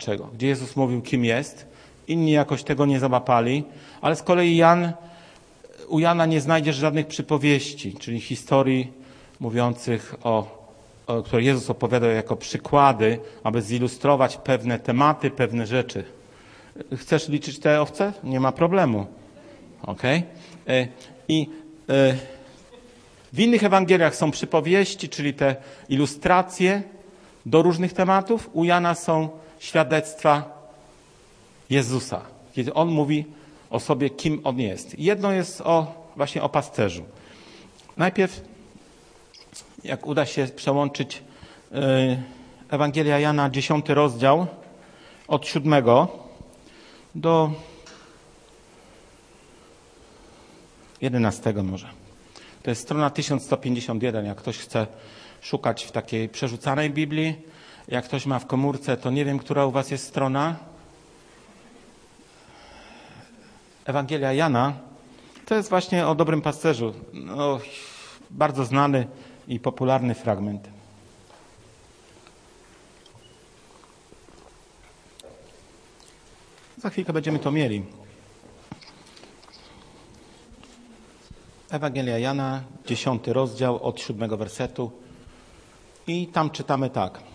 Czego? 0.00 0.28
Gdzie 0.34 0.46
Jezus 0.46 0.76
mówił, 0.76 1.02
kim 1.02 1.24
jest. 1.24 1.66
Inni 2.08 2.32
jakoś 2.32 2.62
tego 2.62 2.86
nie 2.86 3.00
załapali, 3.00 3.64
ale 4.00 4.16
z 4.16 4.22
kolei 4.22 4.56
Jan, 4.56 4.92
u 5.88 5.98
Jana 5.98 6.26
nie 6.26 6.40
znajdziesz 6.40 6.76
żadnych 6.76 7.06
przypowieści, 7.06 7.94
czyli 7.94 8.20
historii 8.20 8.92
mówiących 9.40 10.14
o, 10.22 10.66
o 11.06 11.22
które 11.22 11.42
Jezus 11.42 11.70
opowiadał 11.70 12.10
jako 12.10 12.36
przykłady, 12.36 13.18
aby 13.44 13.62
zilustrować 13.62 14.36
pewne 14.36 14.78
tematy, 14.78 15.30
pewne 15.30 15.66
rzeczy. 15.66 16.04
Chcesz 16.96 17.28
liczyć 17.28 17.58
te 17.58 17.80
owce? 17.80 18.12
Nie 18.24 18.40
ma 18.40 18.52
problemu. 18.52 19.06
Ok? 19.82 20.02
I 21.28 21.48
e, 21.88 22.14
w 23.32 23.40
innych 23.40 23.64
Ewangeliach 23.64 24.16
są 24.16 24.30
przypowieści, 24.30 25.08
czyli 25.08 25.34
te 25.34 25.56
ilustracje 25.88 26.82
do 27.46 27.62
różnych 27.62 27.92
tematów. 27.92 28.50
U 28.52 28.64
Jana 28.64 28.94
są 28.94 29.28
świadectwa 29.60 30.60
Jezusa, 31.70 32.20
kiedy 32.52 32.74
On 32.74 32.88
mówi 32.88 33.24
o 33.70 33.80
sobie, 33.80 34.10
kim 34.10 34.40
On 34.44 34.60
jest. 34.60 34.98
Jedno 34.98 35.32
jest 35.32 35.60
o, 35.60 35.94
właśnie 36.16 36.42
o 36.42 36.48
pasterzu. 36.48 37.04
Najpierw, 37.96 38.40
jak 39.84 40.06
uda 40.06 40.26
się 40.26 40.46
przełączyć 40.46 41.22
e, 41.72 42.22
Ewangelia 42.70 43.18
Jana, 43.18 43.50
dziesiąty 43.50 43.94
rozdział, 43.94 44.46
od 45.28 45.46
siódmego 45.46 46.08
do 47.14 47.50
jedenastego 51.00 51.62
może. 51.62 51.88
To 52.62 52.70
jest 52.70 52.82
strona 52.82 53.10
1151, 53.10 54.26
jak 54.26 54.38
ktoś 54.38 54.58
chce 54.58 54.86
szukać 55.40 55.84
w 55.84 55.92
takiej 55.92 56.28
przerzucanej 56.28 56.90
Biblii. 56.90 57.34
Jak 57.90 58.04
ktoś 58.04 58.26
ma 58.26 58.38
w 58.38 58.46
komórce, 58.46 58.96
to 58.96 59.10
nie 59.10 59.24
wiem, 59.24 59.38
która 59.38 59.66
u 59.66 59.70
was 59.70 59.90
jest 59.90 60.06
strona. 60.06 60.56
Ewangelia 63.84 64.32
Jana 64.32 64.72
to 65.50 65.54
jest 65.54 65.70
właśnie 65.70 66.06
o 66.06 66.14
dobrym 66.14 66.42
pasterzu. 66.42 66.94
No, 67.12 67.60
bardzo 68.30 68.64
znany 68.64 69.06
i 69.48 69.60
popularny 69.60 70.14
fragment. 70.14 70.68
Za 76.78 76.90
chwilkę 76.90 77.12
będziemy 77.12 77.38
to 77.38 77.50
mieli. 77.50 77.82
Ewangelia 81.70 82.18
Jana, 82.18 82.62
dziesiąty 82.86 83.32
rozdział 83.32 83.82
od 83.82 84.00
siódmego 84.00 84.36
wersetu. 84.36 84.90
I 86.06 86.26
tam 86.26 86.50
czytamy 86.50 86.90
tak. 86.90 87.29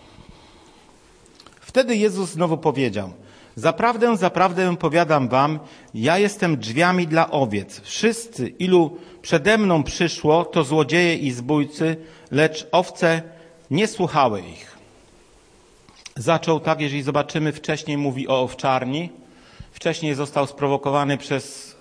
Wtedy 1.76 1.96
Jezus 1.96 2.30
znowu 2.30 2.58
powiedział: 2.58 3.12
Zaprawdę, 3.56 4.16
zaprawdę 4.16 4.76
powiadam 4.76 5.28
wam, 5.28 5.58
ja 5.94 6.18
jestem 6.18 6.56
drzwiami 6.56 7.06
dla 7.06 7.30
owiec. 7.30 7.80
Wszyscy, 7.80 8.48
ilu 8.48 8.98
przede 9.22 9.58
mną 9.58 9.82
przyszło, 9.82 10.44
to 10.44 10.64
złodzieje 10.64 11.16
i 11.16 11.30
zbójcy, 11.30 11.96
lecz 12.30 12.66
owce 12.72 13.22
nie 13.70 13.86
słuchały 13.88 14.40
ich. 14.40 14.76
Zaczął 16.16 16.60
tak, 16.60 16.80
jeżeli 16.80 17.02
zobaczymy, 17.02 17.52
wcześniej 17.52 17.98
mówi 17.98 18.28
o 18.28 18.40
owczarni. 18.42 19.10
Wcześniej 19.72 20.14
został 20.14 20.46
sprowokowany 20.46 21.18
przez 21.18 21.76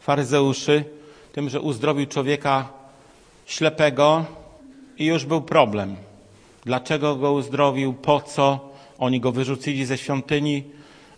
faryzeuszy 0.00 0.84
tym, 1.32 1.48
że 1.48 1.60
uzdrowił 1.60 2.06
człowieka 2.06 2.68
ślepego 3.46 4.24
i 4.98 5.06
już 5.06 5.24
był 5.24 5.42
problem. 5.42 5.96
Dlaczego 6.64 7.16
go 7.16 7.32
uzdrowił? 7.32 7.94
Po 7.94 8.20
co? 8.20 8.65
Oni 8.98 9.20
go 9.20 9.32
wyrzucili 9.32 9.86
ze 9.86 9.98
świątyni. 9.98 10.64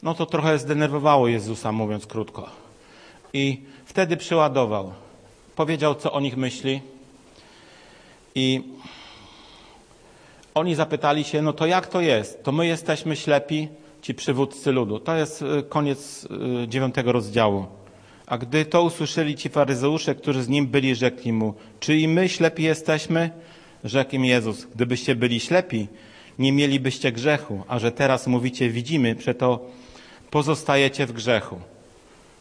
No 0.02 0.14
to 0.14 0.26
trochę 0.26 0.58
zdenerwowało 0.58 1.28
Jezusa, 1.28 1.72
mówiąc 1.72 2.06
krótko. 2.06 2.50
I 3.32 3.60
wtedy 3.84 4.16
przyładował. 4.16 4.92
Powiedział, 5.56 5.94
co 5.94 6.12
o 6.12 6.20
nich 6.20 6.36
myśli. 6.36 6.80
I 8.34 8.62
oni 10.54 10.74
zapytali 10.74 11.24
się, 11.24 11.42
no 11.42 11.52
to 11.52 11.66
jak 11.66 11.86
to 11.86 12.00
jest? 12.00 12.44
To 12.44 12.52
my 12.52 12.66
jesteśmy 12.66 13.16
ślepi, 13.16 13.68
ci 14.02 14.14
przywódcy 14.14 14.72
ludu. 14.72 14.98
To 14.98 15.16
jest 15.16 15.42
y, 15.42 15.62
koniec 15.68 16.24
y, 16.64 16.68
dziewiątego 16.68 17.12
rozdziału. 17.12 17.66
A 18.26 18.38
gdy 18.38 18.64
to 18.64 18.82
usłyszeli 18.82 19.36
ci 19.36 19.48
faryzeusze, 19.48 20.14
którzy 20.14 20.42
z 20.42 20.48
nim 20.48 20.66
byli, 20.66 20.94
rzekli 20.94 21.32
mu, 21.32 21.54
czy 21.80 21.96
i 21.96 22.08
my 22.08 22.28
ślepi 22.28 22.62
jesteśmy? 22.62 23.30
Rzekł 23.84 24.14
im 24.14 24.24
Jezus, 24.24 24.64
gdybyście 24.64 25.14
byli 25.14 25.40
ślepi, 25.40 25.88
nie 26.38 26.52
mielibyście 26.52 27.12
grzechu, 27.12 27.62
a 27.68 27.78
że 27.78 27.92
teraz 27.92 28.26
mówicie, 28.26 28.70
widzimy, 28.70 29.14
przeto 29.14 29.60
pozostajecie 30.30 31.06
w 31.06 31.12
grzechu. 31.12 31.60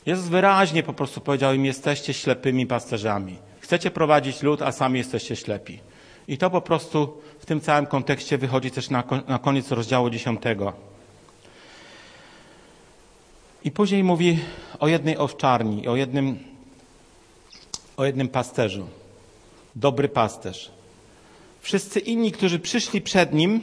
Jezus 0.05 0.25
wyraźnie 0.25 0.83
po 0.83 0.93
prostu 0.93 1.21
powiedział 1.21 1.53
im, 1.53 1.65
jesteście 1.65 2.13
ślepymi 2.13 2.67
pasterzami. 2.67 3.35
Chcecie 3.59 3.91
prowadzić 3.91 4.41
lud, 4.41 4.61
a 4.61 4.71
sami 4.71 4.97
jesteście 4.97 5.35
ślepi. 5.35 5.79
I 6.27 6.37
to 6.37 6.49
po 6.49 6.61
prostu 6.61 7.21
w 7.39 7.45
tym 7.45 7.61
całym 7.61 7.85
kontekście 7.85 8.37
wychodzi 8.37 8.71
też 8.71 8.89
na, 8.89 9.03
koniec 9.41 9.71
rozdziału 9.71 10.09
dziesiątego. 10.09 10.73
I 13.63 13.71
później 13.71 14.03
mówi 14.03 14.39
o 14.79 14.87
jednej 14.87 15.17
owczarni, 15.17 15.87
o 15.87 15.95
jednym, 15.95 16.39
o 17.97 18.05
jednym 18.05 18.27
pasterzu. 18.27 18.87
Dobry 19.75 20.09
pasterz. 20.09 20.71
Wszyscy 21.61 21.99
inni, 21.99 22.31
którzy 22.31 22.59
przyszli 22.59 23.01
przed 23.01 23.33
nim, 23.33 23.61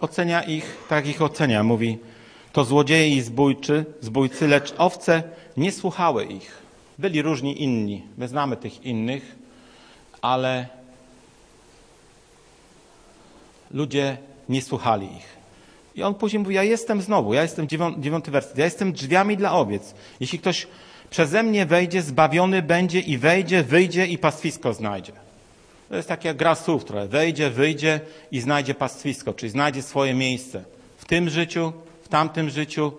ocenia 0.00 0.42
ich, 0.42 0.76
tak 0.88 1.06
ich 1.06 1.22
ocenia. 1.22 1.62
Mówi, 1.62 1.98
to 2.52 2.64
złodzieje 2.64 3.08
i 3.08 3.20
zbójczy, 3.20 3.84
zbójcy, 4.00 4.48
lecz 4.48 4.74
owce 4.78 5.22
nie 5.56 5.72
słuchały 5.72 6.24
ich. 6.24 6.58
Byli 6.98 7.22
różni 7.22 7.62
inni. 7.62 8.02
My 8.18 8.28
znamy 8.28 8.56
tych 8.56 8.84
innych, 8.84 9.36
ale 10.22 10.66
ludzie 13.70 14.16
nie 14.48 14.62
słuchali 14.62 15.06
ich. 15.16 15.36
I 15.94 16.02
on 16.02 16.14
później 16.14 16.42
mówi, 16.42 16.54
ja 16.54 16.62
jestem 16.62 17.02
znowu, 17.02 17.34
ja 17.34 17.42
jestem 17.42 17.68
dziewiąty 17.98 18.30
werset, 18.30 18.58
ja 18.58 18.64
jestem 18.64 18.92
drzwiami 18.92 19.36
dla 19.36 19.52
owiec. 19.52 19.94
Jeśli 20.20 20.38
ktoś 20.38 20.66
przeze 21.10 21.42
mnie 21.42 21.66
wejdzie, 21.66 22.02
zbawiony 22.02 22.62
będzie 22.62 23.00
i 23.00 23.18
wejdzie, 23.18 23.62
wyjdzie 23.62 24.06
i 24.06 24.18
pastwisko 24.18 24.74
znajdzie. 24.74 25.12
To 25.88 25.96
jest 25.96 26.08
taka 26.08 26.34
gra 26.34 26.54
słów 26.54 26.84
trochę. 26.84 27.08
Wejdzie, 27.08 27.50
wyjdzie 27.50 28.00
i 28.32 28.40
znajdzie 28.40 28.74
pastwisko, 28.74 29.34
czyli 29.34 29.50
znajdzie 29.50 29.82
swoje 29.82 30.14
miejsce 30.14 30.64
w 30.96 31.04
tym 31.04 31.30
życiu, 31.30 31.72
w 32.02 32.08
tamtym 32.08 32.50
życiu 32.50 32.92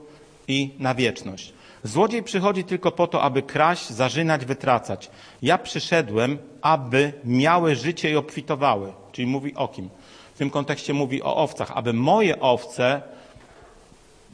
i 0.48 0.70
na 0.80 0.96
wieczność. 0.96 1.54
Złodziej 1.84 2.24
przychodzi 2.24 2.64
tylko 2.64 2.92
po 2.92 3.08
to, 3.08 3.22
aby 3.22 3.42
kraść, 3.42 3.90
zarzynać, 3.90 4.46
wytracać. 4.46 5.10
Ja 5.42 5.58
przyszedłem, 5.58 6.38
aby 6.62 7.14
miały 7.24 7.76
życie 7.76 8.12
i 8.12 8.16
obfitowały. 8.16 8.94
Czyli 9.12 9.28
mówi 9.28 9.56
o 9.56 9.68
kim? 9.68 9.90
W 10.36 10.38
tym 10.38 10.50
kontekście 10.50 10.94
mówi 10.94 11.24
o 11.24 11.36
owcach, 11.36 11.72
aby 11.76 11.94
moje 11.94 12.40
owce 12.40 13.02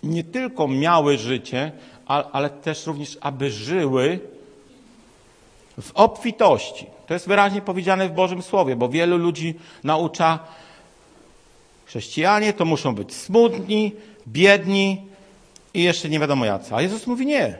nie 0.03 0.23
tylko 0.23 0.67
miały 0.67 1.17
życie, 1.17 1.71
ale 2.07 2.49
też 2.49 2.87
również, 2.87 3.17
aby 3.21 3.51
żyły 3.51 4.19
w 5.81 5.91
obfitości. 5.93 6.92
To 7.07 7.13
jest 7.13 7.27
wyraźnie 7.27 7.61
powiedziane 7.61 8.09
w 8.09 8.11
Bożym 8.11 8.41
Słowie, 8.41 8.75
bo 8.75 8.89
wielu 8.89 9.17
ludzi 9.17 9.55
naucza, 9.83 10.39
chrześcijanie 11.85 12.53
to 12.53 12.65
muszą 12.65 12.95
być 12.95 13.15
smutni, 13.15 13.91
biedni 14.27 15.01
i 15.73 15.83
jeszcze 15.83 16.09
nie 16.09 16.19
wiadomo 16.19 16.45
jacy. 16.45 16.75
A 16.75 16.81
Jezus 16.81 17.07
mówi 17.07 17.25
nie. 17.25 17.57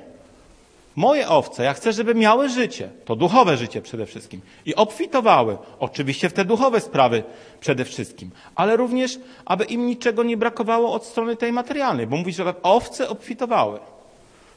Moje 0.95 1.29
owce, 1.29 1.63
ja 1.63 1.73
chcę, 1.73 1.93
żeby 1.93 2.15
miały 2.15 2.49
życie, 2.49 2.89
to 3.05 3.15
duchowe 3.15 3.57
życie 3.57 3.81
przede 3.81 4.05
wszystkim, 4.05 4.41
i 4.65 4.75
obfitowały, 4.75 5.57
oczywiście 5.79 6.29
w 6.29 6.33
te 6.33 6.45
duchowe 6.45 6.81
sprawy 6.81 7.23
przede 7.59 7.85
wszystkim, 7.85 8.31
ale 8.55 8.77
również, 8.77 9.19
aby 9.45 9.63
im 9.63 9.87
niczego 9.87 10.23
nie 10.23 10.37
brakowało 10.37 10.93
od 10.93 11.05
strony 11.05 11.35
tej 11.35 11.51
materialnej, 11.51 12.07
bo 12.07 12.17
mówi, 12.17 12.33
że 12.33 12.53
owce 12.63 13.09
obfitowały. 13.09 13.79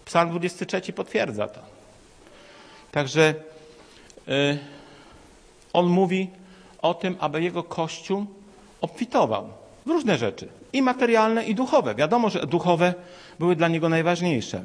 Psalm 0.05 0.31
23 0.31 0.93
potwierdza 0.93 1.49
to. 1.49 1.61
Także 2.93 3.35
yy, 4.27 4.59
on 5.76 5.87
mówi 5.87 6.31
o 6.82 6.94
tym, 6.94 7.17
aby 7.20 7.43
jego 7.43 7.62
kościół 7.62 8.26
obfitował 8.81 9.49
w 9.87 9.90
różne 9.90 10.19
rzeczy, 10.19 10.49
i 10.73 10.82
materialne, 10.82 11.44
i 11.44 11.55
duchowe. 11.55 11.94
Wiadomo, 11.94 12.31
że 12.31 12.46
duchowe 12.46 12.94
były 13.38 13.56
dla 13.56 13.69
niego 13.69 13.88
najważniejsze. 13.88 14.64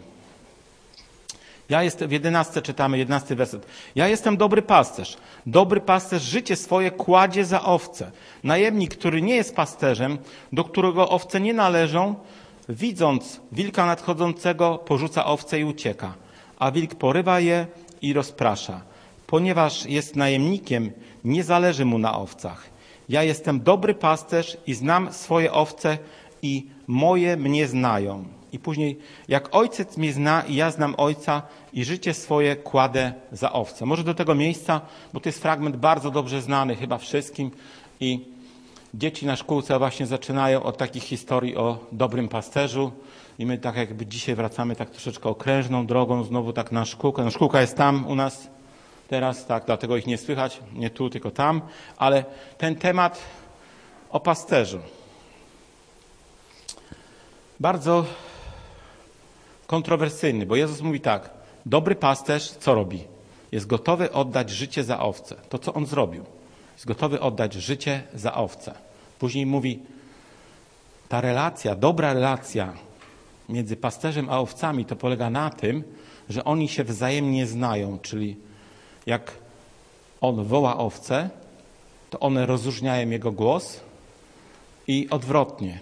Ja 1.69 1.83
jestem, 1.83 2.09
w 2.09 2.11
jedenastce 2.11 2.61
czytamy, 2.61 2.97
jedenasty 2.97 3.35
werset. 3.35 3.65
Ja 3.95 4.07
jestem 4.07 4.37
dobry 4.37 4.61
pasterz. 4.61 5.17
Dobry 5.45 5.81
pasterz 5.81 6.23
życie 6.23 6.55
swoje 6.55 6.91
kładzie 6.91 7.45
za 7.45 7.63
owce. 7.63 8.11
Najemnik, 8.43 8.95
który 8.95 9.21
nie 9.21 9.35
jest 9.35 9.55
pasterzem, 9.55 10.17
do 10.53 10.63
którego 10.63 11.09
owce 11.09 11.41
nie 11.41 11.53
należą, 11.53 12.15
widząc 12.69 13.39
wilka 13.51 13.85
nadchodzącego, 13.85 14.77
porzuca 14.77 15.25
owce 15.25 15.59
i 15.59 15.63
ucieka. 15.63 16.13
A 16.59 16.71
wilk 16.71 16.95
porywa 16.95 17.39
je 17.39 17.67
i 18.01 18.13
rozprasza. 18.13 18.90
Ponieważ 19.31 19.86
jest 19.86 20.16
najemnikiem, 20.16 20.92
nie 21.24 21.44
zależy 21.44 21.86
mu 21.86 21.98
na 21.98 22.18
owcach. 22.18 22.69
Ja 23.10 23.24
jestem 23.24 23.62
dobry 23.62 23.94
pasterz 23.94 24.57
i 24.68 24.74
znam 24.74 25.13
swoje 25.13 25.54
owce 25.54 25.98
i 26.42 26.68
moje 26.88 27.38
mnie 27.38 27.68
znają. 27.68 28.25
I 28.54 28.60
później, 28.60 29.00
jak 29.28 29.56
ojciec 29.56 29.98
mnie 29.98 30.13
zna 30.13 30.44
i 30.48 30.56
ja 30.56 30.72
znam 30.72 30.95
ojca 30.98 31.42
i 31.74 31.86
życie 31.86 32.13
swoje 32.13 32.56
kładę 32.56 33.13
za 33.31 33.54
owce. 33.54 33.86
Może 33.86 34.04
do 34.04 34.13
tego 34.13 34.36
miejsca, 34.36 34.81
bo 35.13 35.19
to 35.19 35.30
jest 35.30 35.42
fragment 35.42 35.75
bardzo 35.75 36.12
dobrze 36.12 36.42
znany 36.42 36.75
chyba 36.75 36.98
wszystkim 36.98 37.51
i 38.00 38.19
dzieci 38.94 39.25
na 39.25 39.36
szkółce 39.36 39.80
właśnie 39.80 40.06
zaczynają 40.06 40.63
od 40.63 40.78
takich 40.78 41.04
historii 41.04 41.56
o 41.56 41.78
dobrym 41.92 42.28
pasterzu 42.28 42.92
i 43.39 43.45
my 43.45 43.57
tak 43.57 43.75
jakby 43.75 44.06
dzisiaj 44.06 44.36
wracamy 44.36 44.75
tak 44.75 44.89
troszeczkę 44.89 45.30
okrężną 45.30 45.86
drogą 45.86 46.24
znowu 46.24 46.54
tak 46.54 46.72
na 46.72 46.86
szkółkę. 46.86 47.24
No 47.24 47.31
szkółka 47.31 47.62
jest 47.62 47.78
tam 47.78 48.07
u 48.07 48.16
nas 48.16 48.50
teraz, 49.11 49.45
tak, 49.45 49.65
dlatego 49.65 49.97
ich 49.97 50.07
nie 50.07 50.17
słychać, 50.17 50.59
nie 50.73 50.89
tu, 50.89 51.09
tylko 51.09 51.31
tam, 51.31 51.61
ale 51.97 52.25
ten 52.57 52.75
temat 52.75 53.19
o 54.09 54.19
pasterzu. 54.19 54.79
Bardzo 57.59 58.05
kontrowersyjny, 59.67 60.45
bo 60.45 60.55
Jezus 60.55 60.81
mówi 60.81 61.01
tak: 61.01 61.29
dobry 61.65 61.95
pasterz 61.95 62.51
co 62.51 62.75
robi? 62.75 63.03
Jest 63.51 63.67
gotowy 63.67 64.11
oddać 64.11 64.49
życie 64.49 64.83
za 64.83 64.99
owce. 64.99 65.35
To, 65.49 65.59
co 65.59 65.73
on 65.73 65.85
zrobił. 65.85 66.23
Jest 66.73 66.85
gotowy 66.85 67.19
oddać 67.19 67.53
życie 67.53 68.03
za 68.13 68.33
owce. 68.33 68.73
Później 69.19 69.45
mówi, 69.45 69.79
ta 71.09 71.21
relacja, 71.21 71.75
dobra 71.75 72.13
relacja 72.13 72.73
między 73.49 73.75
pasterzem 73.75 74.29
a 74.29 74.39
owcami 74.39 74.85
to 74.85 74.95
polega 74.95 75.29
na 75.29 75.49
tym, 75.49 75.83
że 76.29 76.43
oni 76.43 76.67
się 76.67 76.83
wzajemnie 76.83 77.47
znają, 77.47 77.99
czyli 77.99 78.50
jak 79.06 79.31
on 80.21 80.45
woła 80.45 80.77
owce, 80.77 81.30
to 82.09 82.19
one 82.19 82.45
rozróżniają 82.45 83.09
jego 83.09 83.31
głos 83.31 83.80
i 84.88 85.07
odwrotnie. 85.09 85.80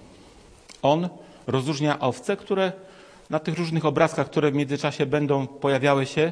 On 0.81 1.09
rozróżnia 1.47 1.99
owce, 1.99 2.37
które 2.37 2.71
na 3.29 3.39
tych 3.39 3.57
różnych 3.57 3.85
obrazkach, 3.85 4.27
które 4.27 4.51
w 4.51 4.53
międzyczasie 4.53 5.05
będą 5.05 5.47
pojawiały 5.47 6.05
się, 6.05 6.31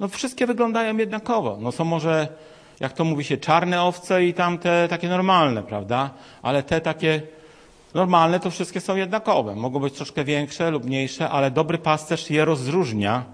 no 0.00 0.08
wszystkie 0.08 0.46
wyglądają 0.46 0.96
jednakowo. 0.96 1.58
No 1.60 1.72
są 1.72 1.84
może, 1.84 2.28
jak 2.80 2.92
to 2.92 3.04
mówi 3.04 3.24
się, 3.24 3.36
czarne 3.36 3.82
owce 3.82 4.24
i 4.24 4.34
tamte 4.34 4.88
takie 4.88 5.08
normalne, 5.08 5.62
prawda? 5.62 6.10
Ale 6.42 6.62
te 6.62 6.80
takie 6.80 7.22
normalne 7.94 8.40
to 8.40 8.50
wszystkie 8.50 8.80
są 8.80 8.96
jednakowe. 8.96 9.54
Mogą 9.54 9.80
być 9.80 9.94
troszkę 9.94 10.24
większe 10.24 10.70
lub 10.70 10.84
mniejsze, 10.84 11.30
ale 11.30 11.50
dobry 11.50 11.78
pasterz 11.78 12.30
je 12.30 12.44
rozróżnia 12.44 13.24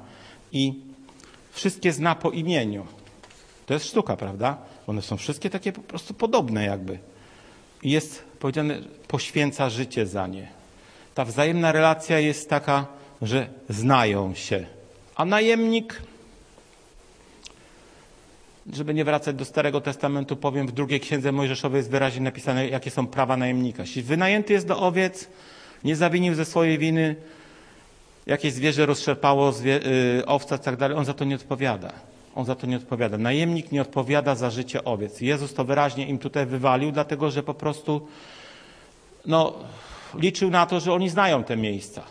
i 0.53 0.90
wszystkie 1.53 1.93
zna 1.93 2.15
po 2.15 2.31
imieniu. 2.31 2.87
To 3.67 3.75
jest 3.75 3.87
sztuka, 3.87 4.17
prawda? 4.17 4.57
One 4.87 5.03
są 5.03 5.17
wszystkie 5.17 5.51
takie 5.51 5.73
po 5.73 5.81
prostu 5.83 6.15
podobne 6.15 6.65
jakby. 6.65 6.99
I 7.83 7.91
jest 7.91 8.25
powiedziane, 8.39 8.79
poświęca 9.09 9.71
życie 9.71 10.07
za 10.07 10.27
nie. 10.27 10.49
Ta 11.15 11.25
wzajemna 11.25 11.73
relacja 11.73 12.19
jest 12.19 12.51
taka, 12.51 12.87
że 13.23 13.49
znają 13.69 14.35
się. 14.35 14.67
A 15.15 15.25
najemnik, 15.25 16.03
żeby 18.73 18.95
nie 18.95 19.05
wracać 19.05 19.37
do 19.37 19.45
Starego 19.45 19.81
Testamentu, 19.81 20.37
powiem, 20.37 20.67
w 20.67 20.73
drugiej 20.73 21.01
księdze 21.01 21.33
Mojżeszowej 21.33 21.79
jest 21.79 21.91
wyraźnie 21.91 22.21
napisane, 22.21 22.69
jakie 22.69 22.91
są 22.91 23.07
prawa 23.07 23.37
najemnika. 23.37 23.83
Jeśli 23.83 24.03
wynajęty 24.03 24.53
jest 24.53 24.67
do 24.67 24.81
owiec, 24.81 25.29
nie 25.85 25.97
zawinił 25.97 26.35
ze 26.35 26.45
swojej 26.45 26.79
winy, 26.79 27.17
jakieś 28.31 28.53
zwierzę 28.53 28.87
rozszerpało 28.87 29.53
zwie, 29.53 29.81
y, 29.87 30.27
owca 30.27 30.57
i 30.57 30.59
tak 30.59 30.77
dalej, 30.77 30.97
on 30.97 31.05
za 31.05 31.15
to 31.15 31.25
nie 31.25 31.35
odpowiada. 31.35 31.93
On 32.35 32.45
za 32.45 32.55
to 32.55 32.67
nie 32.67 32.77
odpowiada. 32.77 33.19
Najemnik 33.19 33.73
nie 33.73 33.83
odpowiada 33.83 34.35
za 34.35 34.51
życie 34.51 34.85
owiec. 34.85 35.21
Jezus 35.21 35.55
to 35.55 35.65
wyraźnie 35.65 36.07
im 36.07 36.19
tutaj 36.19 36.47
wywalił, 36.47 36.93
dlatego 36.93 37.31
że 37.31 37.43
po 37.43 37.55
prostu 37.55 38.09
no, 39.27 39.55
liczył 40.15 40.51
na 40.51 40.67
to, 40.67 40.81
że 40.81 40.93
oni 40.93 41.09
znają 41.09 41.45
te 41.45 41.57
miejsca. 41.57 42.03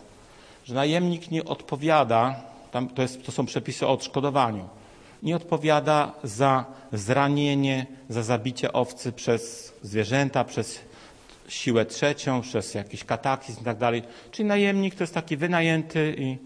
Że 0.66 0.76
najemnik 0.76 1.32
nie 1.32 1.46
odpowiada, 1.46 2.36
tam 2.72 2.88
to, 2.88 3.02
jest, 3.02 3.26
to 3.26 3.32
są 3.32 3.46
przepisy 3.46 3.88
o 3.88 3.92
odszkodowaniu, 3.92 4.70
nie 5.24 5.36
odpowiada 5.36 6.12
za 6.24 6.66
zranienie, 6.94 7.86
za 8.10 8.24
zabicie 8.24 8.74
owcy 8.74 9.12
przez 9.12 9.74
zwierzęta, 9.84 10.44
przez 10.44 10.80
siłę 11.50 11.86
trzecią, 11.86 12.42
przez 12.42 12.74
jakiś 12.74 13.04
kataklizm 13.04 13.62
i 13.62 13.64
tak 13.64 13.78
dalej. 13.78 14.04
Czyli 14.32 14.48
najemnik 14.48 14.96
to 14.96 15.04
jest 15.04 15.14
taki 15.14 15.38
wynajęty 15.38 16.16
i 16.18 16.38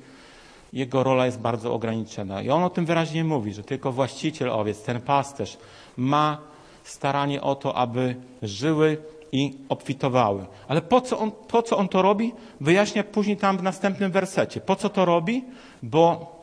jego 0.74 1.04
rola 1.04 1.26
jest 1.26 1.40
bardzo 1.40 1.74
ograniczona. 1.74 2.42
I 2.42 2.50
on 2.50 2.64
o 2.64 2.70
tym 2.70 2.86
wyraźnie 2.86 3.24
mówi, 3.24 3.54
że 3.54 3.64
tylko 3.64 3.92
właściciel 3.92 4.50
owiec, 4.50 4.84
ten 4.84 5.02
pasterz 5.02 5.58
ma 5.98 6.38
staranie 6.84 7.42
o 7.42 7.56
to, 7.56 7.76
aby 7.76 8.16
żyły 8.42 8.98
i 9.32 9.58
obfitowały. 9.70 10.46
Ale 10.68 10.82
po 10.82 11.02
co, 11.02 11.20
on, 11.20 11.32
po 11.32 11.62
co 11.62 11.78
on 11.78 11.88
to 11.88 12.02
robi? 12.02 12.34
Wyjaśnia 12.62 13.04
później 13.04 13.38
tam 13.38 13.58
w 13.58 13.64
następnym 13.64 14.12
wersecie. 14.12 14.62
Po 14.62 14.76
co 14.76 14.90
to 14.90 15.06
robi? 15.06 15.44
Bo 15.84 16.36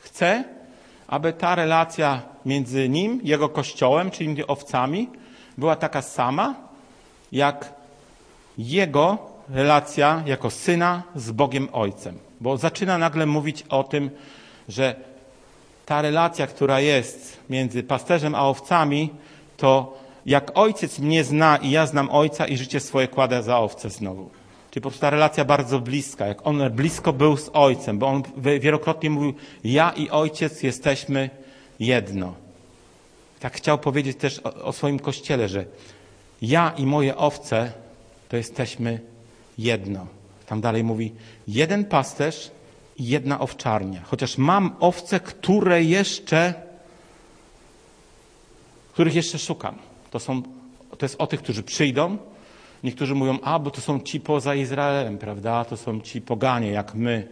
chce, 0.00 0.44
aby 1.06 1.32
ta 1.32 1.54
relacja 1.54 2.22
między 2.46 2.88
nim, 2.88 3.20
jego 3.24 3.48
kościołem, 3.48 4.10
czyli 4.10 4.46
owcami, 4.46 5.08
była 5.58 5.76
taka 5.76 6.02
sama, 6.02 6.71
jak 7.32 7.72
jego 8.58 9.18
relacja 9.48 10.22
jako 10.26 10.50
syna 10.50 11.02
z 11.16 11.30
Bogiem 11.30 11.68
Ojcem. 11.72 12.18
Bo 12.40 12.56
zaczyna 12.56 12.98
nagle 12.98 13.26
mówić 13.26 13.64
o 13.68 13.84
tym, 13.84 14.10
że 14.68 14.94
ta 15.86 16.02
relacja, 16.02 16.46
która 16.46 16.80
jest 16.80 17.40
między 17.50 17.82
pasterzem 17.82 18.34
a 18.34 18.48
owcami, 18.48 19.10
to 19.56 19.98
jak 20.26 20.58
ojciec 20.58 20.98
mnie 20.98 21.24
zna 21.24 21.56
i 21.56 21.70
ja 21.70 21.86
znam 21.86 22.10
ojca 22.10 22.46
i 22.46 22.56
życie 22.56 22.80
swoje 22.80 23.08
kładę 23.08 23.42
za 23.42 23.58
owce 23.58 23.90
znowu. 23.90 24.30
Czyli 24.70 24.82
po 24.82 24.88
prostu 24.88 25.00
ta 25.00 25.10
relacja 25.10 25.44
bardzo 25.44 25.80
bliska, 25.80 26.26
jak 26.26 26.46
on 26.46 26.70
blisko 26.70 27.12
był 27.12 27.36
z 27.36 27.50
ojcem, 27.52 27.98
bo 27.98 28.06
on 28.06 28.22
wielokrotnie 28.60 29.10
mówił, 29.10 29.34
ja 29.64 29.90
i 29.90 30.10
ojciec 30.10 30.62
jesteśmy 30.62 31.30
jedno. 31.80 32.34
Tak 33.40 33.56
chciał 33.56 33.78
powiedzieć 33.78 34.18
też 34.18 34.38
o, 34.38 34.54
o 34.54 34.72
swoim 34.72 34.98
kościele, 34.98 35.48
że 35.48 35.64
ja 36.42 36.72
i 36.76 36.86
moje 36.86 37.16
owce 37.16 37.72
to 38.28 38.36
jesteśmy 38.36 39.00
jedno. 39.58 40.06
Tam 40.46 40.60
dalej 40.60 40.84
mówi, 40.84 41.12
jeden 41.48 41.84
pasterz 41.84 42.50
i 42.96 43.06
jedna 43.06 43.40
owczarnia. 43.40 44.02
Chociaż 44.04 44.38
mam 44.38 44.76
owce, 44.80 45.20
które 45.20 45.82
jeszcze, 45.82 46.54
których 48.92 49.14
jeszcze 49.14 49.38
szukam. 49.38 49.78
To, 50.10 50.18
są, 50.18 50.42
to 50.98 51.04
jest 51.06 51.16
o 51.18 51.26
tych, 51.26 51.42
którzy 51.42 51.62
przyjdą. 51.62 52.18
Niektórzy 52.84 53.14
mówią, 53.14 53.38
a 53.42 53.58
bo 53.58 53.70
to 53.70 53.80
są 53.80 54.00
ci 54.00 54.20
poza 54.20 54.54
Izraelem, 54.54 55.18
prawda? 55.18 55.64
To 55.64 55.76
są 55.76 56.00
ci 56.00 56.20
poganie, 56.20 56.70
jak 56.70 56.94
my. 56.94 57.28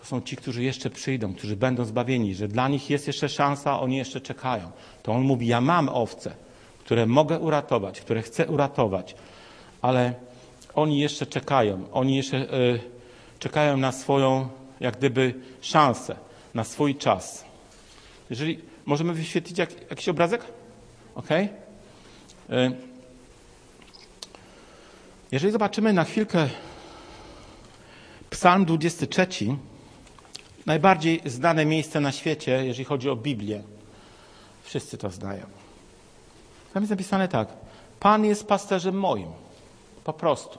To 0.00 0.06
są 0.06 0.20
ci, 0.20 0.36
którzy 0.36 0.62
jeszcze 0.62 0.90
przyjdą, 0.90 1.34
którzy 1.34 1.56
będą 1.56 1.84
zbawieni, 1.84 2.34
że 2.34 2.48
dla 2.48 2.68
nich 2.68 2.90
jest 2.90 3.06
jeszcze 3.06 3.28
szansa, 3.28 3.80
oni 3.80 3.96
jeszcze 3.96 4.20
czekają. 4.20 4.70
To 5.02 5.12
on 5.12 5.22
mówi, 5.22 5.46
ja 5.46 5.60
mam 5.60 5.88
owce, 5.88 6.34
które 6.92 7.06
mogę 7.06 7.38
uratować, 7.38 8.00
które 8.00 8.22
chcę 8.22 8.46
uratować, 8.46 9.14
ale 9.82 10.14
oni 10.74 11.00
jeszcze 11.00 11.26
czekają. 11.26 11.84
Oni 11.92 12.16
jeszcze 12.16 12.36
y, 12.36 12.80
czekają 13.38 13.76
na 13.76 13.92
swoją, 13.92 14.48
jak 14.80 14.96
gdyby, 14.96 15.34
szansę, 15.60 16.16
na 16.54 16.64
swój 16.64 16.96
czas. 16.96 17.44
Jeżeli 18.30 18.58
możemy 18.84 19.12
wyświetlić 19.12 19.58
jak, 19.58 19.90
jakiś 19.90 20.08
obrazek? 20.08 20.44
Ok? 21.14 21.28
Jeżeli 25.32 25.52
zobaczymy 25.52 25.92
na 25.92 26.04
chwilkę 26.04 26.48
Psalm 28.30 28.64
23, 28.64 29.26
najbardziej 30.66 31.20
znane 31.26 31.66
miejsce 31.66 32.00
na 32.00 32.12
świecie, 32.12 32.64
jeżeli 32.64 32.84
chodzi 32.84 33.10
o 33.10 33.16
Biblię. 33.16 33.62
Wszyscy 34.62 34.98
to 34.98 35.10
znają. 35.10 35.61
Tam 36.74 36.82
jest 36.82 36.90
napisane 36.90 37.28
tak. 37.28 37.48
Pan 38.00 38.24
jest 38.24 38.46
pasterzem 38.46 38.98
moim. 38.98 39.28
Po 40.04 40.12
prostu. 40.12 40.58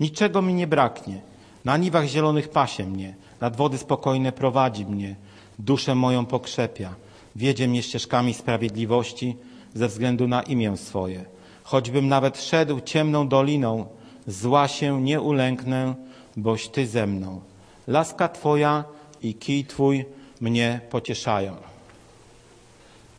Niczego 0.00 0.42
mi 0.42 0.54
nie 0.54 0.66
braknie. 0.66 1.20
Na 1.64 1.76
niwach 1.76 2.06
zielonych 2.06 2.48
pasie 2.48 2.86
mnie, 2.86 3.14
nad 3.40 3.56
wody 3.56 3.78
spokojne 3.78 4.32
prowadzi 4.32 4.86
mnie, 4.86 5.16
duszę 5.58 5.94
moją 5.94 6.26
pokrzepia, 6.26 6.94
wiedzie 7.36 7.68
mnie 7.68 7.82
ścieżkami 7.82 8.34
sprawiedliwości 8.34 9.36
ze 9.74 9.88
względu 9.88 10.28
na 10.28 10.42
imię 10.42 10.76
swoje. 10.76 11.24
Choćbym 11.62 12.08
nawet 12.08 12.40
szedł 12.40 12.80
ciemną 12.80 13.28
doliną, 13.28 13.86
zła 14.26 14.68
się 14.68 15.02
nie 15.02 15.20
ulęknę, 15.20 15.94
boś 16.36 16.68
Ty 16.68 16.86
ze 16.86 17.06
mną. 17.06 17.40
Laska 17.88 18.28
Twoja 18.28 18.84
i 19.22 19.34
kij 19.34 19.64
Twój 19.64 20.04
mnie 20.40 20.80
pocieszają. 20.90 21.56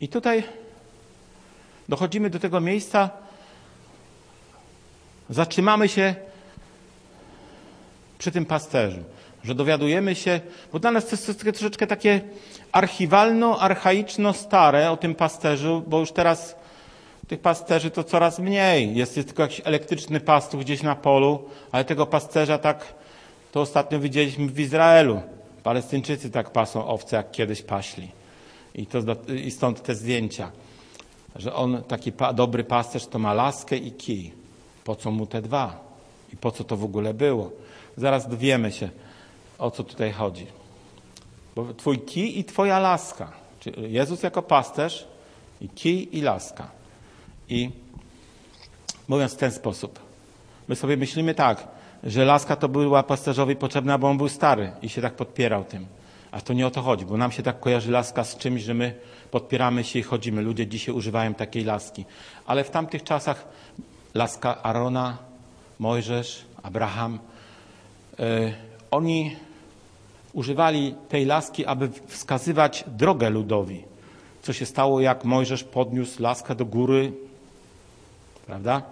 I 0.00 0.08
tutaj 0.08 0.42
dochodzimy 1.88 2.30
do 2.30 2.38
tego 2.38 2.60
miejsca, 2.60 3.10
zatrzymamy 5.30 5.88
się 5.88 6.14
przy 8.18 8.30
tym 8.30 8.46
pasterzu, 8.46 9.00
że 9.44 9.54
dowiadujemy 9.54 10.14
się, 10.14 10.40
bo 10.72 10.78
dla 10.78 10.90
nas 10.90 11.06
to 11.06 11.16
jest 11.16 11.40
troszeczkę 11.40 11.86
takie 11.86 12.20
archiwalno, 12.72 13.60
archaiczno 13.60 14.32
stare 14.32 14.90
o 14.90 14.96
tym 14.96 15.14
pasterzu, 15.14 15.82
bo 15.86 16.00
już 16.00 16.12
teraz 16.12 16.56
Tych 17.28 17.40
pasterzy 17.40 17.90
to 17.90 18.04
coraz 18.04 18.38
mniej. 18.38 18.96
Jest, 18.96 19.16
jest 19.16 19.28
tylko 19.28 19.42
jakiś 19.42 19.60
elektryczny 19.64 20.20
pastuch 20.20 20.60
gdzieś 20.60 20.82
na 20.82 20.94
polu, 20.94 21.44
ale 21.72 21.84
tego 21.84 22.06
pasterza 22.06 22.58
tak, 22.58 22.94
to 23.52 23.60
ostatnio 23.60 24.00
widzieliśmy 24.00 24.48
w 24.48 24.60
Izraelu. 24.60 25.20
Palestyńczycy 25.62 26.30
tak 26.30 26.50
pasą 26.50 26.86
owce, 26.86 27.16
jak 27.16 27.30
kiedyś 27.30 27.62
paśli. 27.62 28.10
I, 28.74 28.86
to, 28.86 28.98
I 29.44 29.50
stąd 29.50 29.82
te 29.82 29.94
zdjęcia, 29.94 30.52
że 31.38 31.54
on, 31.54 31.82
taki 31.82 32.12
pa, 32.12 32.32
dobry 32.32 32.64
pasterz, 32.64 33.06
to 33.06 33.18
ma 33.18 33.34
laskę 33.34 33.76
i 33.76 33.92
kij. 33.92 34.32
Po 34.84 34.96
co 34.96 35.10
mu 35.10 35.26
te 35.26 35.42
dwa? 35.42 35.80
I 36.32 36.36
po 36.36 36.50
co 36.50 36.64
to 36.64 36.76
w 36.76 36.84
ogóle 36.84 37.14
było? 37.14 37.50
Zaraz 37.96 38.28
dowiemy 38.28 38.72
się, 38.72 38.88
o 39.58 39.70
co 39.70 39.84
tutaj 39.84 40.12
chodzi. 40.12 40.46
Bo 41.56 41.74
twój 41.74 41.98
kij 41.98 42.38
i 42.38 42.44
twoja 42.44 42.78
laska. 42.78 43.32
Czyli 43.60 43.92
Jezus 43.92 44.22
jako 44.22 44.42
pasterz 44.42 45.06
i 45.60 45.68
kij 45.68 46.08
i 46.12 46.22
laska. 46.22 46.70
I 47.48 47.70
mówiąc 49.08 49.32
w 49.32 49.36
ten 49.36 49.52
sposób, 49.52 49.98
my 50.68 50.76
sobie 50.76 50.96
myślimy 50.96 51.34
tak, 51.34 51.68
że 52.04 52.24
laska 52.24 52.56
to 52.56 52.68
była 52.68 53.02
pasterzowi 53.02 53.56
potrzebna, 53.56 53.98
bo 53.98 54.08
on 54.08 54.18
był 54.18 54.28
stary 54.28 54.72
i 54.82 54.88
się 54.88 55.02
tak 55.02 55.14
podpierał 55.14 55.64
tym. 55.64 55.86
A 56.30 56.40
to 56.40 56.52
nie 56.52 56.66
o 56.66 56.70
to 56.70 56.82
chodzi, 56.82 57.04
bo 57.04 57.16
nam 57.16 57.32
się 57.32 57.42
tak 57.42 57.60
kojarzy 57.60 57.90
laska 57.90 58.24
z 58.24 58.36
czymś, 58.36 58.62
że 58.62 58.74
my 58.74 58.94
podpieramy 59.30 59.84
się 59.84 59.98
i 59.98 60.02
chodzimy. 60.02 60.42
Ludzie 60.42 60.66
dzisiaj 60.66 60.94
używają 60.94 61.34
takiej 61.34 61.64
laski. 61.64 62.04
Ale 62.46 62.64
w 62.64 62.70
tamtych 62.70 63.02
czasach 63.02 63.48
laska 64.14 64.62
Arona, 64.62 65.18
Mojżesz, 65.78 66.44
Abraham, 66.62 67.18
yy, 68.18 68.54
oni 68.90 69.36
używali 70.32 70.94
tej 71.08 71.24
laski, 71.24 71.66
aby 71.66 71.90
wskazywać 72.06 72.84
drogę 72.86 73.30
ludowi. 73.30 73.84
Co 74.42 74.52
się 74.52 74.66
stało, 74.66 75.00
jak 75.00 75.24
Mojżesz 75.24 75.64
podniósł 75.64 76.22
laskę 76.22 76.54
do 76.54 76.64
góry, 76.64 77.12
prawda? 78.46 78.82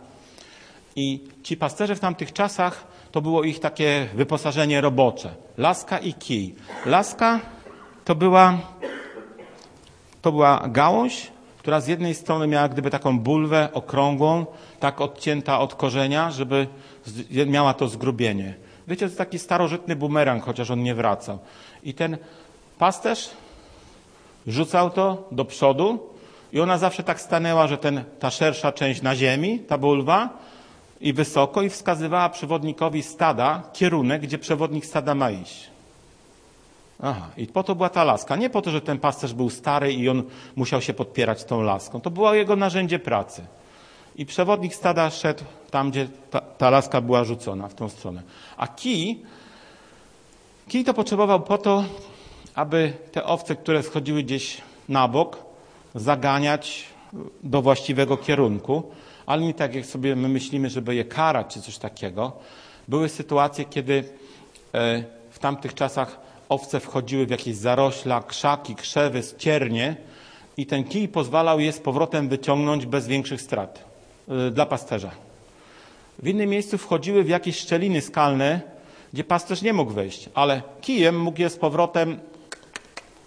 I 0.97 1.21
ci 1.43 1.57
pasterze 1.57 1.97
w 1.97 2.01
tamtych 2.01 2.33
czasach 2.33 2.87
to 3.13 3.21
było 3.21 3.45
ich 3.45 3.61
takie 3.61 4.09
wyposażenie 4.15 4.81
robocze. 4.81 5.35
Laska 5.59 5.99
i 5.99 6.15
kij. 6.15 6.55
Laska 6.87 7.41
to 8.05 8.15
była, 8.15 8.59
to 10.25 10.33
była 10.33 10.63
gałąź, 10.69 11.33
która 11.59 11.81
z 11.81 11.87
jednej 11.87 12.15
strony 12.15 12.47
miała 12.47 12.69
gdyby 12.69 12.91
taką 12.91 13.19
bulwę 13.19 13.69
okrągłą, 13.73 14.47
tak 14.81 15.01
odcięta 15.01 15.61
od 15.61 15.75
korzenia, 15.75 16.31
żeby 16.31 16.67
miała 17.47 17.75
to 17.75 17.89
zgrubienie. 17.89 18.55
Wiecie, 18.89 19.11
to 19.11 19.17
taki 19.17 19.39
starożytny 19.39 19.97
bumerang, 19.97 20.45
chociaż 20.45 20.71
on 20.71 20.83
nie 20.83 20.95
wracał. 20.95 21.39
I 21.83 21.95
ten 21.95 22.19
pasterz 22.79 23.31
rzucał 24.47 24.91
to 24.91 25.29
do 25.33 25.45
przodu 25.45 25.99
i 26.53 26.61
ona 26.61 26.79
zawsze 26.79 27.03
tak 27.03 27.21
stanęła, 27.21 27.67
że 27.67 27.79
ten, 27.79 28.05
ta 28.19 28.31
szersza 28.31 28.73
część 28.73 29.03
na 29.03 29.17
ziemi, 29.17 29.59
ta 29.59 29.79
bulwa, 29.79 30.29
i 31.01 31.13
wysoko 31.13 31.63
i 31.63 31.69
wskazywała 31.69 32.29
przewodnikowi 32.29 33.03
stada 33.03 33.63
kierunek, 33.73 34.23
gdzie 34.23 34.39
przewodnik 34.39 34.87
stada 34.87 35.15
ma 35.15 35.31
iść. 35.31 35.74
Aha, 37.03 37.29
i 37.37 37.47
po 37.47 37.63
to 37.63 37.75
była 37.75 37.89
ta 37.89 38.05
laska. 38.05 38.37
Nie 38.37 38.51
po 38.51 38.63
to, 38.63 38.71
że 38.71 38.81
ten 38.81 38.99
pasterz 38.99 39.35
był 39.35 39.51
stary 39.51 39.93
i 39.93 40.09
on 40.09 40.23
musiał 40.57 40.83
się 40.83 40.95
podpierać 40.95 41.45
tą 41.45 41.63
laską. 41.63 42.01
To 42.01 42.11
było 42.11 42.35
jego 42.35 42.57
narzędzie 42.57 42.99
pracy. 42.99 43.47
I 44.17 44.27
przewodnik 44.27 44.75
stada 44.75 45.11
szedł 45.11 45.45
tam, 45.71 45.91
gdzie 45.91 46.09
ta, 46.31 46.41
ta 46.41 46.71
laska 46.71 47.01
była 47.01 47.25
rzucona, 47.25 47.69
w 47.69 47.75
tą 47.75 47.89
stronę. 47.89 48.23
A 48.57 48.67
kij, 48.67 49.23
kij 50.69 50.85
to 50.85 50.95
potrzebował 50.95 51.41
po 51.41 51.59
to, 51.59 51.85
aby 52.55 52.93
te 53.13 53.25
owce, 53.25 53.57
które 53.57 53.83
schodziły 53.83 54.23
gdzieś 54.23 54.61
na 54.89 55.09
bok, 55.09 55.39
zaganiać 55.95 56.85
do 57.43 57.63
właściwego 57.63 58.17
kierunku 58.17 58.83
ale 59.27 59.43
nie 59.43 59.55
tak 59.55 59.75
jak 59.75 59.87
sobie 59.87 60.17
my 60.17 60.29
myślimy, 60.29 60.71
żeby 60.71 60.95
je 60.95 61.05
karać 61.05 61.55
czy 61.55 61.63
coś 61.63 61.79
takiego. 61.79 62.33
Były 62.89 63.09
sytuacje, 63.09 63.65
kiedy 63.65 64.05
e, 64.75 65.05
w 65.31 65.39
tamtych 65.39 65.75
czasach 65.75 66.21
owce 66.49 66.81
wchodziły 66.81 67.27
w 67.27 67.31
jakieś 67.31 67.57
zarośla, 67.57 68.23
krzaki, 68.23 68.75
krzewy, 68.75 69.23
ściernie 69.23 69.97
i 70.57 70.67
ten 70.67 70.85
kij 70.85 71.09
pozwalał 71.09 71.61
je 71.61 71.73
z 71.73 71.79
powrotem 71.79 72.29
wyciągnąć 72.29 72.87
bez 72.87 73.07
większych 73.07 73.41
strat 73.41 73.85
e, 74.29 74.51
dla 74.51 74.67
pasterza. 74.67 75.11
W 76.19 76.29
innym 76.29 76.51
miejscu 76.51 76.79
wchodziły 76.79 77.25
w 77.25 77.29
jakieś 77.29 77.59
szczeliny 77.59 78.01
skalne, 78.01 78.61
gdzie 79.13 79.25
pasterz 79.25 79.63
nie 79.63 79.73
mógł 79.73 79.93
wejść, 79.93 80.29
ale 80.35 80.63
kijem 80.81 81.21
mógł 81.21 81.41
je 81.41 81.51
z 81.51 81.57
powrotem 81.57 82.21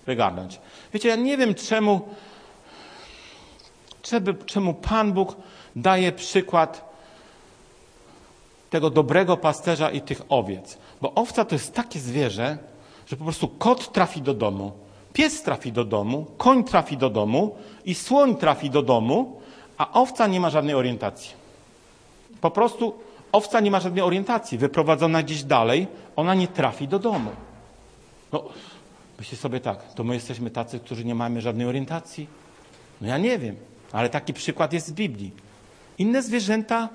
wygarnąć. 0.05 0.59
Wiecie, 0.93 1.09
ja 1.09 1.15
nie 1.15 1.37
wiem 1.37 1.55
czemu, 1.55 2.09
czemu 4.45 4.73
Pan 4.73 5.13
Bóg 5.13 5.35
daje 5.75 6.11
przykład 6.11 6.87
tego 8.69 8.89
dobrego 8.89 9.37
pasterza 9.37 9.91
i 9.91 10.01
tych 10.01 10.21
owiec. 10.29 10.77
Bo 11.01 11.13
owca 11.13 11.45
to 11.45 11.55
jest 11.55 11.73
takie 11.73 11.99
zwierzę, 11.99 12.57
że 13.07 13.15
po 13.15 13.23
prostu 13.23 13.47
kot 13.47 13.91
trafi 13.91 14.21
do 14.21 14.33
domu, 14.33 14.71
pies 15.13 15.41
trafi 15.41 15.71
do 15.71 15.85
domu, 15.85 16.25
koń 16.37 16.63
trafi 16.63 16.97
do 16.97 17.09
domu 17.09 17.55
i 17.85 17.95
słoń 17.95 18.35
trafi 18.35 18.69
do 18.69 18.81
domu, 18.81 19.41
a 19.77 19.91
owca 19.93 20.27
nie 20.27 20.39
ma 20.39 20.49
żadnej 20.49 20.75
orientacji. 20.75 21.33
Po 22.41 22.51
prostu 22.51 22.93
owca 23.31 23.59
nie 23.59 23.71
ma 23.71 23.79
żadnej 23.79 24.03
orientacji. 24.03 24.57
Wyprowadzona 24.57 25.23
gdzieś 25.23 25.43
dalej, 25.43 25.87
ona 26.15 26.35
nie 26.35 26.47
trafi 26.47 26.87
do 26.87 26.99
domu. 26.99 27.31
No, 28.31 28.43
myślę 29.19 29.37
sobie 29.37 29.59
tak, 29.59 29.93
to 29.93 30.03
my 30.03 30.13
jesteśmy 30.13 30.49
tacy, 30.49 30.79
którzy 30.79 31.05
nie 31.05 31.15
mamy 31.15 31.41
żadnej 31.41 31.67
orientacji? 31.67 32.27
No 33.01 33.07
ja 33.07 33.17
nie 33.17 33.39
wiem, 33.39 33.55
ale 33.91 34.09
taki 34.09 34.33
przykład 34.33 34.73
jest 34.73 34.87
z 34.87 34.91
Biblii. 34.91 35.31
Inne 35.97 36.21
zwierzęta, 36.21 36.89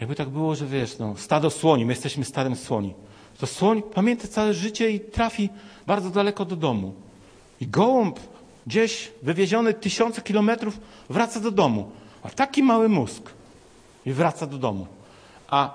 jakby 0.00 0.14
tak 0.14 0.28
było, 0.28 0.54
że 0.54 0.66
wiesz, 0.66 0.98
no, 0.98 1.14
stado 1.16 1.50
słoni, 1.50 1.84
my 1.84 1.92
jesteśmy 1.92 2.24
stadem 2.24 2.56
słoni. 2.56 2.94
To 3.42 3.46
słoń 3.46 3.82
pamięta 3.82 4.28
całe 4.28 4.54
życie 4.54 4.90
i 4.90 5.00
trafi 5.00 5.48
bardzo 5.86 6.10
daleko 6.10 6.44
do 6.44 6.56
domu. 6.56 6.94
I 7.60 7.66
gołąb 7.66 8.20
gdzieś 8.66 9.12
wywieziony 9.22 9.74
tysiące 9.74 10.22
kilometrów 10.22 10.78
wraca 11.10 11.40
do 11.40 11.50
domu. 11.50 11.90
A 12.22 12.30
taki 12.30 12.62
mały 12.62 12.88
mózg 12.88 13.30
i 14.06 14.12
wraca 14.12 14.46
do 14.46 14.58
domu. 14.58 14.86
A 15.48 15.74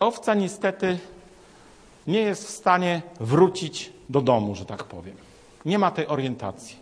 owca 0.00 0.34
niestety 0.34 0.98
nie 2.06 2.20
jest 2.20 2.46
w 2.46 2.50
stanie 2.50 3.02
wrócić 3.20 3.92
do 4.08 4.20
domu, 4.20 4.54
że 4.54 4.64
tak 4.64 4.84
powiem. 4.84 5.16
Nie 5.64 5.78
ma 5.78 5.90
tej 5.90 6.06
orientacji. 6.06 6.76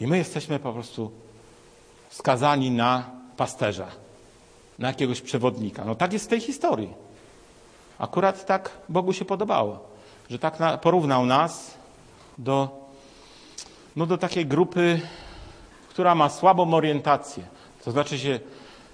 I 0.00 0.06
my 0.06 0.18
jesteśmy 0.18 0.58
po 0.58 0.72
prostu 0.72 1.10
skazani 2.10 2.70
na 2.70 3.10
pasterza 3.36 3.86
na 4.78 4.88
jakiegoś 4.88 5.20
przewodnika. 5.20 5.84
No 5.84 5.94
tak 5.94 6.12
jest 6.12 6.24
w 6.24 6.28
tej 6.28 6.40
historii. 6.40 7.03
Akurat 7.98 8.46
tak 8.46 8.70
Bogu 8.88 9.12
się 9.12 9.24
podobało, 9.24 9.78
że 10.30 10.38
tak 10.38 10.60
na, 10.60 10.78
porównał 10.78 11.26
nas 11.26 11.74
do, 12.38 12.68
no 13.96 14.06
do 14.06 14.18
takiej 14.18 14.46
grupy, 14.46 15.00
która 15.88 16.14
ma 16.14 16.28
słabą 16.28 16.74
orientację. 16.74 17.42
To 17.84 17.90
znaczy 17.90 18.18
się, 18.18 18.40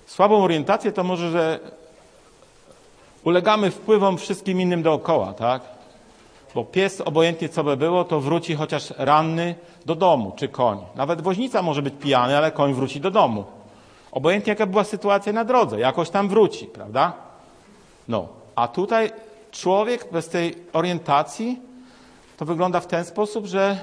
słabą 0.06 0.44
orientację 0.44 0.92
to 0.92 1.04
może, 1.04 1.30
że 1.30 1.60
ulegamy 3.24 3.70
wpływom 3.70 4.18
wszystkim 4.18 4.60
innym 4.60 4.82
dookoła, 4.82 5.32
tak? 5.32 5.62
Bo 6.54 6.64
pies, 6.64 7.00
obojętnie 7.00 7.48
co 7.48 7.64
by 7.64 7.76
było, 7.76 8.04
to 8.04 8.20
wróci 8.20 8.54
chociaż 8.54 8.90
ranny 8.96 9.54
do 9.86 9.94
domu, 9.94 10.32
czy 10.36 10.48
koń. 10.48 10.78
Nawet 10.94 11.20
woźnica 11.20 11.62
może 11.62 11.82
być 11.82 11.94
pijany, 12.00 12.36
ale 12.36 12.52
koń 12.52 12.74
wróci 12.74 13.00
do 13.00 13.10
domu. 13.10 13.44
Obojętnie 14.12 14.50
jaka 14.50 14.66
była 14.66 14.84
sytuacja 14.84 15.32
na 15.32 15.44
drodze, 15.44 15.80
jakoś 15.80 16.10
tam 16.10 16.28
wróci, 16.28 16.66
prawda? 16.66 17.12
No, 18.08 18.39
a 18.54 18.68
tutaj 18.68 19.12
człowiek 19.50 20.12
bez 20.12 20.28
tej 20.28 20.56
orientacji 20.72 21.58
to 22.36 22.44
wygląda 22.44 22.80
w 22.80 22.86
ten 22.86 23.04
sposób, 23.04 23.46
że 23.46 23.78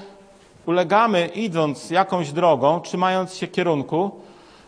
ulegamy 0.66 1.26
idąc 1.26 1.90
jakąś 1.90 2.32
drogą, 2.32 2.80
trzymając 2.80 3.34
się 3.34 3.46
kierunku, 3.46 4.20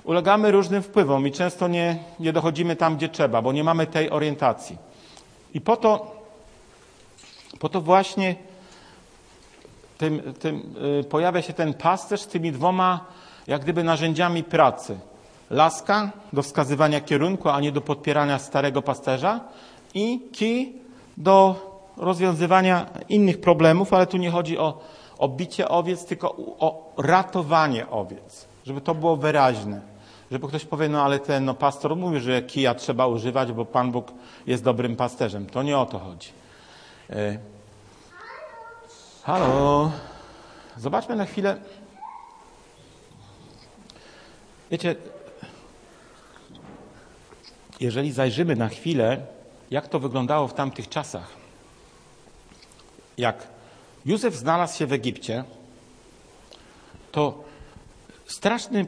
ulegamy 0.04 0.50
różnym 0.50 0.82
wpływom 0.82 1.26
i 1.26 1.32
często 1.32 1.68
nie, 1.68 1.98
nie 2.20 2.32
dochodzimy 2.32 2.76
tam, 2.76 2.96
gdzie 2.96 3.08
trzeba, 3.08 3.42
bo 3.42 3.52
nie 3.52 3.64
mamy 3.64 3.86
tej 3.86 4.10
orientacji. 4.10 4.78
I 5.54 5.60
po 5.60 5.76
to, 5.76 6.16
po 7.58 7.68
to 7.68 7.80
właśnie 7.80 8.34
tym, 9.98 10.34
tym, 10.40 10.74
y, 11.00 11.04
pojawia 11.04 11.42
się 11.42 11.52
ten 11.52 11.74
pasterz 11.74 12.20
z 12.20 12.26
tymi 12.26 12.52
dwoma 12.52 13.04
jak 13.46 13.62
gdyby 13.62 13.84
narzędziami 13.84 14.44
pracy– 14.44 14.98
laska 15.50 16.10
do 16.32 16.42
wskazywania 16.42 17.00
kierunku, 17.00 17.48
a 17.48 17.60
nie 17.60 17.72
do 17.72 17.80
podpierania 17.80 18.38
starego 18.38 18.82
pasterza 18.82 19.40
i 19.94 20.20
kij 20.32 20.74
do 21.16 21.54
rozwiązywania 21.96 22.86
innych 23.08 23.40
problemów, 23.40 23.94
ale 23.94 24.06
tu 24.06 24.16
nie 24.16 24.30
chodzi 24.30 24.58
o, 24.58 24.80
o 25.18 25.28
bicie 25.28 25.68
owiec, 25.68 26.04
tylko 26.04 26.34
o 26.58 26.92
ratowanie 26.96 27.90
owiec, 27.90 28.46
żeby 28.66 28.80
to 28.80 28.94
było 28.94 29.16
wyraźne. 29.16 29.80
Żeby 30.30 30.48
ktoś 30.48 30.64
powie, 30.64 30.88
no 30.88 31.02
ale 31.02 31.18
ten 31.18 31.44
no, 31.44 31.54
pastor 31.54 31.96
mówi, 31.96 32.20
że 32.20 32.42
kija 32.42 32.74
trzeba 32.74 33.06
używać, 33.06 33.52
bo 33.52 33.64
Pan 33.64 33.92
Bóg 33.92 34.12
jest 34.46 34.64
dobrym 34.64 34.96
pasterzem. 34.96 35.46
To 35.46 35.62
nie 35.62 35.78
o 35.78 35.86
to 35.86 35.98
chodzi. 35.98 36.28
E... 37.10 37.38
Halo. 39.22 39.90
Zobaczmy 40.76 41.16
na 41.16 41.24
chwilę. 41.24 41.56
Wiecie, 44.70 44.94
jeżeli 47.80 48.12
zajrzymy 48.12 48.56
na 48.56 48.68
chwilę, 48.68 49.26
jak 49.70 49.88
to 49.88 49.98
wyglądało 49.98 50.48
w 50.48 50.54
tamtych 50.54 50.88
czasach, 50.88 51.28
jak 53.18 53.48
Józef 54.06 54.34
znalazł 54.34 54.78
się 54.78 54.86
w 54.86 54.92
Egipcie, 54.92 55.44
to 57.12 57.44
straszny, 58.26 58.86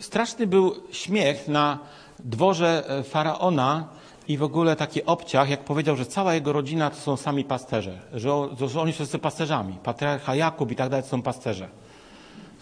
straszny 0.00 0.46
był 0.46 0.74
śmiech 0.92 1.48
na 1.48 1.78
dworze 2.18 2.84
e, 2.88 3.02
faraona 3.02 3.88
i 4.28 4.38
w 4.38 4.42
ogóle 4.42 4.76
taki 4.76 5.04
obciach, 5.04 5.50
jak 5.50 5.64
powiedział, 5.64 5.96
że 5.96 6.06
cała 6.06 6.34
jego 6.34 6.52
rodzina 6.52 6.90
to 6.90 6.96
są 6.96 7.16
sami 7.16 7.44
pasterze, 7.44 8.00
że, 8.12 8.30
że 8.68 8.80
oni 8.80 8.92
są 8.92 8.96
wszyscy 8.96 9.18
pasterzami. 9.18 9.78
Patriarcha 9.82 10.34
Jakub 10.34 10.72
i 10.72 10.76
tak 10.76 10.88
dalej 10.88 11.02
to 11.02 11.08
są 11.08 11.22
pasterze. 11.22 11.68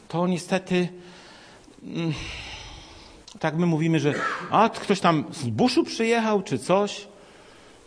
To 0.09 0.26
niestety, 0.26 0.88
mm, 1.83 2.12
tak 3.38 3.57
my 3.57 3.67
mówimy, 3.67 4.00
że 4.00 4.14
a 4.50 4.69
ktoś 4.69 5.00
tam 5.00 5.25
z 5.31 5.49
buszu 5.49 5.85
przyjechał 5.85 6.43
czy 6.43 6.59
coś. 6.59 7.12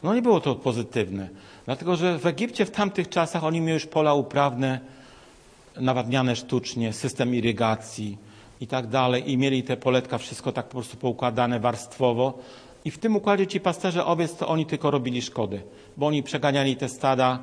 No 0.06 0.14
nie 0.14 0.22
było 0.22 0.40
to 0.40 0.56
pozytywne. 0.56 1.30
Dlatego, 1.66 1.96
że 1.96 2.20
w 2.20 2.26
Egipcie 2.26 2.66
w 2.66 2.72
tamtych 2.72 3.10
czasach 3.10 3.44
oni 3.44 3.62
mieli 3.62 3.74
już 3.74 3.86
pola 3.86 4.14
uprawne, 4.14 4.80
nawadniane 5.78 6.36
sztucznie, 6.36 6.94
system 6.94 7.36
irygacji 7.36 8.18
i 8.62 8.68
tak 8.68 8.88
dalej. 8.88 9.32
I 9.32 9.38
mieli 9.38 9.64
te 9.64 9.78
poletka, 9.78 10.18
wszystko 10.18 10.52
tak 10.52 10.66
po 10.66 10.72
prostu 10.72 10.98
poukładane 10.98 11.60
warstwowo. 11.60 12.40
I 12.86 12.92
w 12.92 12.98
tym 12.98 13.16
układzie 13.16 13.48
ci 13.48 13.60
pasterze 13.60 14.06
owiec, 14.06 14.36
to 14.36 14.48
oni 14.48 14.66
tylko 14.66 14.92
robili 14.92 15.22
szkody, 15.22 15.62
bo 15.98 16.08
oni 16.08 16.24
przeganiali 16.24 16.76
te 16.76 16.90
stada 16.90 17.40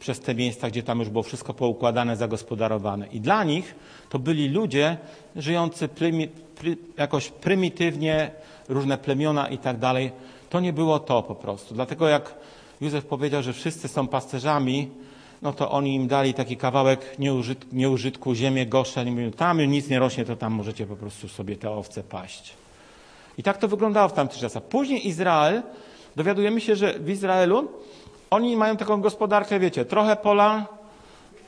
przez 0.00 0.20
te 0.20 0.34
miejsca, 0.34 0.70
gdzie 0.70 0.82
tam 0.82 0.98
już 0.98 1.08
było 1.08 1.22
wszystko 1.22 1.54
poukładane, 1.54 2.16
zagospodarowane. 2.16 3.06
I 3.06 3.20
dla 3.20 3.44
nich 3.44 3.74
to 4.08 4.18
byli 4.18 4.48
ludzie 4.48 4.96
żyjący 5.36 5.88
prymi, 5.88 6.28
pry, 6.28 6.76
jakoś 6.96 7.28
prymitywnie, 7.28 8.30
różne 8.68 8.98
plemiona 8.98 9.48
i 9.48 9.58
tak 9.58 9.78
dalej. 9.78 10.12
To 10.50 10.60
nie 10.60 10.72
było 10.72 10.98
to 10.98 11.22
po 11.22 11.34
prostu. 11.34 11.74
Dlatego 11.74 12.08
jak 12.08 12.34
Józef 12.80 13.04
powiedział, 13.04 13.42
że 13.42 13.52
wszyscy 13.52 13.88
są 13.88 14.08
pasterzami, 14.08 14.90
no 15.42 15.52
to 15.52 15.70
oni 15.70 15.94
im 15.94 16.08
dali 16.08 16.34
taki 16.34 16.56
kawałek 16.56 17.18
nieużyt, 17.18 17.72
nieużytku, 17.72 18.34
ziemię 18.34 18.66
Goszen 18.66 19.08
i 19.08 19.10
mówią, 19.10 19.30
tam 19.30 19.60
nic 19.60 19.88
nie 19.88 19.98
rośnie, 19.98 20.24
to 20.24 20.36
tam 20.36 20.52
możecie 20.52 20.86
po 20.86 20.96
prostu 20.96 21.28
sobie 21.28 21.56
te 21.56 21.70
owce 21.70 22.02
paść. 22.02 22.54
I 23.38 23.42
tak 23.42 23.58
to 23.58 23.68
wyglądało 23.68 24.08
w 24.08 24.12
tamtych 24.12 24.38
czasach. 24.38 24.62
Później 24.62 25.08
Izrael, 25.08 25.62
dowiadujemy 26.16 26.60
się, 26.60 26.76
że 26.76 26.98
w 26.98 27.10
Izraelu 27.10 27.68
oni 28.30 28.56
mają 28.56 28.76
taką 28.76 29.00
gospodarkę, 29.00 29.60
wiecie, 29.60 29.84
trochę 29.84 30.16
pola 30.16 30.66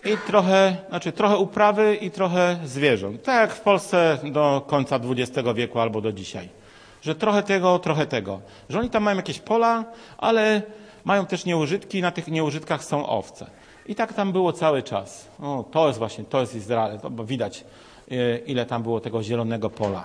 i 0.04 0.16
trochę, 0.26 0.76
znaczy 0.88 1.12
trochę 1.12 1.36
uprawy 1.36 1.96
i 2.00 2.10
trochę 2.10 2.58
zwierząt. 2.64 3.22
Tak 3.22 3.40
jak 3.40 3.58
w 3.58 3.60
Polsce 3.60 4.18
do 4.24 4.64
końca 4.66 4.96
XX 4.96 5.48
wieku 5.54 5.78
albo 5.80 6.00
do 6.00 6.12
dzisiaj. 6.12 6.57
Że 7.02 7.14
trochę 7.14 7.42
tego, 7.42 7.78
trochę 7.78 8.06
tego. 8.06 8.40
Że 8.68 8.78
oni 8.78 8.90
tam 8.90 9.02
mają 9.02 9.16
jakieś 9.16 9.38
pola, 9.38 9.84
ale 10.18 10.62
mają 11.04 11.26
też 11.26 11.44
nieużytki 11.44 11.98
i 11.98 12.02
na 12.02 12.10
tych 12.10 12.28
nieużytkach 12.28 12.84
są 12.84 13.06
owce. 13.06 13.50
I 13.86 13.94
tak 13.94 14.12
tam 14.12 14.32
było 14.32 14.52
cały 14.52 14.82
czas. 14.82 15.28
O, 15.42 15.64
to 15.70 15.86
jest 15.86 15.98
właśnie, 15.98 16.24
to 16.24 16.40
jest 16.40 16.54
Izrael, 16.54 17.00
to, 17.00 17.10
bo 17.10 17.24
widać 17.24 17.64
e, 18.10 18.38
ile 18.38 18.66
tam 18.66 18.82
było 18.82 19.00
tego 19.00 19.22
zielonego 19.22 19.70
pola. 19.70 20.04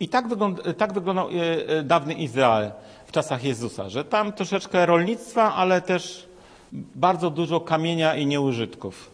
I 0.00 0.08
tak, 0.08 0.28
wygląda, 0.28 0.74
tak 0.74 0.92
wyglądał 0.92 1.28
e, 1.28 1.32
e, 1.68 1.82
dawny 1.82 2.14
Izrael 2.14 2.70
w 3.06 3.12
czasach 3.12 3.44
Jezusa, 3.44 3.88
że 3.88 4.04
tam 4.04 4.32
troszeczkę 4.32 4.86
rolnictwa, 4.86 5.54
ale 5.54 5.80
też 5.80 6.28
bardzo 6.72 7.30
dużo 7.30 7.60
kamienia 7.60 8.14
i 8.14 8.26
nieużytków. 8.26 9.10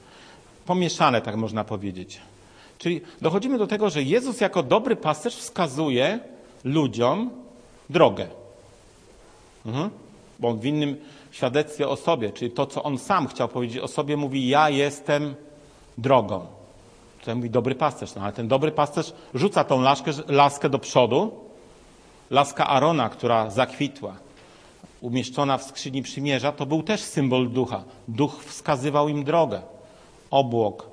Pomieszane, 0.66 1.20
tak 1.20 1.36
można 1.36 1.64
powiedzieć. 1.64 2.20
Czyli 2.84 3.00
dochodzimy 3.20 3.58
do 3.58 3.66
tego, 3.66 3.90
że 3.90 4.02
Jezus 4.02 4.40
jako 4.40 4.62
dobry 4.62 4.96
pasterz 4.96 5.36
wskazuje 5.36 6.18
ludziom 6.64 7.30
drogę. 7.90 8.26
Mhm. 9.66 9.90
Bo 10.38 10.48
on 10.48 10.58
w 10.58 10.64
innym 10.64 10.96
świadectwie 11.30 11.88
o 11.88 11.96
sobie, 11.96 12.32
czyli 12.32 12.50
to, 12.50 12.66
co 12.66 12.82
on 12.82 12.98
sam 12.98 13.26
chciał 13.26 13.48
powiedzieć 13.48 13.78
o 13.78 13.88
sobie, 13.88 14.16
mówi: 14.16 14.48
Ja 14.48 14.70
jestem 14.70 15.34
drogą. 15.98 16.46
To 17.24 17.36
mówi 17.36 17.50
dobry 17.50 17.74
pasterz, 17.74 18.14
no 18.14 18.22
ale 18.22 18.32
ten 18.32 18.48
dobry 18.48 18.72
pasterz 18.72 19.12
rzuca 19.34 19.64
tą 19.64 19.80
laskę, 19.80 20.10
laskę 20.28 20.68
do 20.68 20.78
przodu, 20.78 21.32
laska 22.30 22.66
Arona, 22.66 23.08
która 23.08 23.50
zakwitła, 23.50 24.16
umieszczona 25.00 25.58
w 25.58 25.64
skrzyni 25.64 26.02
przymierza, 26.02 26.52
to 26.52 26.66
był 26.66 26.82
też 26.82 27.00
symbol 27.00 27.48
ducha. 27.48 27.84
Duch 28.08 28.44
wskazywał 28.44 29.08
im 29.08 29.24
drogę. 29.24 29.62
Obłok, 30.30 30.86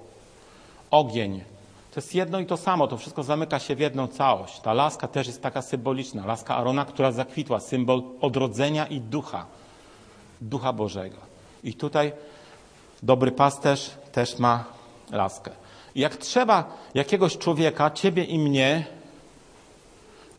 ogień. 0.91 1.51
To 1.91 1.99
jest 1.99 2.15
jedno 2.15 2.39
i 2.39 2.45
to 2.45 2.57
samo, 2.57 2.87
to 2.87 2.97
wszystko 2.97 3.23
zamyka 3.23 3.59
się 3.59 3.75
w 3.75 3.79
jedną 3.79 4.07
całość. 4.07 4.59
Ta 4.59 4.73
laska 4.73 5.07
też 5.07 5.27
jest 5.27 5.41
taka 5.41 5.61
symboliczna. 5.61 6.25
Laska 6.25 6.55
Arona, 6.55 6.85
która 6.85 7.11
zakwitła, 7.11 7.59
symbol 7.59 8.03
odrodzenia 8.21 8.85
i 8.85 8.99
ducha. 8.99 9.45
Ducha 10.41 10.73
Bożego. 10.73 11.17
I 11.63 11.73
tutaj 11.73 12.11
dobry 13.03 13.31
pasterz 13.31 13.91
też 14.11 14.39
ma 14.39 14.63
laskę. 15.11 15.51
Jak 15.95 16.17
trzeba 16.17 16.77
jakiegoś 16.93 17.37
człowieka, 17.37 17.91
ciebie 17.91 18.23
i 18.23 18.39
mnie, 18.39 18.85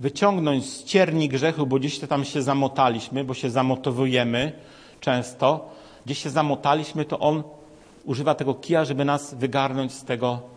wyciągnąć 0.01 0.67
z 0.71 0.85
cierni 0.85 1.29
grzechu, 1.29 1.67
bo 1.67 1.79
gdzieś 1.79 1.99
tam 1.99 2.25
się 2.25 2.43
zamotaliśmy, 2.43 3.25
bo 3.25 3.35
się 3.35 3.51
zamotowujemy 3.51 4.53
często, 5.01 5.69
gdzieś 6.07 6.23
się 6.23 6.31
zamotaliśmy, 6.31 7.05
to 7.05 7.19
on 7.19 7.43
używa 8.05 8.35
tego 8.35 8.55
kija, 8.55 8.85
żeby 8.85 9.05
nas 9.05 9.35
wygarnąć 9.35 9.93
z 9.93 10.05
tego, 10.05 10.52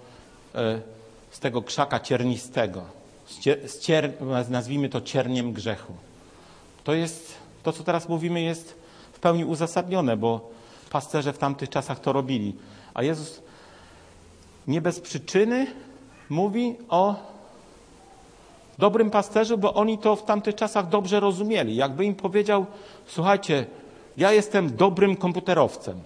z 1.31 1.39
tego 1.39 1.61
krzaka 1.61 1.99
ciernistego. 1.99 2.81
Z 3.65 3.79
cier, 3.79 4.13
nazwijmy 4.49 4.89
to 4.89 5.01
cierniem 5.01 5.53
grzechu. 5.53 5.93
To 6.83 6.93
jest, 6.93 7.33
to 7.63 7.73
co 7.73 7.83
teraz 7.83 8.09
mówimy 8.09 8.41
jest 8.41 8.75
w 9.13 9.19
pełni 9.19 9.45
uzasadnione, 9.45 10.17
bo 10.17 10.49
pasterze 10.89 11.33
w 11.33 11.37
tamtych 11.37 11.69
czasach 11.69 11.99
to 11.99 12.13
robili. 12.13 12.55
A 12.93 13.03
Jezus 13.03 13.41
nie 14.67 14.81
bez 14.81 14.99
przyczyny 14.99 15.67
mówi 16.29 16.75
o 16.89 17.15
dobrym 18.77 19.09
pasterzu, 19.09 19.57
bo 19.57 19.73
oni 19.73 19.97
to 19.97 20.15
w 20.15 20.25
tamtych 20.25 20.55
czasach 20.55 20.89
dobrze 20.89 21.19
rozumieli. 21.19 21.75
Jakby 21.75 22.05
im 22.05 22.15
powiedział, 22.15 22.65
słuchajcie, 23.07 23.65
ja 24.17 24.31
jestem 24.31 24.75
dobrym 24.75 25.15
komputerowcem, 25.15 25.99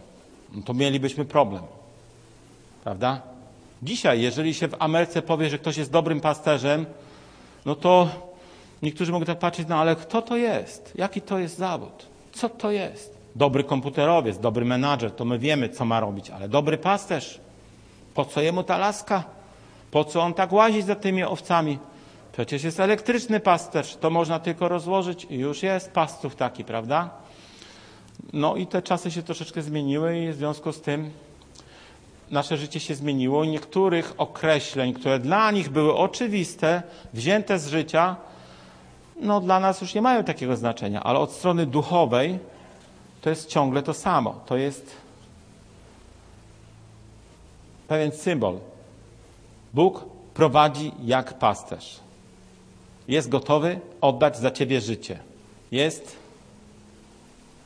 no 0.51 0.61
to 0.61 0.73
mielibyśmy 0.73 1.25
problem. 1.25 1.63
Prawda? 2.83 3.21
Dzisiaj, 3.83 4.21
jeżeli 4.21 4.53
się 4.53 4.67
w 4.67 4.75
Ameryce 4.79 5.21
powie, 5.21 5.49
że 5.49 5.59
ktoś 5.59 5.77
jest 5.77 5.91
dobrym 5.91 6.21
pasterzem, 6.21 6.85
no 7.65 7.75
to 7.75 8.09
niektórzy 8.81 9.11
mogą 9.11 9.25
tak 9.25 9.39
patrzeć, 9.39 9.67
no 9.67 9.75
ale 9.75 9.95
kto 9.95 10.21
to 10.21 10.37
jest? 10.37 10.93
Jaki 10.95 11.21
to 11.21 11.39
jest 11.39 11.57
zawód? 11.57 12.05
Co 12.31 12.49
to 12.49 12.71
jest? 12.71 13.17
Dobry 13.35 13.63
komputerowiec, 13.63 14.39
dobry 14.39 14.65
menadżer, 14.65 15.11
to 15.11 15.25
my 15.25 15.39
wiemy, 15.39 15.69
co 15.69 15.85
ma 15.85 15.99
robić, 15.99 16.29
ale 16.29 16.49
dobry 16.49 16.77
pasterz, 16.77 17.39
po 18.13 18.25
co 18.25 18.41
jemu 18.41 18.63
ta 18.63 18.77
laska? 18.77 19.23
Po 19.91 20.03
co 20.03 20.21
on 20.21 20.33
tak 20.33 20.51
łazi 20.53 20.81
za 20.81 20.95
tymi 20.95 21.23
owcami? 21.23 21.77
Przecież 22.31 22.63
jest 22.63 22.79
elektryczny 22.79 23.39
pasterz, 23.39 23.95
to 23.95 24.09
można 24.09 24.39
tylko 24.39 24.67
rozłożyć 24.67 25.27
i 25.29 25.35
już 25.35 25.63
jest 25.63 25.91
pastów 25.91 26.35
taki, 26.35 26.63
prawda? 26.63 27.09
No 28.33 28.55
i 28.55 28.67
te 28.67 28.81
czasy 28.81 29.11
się 29.11 29.23
troszeczkę 29.23 29.61
zmieniły 29.61 30.19
i 30.19 30.31
w 30.31 30.35
związku 30.35 30.71
z 30.71 30.81
tym 30.81 31.11
nasze 32.31 32.57
życie 32.57 32.79
się 32.79 32.95
zmieniło 32.95 33.43
i 33.43 33.49
niektórych 33.49 34.13
określeń, 34.17 34.93
które 34.93 35.19
dla 35.19 35.51
nich 35.51 35.69
były 35.69 35.95
oczywiste, 35.95 36.83
wzięte 37.13 37.59
z 37.59 37.67
życia, 37.67 38.15
no 39.21 39.41
dla 39.41 39.59
nas 39.59 39.81
już 39.81 39.93
nie 39.93 40.01
mają 40.01 40.23
takiego 40.23 40.55
znaczenia, 40.55 41.03
ale 41.03 41.19
od 41.19 41.31
strony 41.31 41.65
duchowej 41.65 42.39
to 43.21 43.29
jest 43.29 43.49
ciągle 43.49 43.83
to 43.83 43.93
samo. 43.93 44.39
To 44.45 44.57
jest 44.57 44.95
pewien 47.87 48.11
symbol. 48.11 48.57
Bóg 49.73 50.05
prowadzi 50.33 50.91
jak 51.03 51.39
pasterz. 51.39 51.99
Jest 53.07 53.29
gotowy 53.29 53.79
oddać 54.01 54.37
za 54.37 54.51
ciebie 54.51 54.81
życie. 54.81 55.19
Jest 55.71 56.17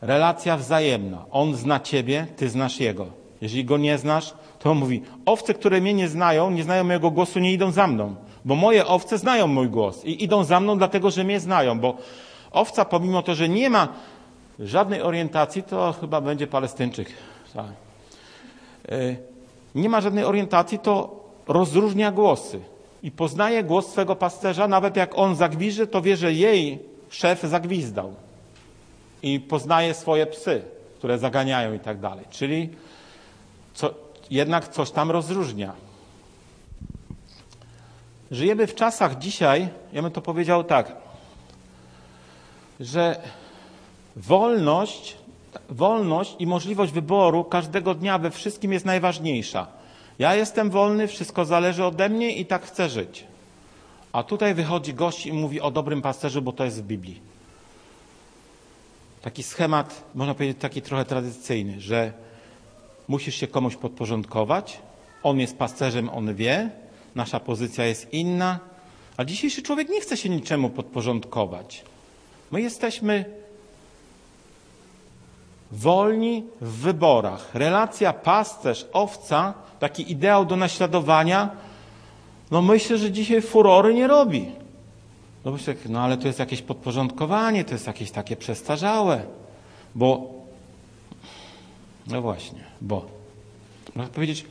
relacja 0.01 0.57
wzajemna. 0.57 1.25
On 1.31 1.55
zna 1.55 1.79
ciebie, 1.79 2.27
ty 2.37 2.49
znasz 2.49 2.79
jego. 2.79 3.07
Jeżeli 3.41 3.65
go 3.65 3.77
nie 3.77 3.97
znasz, 3.97 4.33
to 4.63 4.71
on 4.71 4.77
mówi: 4.77 5.01
Owce, 5.25 5.53
które 5.53 5.81
mnie 5.81 5.93
nie 5.93 6.07
znają, 6.07 6.51
nie 6.51 6.63
znają 6.63 6.83
mojego 6.83 7.11
głosu, 7.11 7.39
nie 7.39 7.53
idą 7.53 7.71
za 7.71 7.87
mną. 7.87 8.15
Bo 8.45 8.55
moje 8.55 8.85
owce 8.85 9.17
znają 9.17 9.47
mój 9.47 9.69
głos 9.69 10.05
i 10.05 10.23
idą 10.23 10.43
za 10.43 10.59
mną, 10.59 10.77
dlatego 10.77 11.11
że 11.11 11.23
mnie 11.23 11.39
znają. 11.39 11.79
Bo 11.79 11.97
owca, 12.51 12.85
pomimo 12.85 13.21
to, 13.21 13.35
że 13.35 13.49
nie 13.49 13.69
ma 13.69 13.87
żadnej 14.59 15.01
orientacji, 15.01 15.63
to 15.63 15.95
chyba 16.01 16.21
będzie 16.21 16.47
Palestyńczyk. 16.47 17.09
E, 17.55 19.15
nie 19.75 19.89
ma 19.89 20.01
żadnej 20.01 20.23
orientacji, 20.23 20.79
to 20.79 21.23
rozróżnia 21.47 22.11
głosy 22.11 22.59
i 23.03 23.11
poznaje 23.11 23.63
głos 23.63 23.91
swego 23.91 24.15
pasterza, 24.15 24.67
nawet 24.67 24.95
jak 24.95 25.17
on 25.17 25.35
zagwiży, 25.35 25.87
to 25.87 26.01
wie, 26.01 26.17
że 26.17 26.33
jej 26.33 26.79
szef 27.09 27.41
zagwizdał. 27.41 28.13
I 29.23 29.39
poznaje 29.39 29.93
swoje 29.93 30.25
psy, 30.25 30.61
które 30.97 31.17
zaganiają 31.19 31.73
i 31.73 31.79
tak 31.79 31.99
dalej. 31.99 32.25
Czyli 32.29 32.69
co, 33.73 33.93
jednak 34.31 34.67
coś 34.67 34.91
tam 34.91 35.11
rozróżnia. 35.11 35.73
Żyjemy 38.31 38.67
w 38.67 38.75
czasach 38.75 39.17
dzisiaj, 39.17 39.69
ja 39.93 40.01
bym 40.01 40.11
to 40.11 40.21
powiedział 40.21 40.63
tak, 40.63 40.95
że 42.79 43.21
wolność, 44.15 45.17
wolność 45.69 46.35
i 46.39 46.47
możliwość 46.47 46.91
wyboru 46.91 47.43
każdego 47.43 47.95
dnia 47.95 48.17
we 48.17 48.31
wszystkim 48.31 48.73
jest 48.73 48.85
najważniejsza. 48.85 49.67
Ja 50.19 50.35
jestem 50.35 50.69
wolny, 50.69 51.07
wszystko 51.07 51.45
zależy 51.45 51.85
ode 51.85 52.09
mnie 52.09 52.35
i 52.35 52.45
tak 52.45 52.65
chcę 52.65 52.89
żyć. 52.89 53.23
A 54.13 54.23
tutaj 54.23 54.53
wychodzi 54.53 54.93
gość 54.93 55.25
i 55.25 55.33
mówi 55.33 55.61
o 55.61 55.71
dobrym 55.71 56.01
pasterzu, 56.01 56.41
bo 56.41 56.51
to 56.51 56.65
jest 56.65 56.83
w 56.83 56.85
Biblii. 56.85 57.21
Taki 59.21 59.43
schemat, 59.43 60.03
można 60.15 60.33
powiedzieć, 60.33 60.57
taki 60.59 60.81
trochę 60.81 61.05
tradycyjny, 61.05 61.81
że 61.81 62.13
musisz 63.07 63.35
się 63.35 63.47
komuś 63.47 63.75
podporządkować, 63.75 64.79
on 65.23 65.39
jest 65.39 65.57
pasterzem, 65.57 66.09
on 66.09 66.35
wie, 66.35 66.69
nasza 67.15 67.39
pozycja 67.39 67.85
jest 67.85 68.13
inna, 68.13 68.59
a 69.17 69.25
dzisiejszy 69.25 69.61
człowiek 69.61 69.89
nie 69.89 70.01
chce 70.01 70.17
się 70.17 70.29
niczemu 70.29 70.69
podporządkować. 70.69 71.83
My 72.51 72.61
jesteśmy 72.61 73.25
wolni 75.71 76.43
w 76.61 76.71
wyborach. 76.71 77.55
Relacja 77.55 78.13
pasterz-owca, 78.13 79.53
taki 79.79 80.11
ideał 80.11 80.45
do 80.45 80.55
naśladowania, 80.55 81.49
no 82.51 82.61
myślę, 82.61 82.97
że 82.97 83.11
dzisiaj 83.11 83.41
furory 83.41 83.93
nie 83.93 84.07
robi. 84.07 84.51
No 85.45 85.51
myślę, 85.51 85.75
no 85.89 86.01
ale 86.01 86.17
to 86.17 86.27
jest 86.27 86.39
jakieś 86.39 86.61
podporządkowanie, 86.61 87.65
to 87.65 87.71
jest 87.71 87.87
jakieś 87.87 88.11
takie 88.11 88.35
przestarzałe, 88.35 89.23
bo, 89.95 90.31
no 92.07 92.21
właśnie, 92.21 92.63
bo, 92.83 93.05
można 93.95 94.11
powiedzieć, 94.11 94.45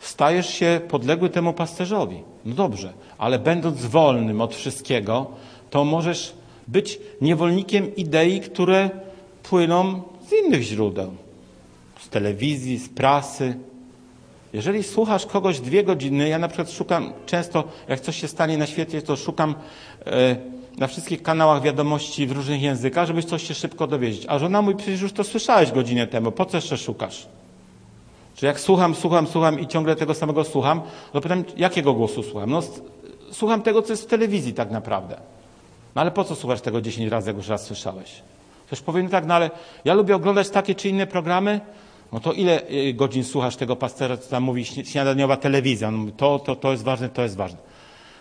stajesz 0.00 0.54
się 0.54 0.80
podległy 0.88 1.30
temu 1.30 1.52
pasterzowi. 1.52 2.22
No 2.44 2.54
dobrze, 2.54 2.92
ale 3.18 3.38
będąc 3.38 3.86
wolnym 3.86 4.40
od 4.40 4.54
wszystkiego, 4.54 5.26
to 5.70 5.84
możesz 5.84 6.34
być 6.68 6.98
niewolnikiem 7.20 7.96
idei, 7.96 8.40
które 8.40 8.90
płyną 9.42 10.02
z 10.28 10.32
innych 10.32 10.62
źródeł. 10.62 11.14
Z 12.00 12.08
telewizji, 12.08 12.78
z 12.78 12.88
prasy. 12.88 13.56
Jeżeli 14.52 14.82
słuchasz 14.82 15.26
kogoś 15.26 15.60
dwie 15.60 15.84
godziny, 15.84 16.28
ja 16.28 16.38
na 16.38 16.48
przykład 16.48 16.70
szukam 16.70 17.12
często, 17.26 17.64
jak 17.88 18.00
coś 18.00 18.20
się 18.20 18.28
stanie 18.28 18.58
na 18.58 18.66
świecie, 18.66 19.02
to 19.02 19.16
szukam 19.16 19.54
e, 20.06 20.36
na 20.78 20.86
wszystkich 20.86 21.22
kanałach 21.22 21.62
wiadomości 21.62 22.26
w 22.26 22.32
różnych 22.32 22.62
językach, 22.62 23.06
żebyś 23.06 23.24
coś 23.24 23.48
się 23.48 23.54
szybko 23.54 23.86
dowiedzieć. 23.86 24.24
A 24.28 24.38
żona 24.38 24.62
mówi, 24.62 24.76
przecież 24.76 25.00
już 25.00 25.12
to 25.12 25.24
słyszałeś 25.24 25.72
godzinę 25.72 26.06
temu, 26.06 26.32
po 26.32 26.46
co 26.46 26.56
jeszcze 26.56 26.78
szukasz? 26.78 27.26
Czy 28.40 28.46
jak 28.46 28.60
słucham, 28.60 28.94
słucham, 28.94 29.26
słucham 29.26 29.60
i 29.60 29.66
ciągle 29.66 29.96
tego 29.96 30.14
samego 30.14 30.44
słucham, 30.44 30.80
to 31.12 31.20
pytam, 31.20 31.44
jakiego 31.56 31.92
głosu 31.94 32.22
słucham? 32.22 32.50
No, 32.50 32.60
słucham 33.32 33.62
tego, 33.62 33.82
co 33.82 33.92
jest 33.92 34.02
w 34.02 34.06
telewizji 34.06 34.54
tak 34.54 34.70
naprawdę. 34.70 35.16
No 35.94 36.00
ale 36.00 36.10
po 36.10 36.24
co 36.24 36.34
słuchasz 36.34 36.60
tego 36.60 36.80
10 36.80 37.10
razy, 37.10 37.30
jak 37.30 37.36
już 37.36 37.48
raz 37.48 37.66
słyszałeś? 37.66 38.22
Ktoś 38.66 38.80
powie, 38.80 39.02
no 39.02 39.08
tak, 39.08 39.26
no 39.26 39.34
ale 39.34 39.50
ja 39.84 39.94
lubię 39.94 40.16
oglądać 40.16 40.50
takie 40.50 40.74
czy 40.74 40.88
inne 40.88 41.06
programy, 41.06 41.60
no 42.12 42.20
to 42.20 42.32
ile 42.32 42.70
y, 42.70 42.94
godzin 42.94 43.24
słuchasz 43.24 43.56
tego 43.56 43.76
pastera, 43.76 44.16
co 44.16 44.30
tam 44.30 44.42
mówi 44.42 44.64
śniadaniowa 44.64 45.36
telewizja? 45.36 45.90
No, 45.90 46.12
to, 46.16 46.38
to, 46.38 46.56
to 46.56 46.70
jest 46.70 46.84
ważne, 46.84 47.08
to 47.08 47.22
jest 47.22 47.36
ważne. 47.36 47.58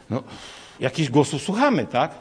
No, 0.10 0.24
jakiś 0.80 1.10
głosu 1.10 1.40
słuchamy, 1.40 1.86
tak? 1.86 2.12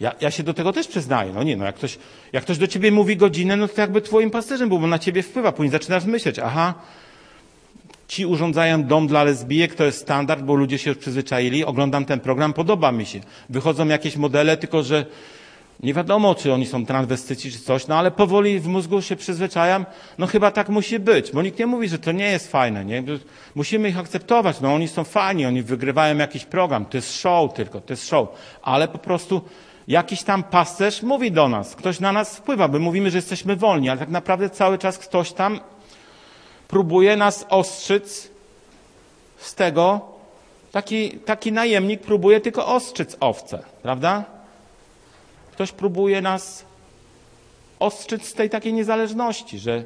Ja, 0.00 0.12
ja 0.20 0.30
się 0.30 0.42
do 0.42 0.54
tego 0.54 0.72
też 0.72 0.88
przyznaję. 0.88 1.32
No 1.34 1.42
nie, 1.42 1.56
no 1.56 1.64
jak 1.64 1.74
ktoś, 1.74 1.98
jak 2.32 2.44
ktoś 2.44 2.58
do 2.58 2.66
ciebie 2.66 2.92
mówi 2.92 3.16
godzinę, 3.16 3.56
no 3.56 3.68
to 3.68 3.80
jakby 3.80 4.02
twoim 4.02 4.30
pasterzem 4.30 4.68
był, 4.68 4.78
bo 4.78 4.86
na 4.86 4.98
ciebie 4.98 5.22
wpływa. 5.22 5.52
Później 5.52 5.72
zaczynasz 5.72 6.04
myśleć, 6.04 6.38
aha, 6.38 6.74
ci 8.08 8.26
urządzają 8.26 8.84
dom 8.84 9.06
dla 9.06 9.24
lesbijek, 9.24 9.74
to 9.74 9.84
jest 9.84 10.00
standard, 10.00 10.42
bo 10.42 10.54
ludzie 10.54 10.78
się 10.78 10.90
już 10.90 10.98
przyzwyczaili. 10.98 11.64
Oglądam 11.64 12.04
ten 12.04 12.20
program, 12.20 12.52
podoba 12.52 12.92
mi 12.92 13.06
się. 13.06 13.20
Wychodzą 13.48 13.88
jakieś 13.88 14.16
modele, 14.16 14.56
tylko 14.56 14.82
że 14.82 15.06
nie 15.82 15.94
wiadomo, 15.94 16.34
czy 16.34 16.52
oni 16.52 16.66
są 16.66 16.86
transwestyci, 16.86 17.52
czy 17.52 17.58
coś, 17.58 17.86
no 17.86 17.98
ale 17.98 18.10
powoli 18.10 18.60
w 18.60 18.66
mózgu 18.66 19.02
się 19.02 19.16
przyzwyczajam, 19.16 19.86
no 20.18 20.26
chyba 20.26 20.50
tak 20.50 20.68
musi 20.68 20.98
być, 20.98 21.32
bo 21.32 21.42
nikt 21.42 21.58
nie 21.58 21.66
mówi, 21.66 21.88
że 21.88 21.98
to 21.98 22.12
nie 22.12 22.24
jest 22.24 22.50
fajne, 22.50 22.84
nie? 22.84 23.02
Musimy 23.54 23.88
ich 23.88 23.98
akceptować, 23.98 24.60
no 24.60 24.74
oni 24.74 24.88
są 24.88 25.04
fajni, 25.04 25.46
oni 25.46 25.62
wygrywają 25.62 26.16
jakiś 26.16 26.44
program, 26.44 26.84
to 26.84 26.96
jest 26.96 27.20
show 27.20 27.54
tylko, 27.54 27.80
to 27.80 27.92
jest 27.92 28.08
show, 28.08 28.28
ale 28.62 28.88
po 28.88 28.98
prostu 28.98 29.42
jakiś 29.88 30.22
tam 30.22 30.42
pasterz 30.42 31.02
mówi 31.02 31.32
do 31.32 31.48
nas, 31.48 31.76
ktoś 31.76 32.00
na 32.00 32.12
nas 32.12 32.36
wpływa, 32.36 32.68
my 32.68 32.78
mówimy, 32.78 33.10
że 33.10 33.18
jesteśmy 33.18 33.56
wolni, 33.56 33.88
ale 33.88 34.00
tak 34.00 34.08
naprawdę 34.08 34.50
cały 34.50 34.78
czas 34.78 34.98
ktoś 34.98 35.32
tam 35.32 35.60
próbuje 36.68 37.16
nas 37.16 37.46
ostrzyc 37.48 38.30
z 39.38 39.54
tego, 39.54 40.00
taki, 40.72 41.10
taki 41.10 41.52
najemnik 41.52 42.00
próbuje 42.00 42.40
tylko 42.40 42.66
ostrzyc 42.66 43.16
owce, 43.20 43.62
prawda? 43.82 44.24
Ktoś 45.52 45.72
próbuje 45.72 46.22
nas 46.22 46.64
ostrzyc 47.78 48.28
z 48.28 48.32
tej 48.32 48.50
takiej 48.50 48.72
niezależności, 48.72 49.58
że 49.58 49.84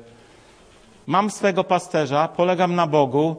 mam 1.06 1.30
swego 1.30 1.64
pasterza, 1.64 2.28
polegam 2.28 2.74
na 2.74 2.86
Bogu. 2.86 3.36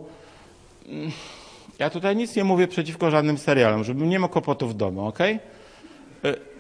Ja 1.80 1.90
tutaj 1.90 2.16
nic 2.16 2.36
nie 2.36 2.44
mówię 2.44 2.68
przeciwko 2.68 3.12
żadnym 3.12 3.38
serialom, 3.38 3.84
żebym 3.84 4.10
nie 4.10 4.20
miał 4.20 4.30
kłopotów 4.30 4.74
w 4.74 4.78
domu, 4.78 5.08
ok? 5.08 5.20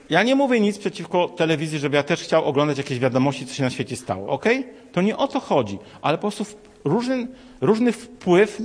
Ja 0.09 0.23
nie 0.23 0.35
mówię 0.35 0.59
nic 0.59 0.77
przeciwko 0.77 1.27
telewizji, 1.27 1.79
żeby 1.79 1.97
ja 1.97 2.03
też 2.03 2.23
chciał 2.23 2.45
oglądać 2.45 2.77
jakieś 2.77 2.99
wiadomości, 2.99 3.45
co 3.45 3.53
się 3.53 3.63
na 3.63 3.69
świecie 3.69 3.95
stało, 3.95 4.29
ok? 4.29 4.45
To 4.91 5.01
nie 5.01 5.17
o 5.17 5.27
to 5.27 5.39
chodzi, 5.39 5.79
ale 6.01 6.17
po 6.17 6.21
prostu 6.21 6.45
różny, 6.83 7.27
różny 7.61 7.91
wpływ 7.91 8.61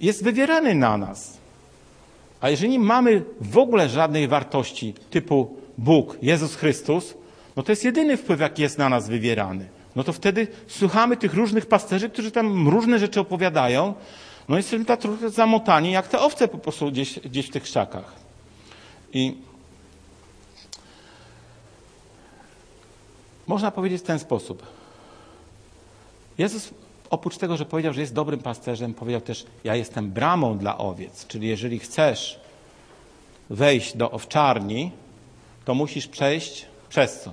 jest 0.00 0.24
wywierany 0.24 0.74
na 0.74 0.98
nas. 0.98 1.38
A 2.40 2.50
jeżeli 2.50 2.78
mamy 2.78 3.22
w 3.40 3.58
ogóle 3.58 3.88
żadnej 3.88 4.28
wartości 4.28 4.94
typu 5.10 5.56
Bóg, 5.78 6.16
Jezus 6.22 6.56
Chrystus, 6.56 7.14
no 7.56 7.62
to 7.62 7.72
jest 7.72 7.84
jedyny 7.84 8.16
wpływ, 8.16 8.40
jaki 8.40 8.62
jest 8.62 8.78
na 8.78 8.88
nas 8.88 9.08
wywierany. 9.08 9.68
No 9.96 10.04
to 10.04 10.12
wtedy 10.12 10.46
słuchamy 10.68 11.16
tych 11.16 11.34
różnych 11.34 11.66
pasterzy, 11.66 12.10
którzy 12.10 12.30
tam 12.30 12.68
różne 12.68 12.98
rzeczy 12.98 13.20
opowiadają. 13.20 13.94
No 14.48 14.56
jesteśmy 14.56 14.84
tak 14.84 15.00
trochę 15.00 15.30
zamotani, 15.30 15.92
jak 15.92 16.08
te 16.08 16.20
owce 16.20 16.48
po 16.48 16.58
prostu 16.58 16.90
gdzieś, 16.90 17.20
gdzieś 17.20 17.46
w 17.46 17.50
tych 17.50 17.62
krzakach. 17.62 18.12
I 19.12 19.36
można 23.46 23.70
powiedzieć 23.70 24.00
w 24.00 24.04
ten 24.04 24.18
sposób. 24.18 24.62
Jezus 26.38 26.70
oprócz 27.10 27.38
tego, 27.38 27.56
że 27.56 27.64
powiedział, 27.64 27.92
że 27.92 28.00
jest 28.00 28.14
dobrym 28.14 28.40
pasterzem, 28.40 28.94
powiedział 28.94 29.20
też, 29.20 29.46
ja 29.64 29.76
jestem 29.76 30.10
bramą 30.10 30.58
dla 30.58 30.78
owiec. 30.78 31.26
Czyli 31.26 31.48
jeżeli 31.48 31.78
chcesz 31.78 32.40
wejść 33.50 33.96
do 33.96 34.10
owczarni, 34.10 34.90
to 35.64 35.74
musisz 35.74 36.06
przejść 36.06 36.66
przez 36.88 37.20
co? 37.20 37.32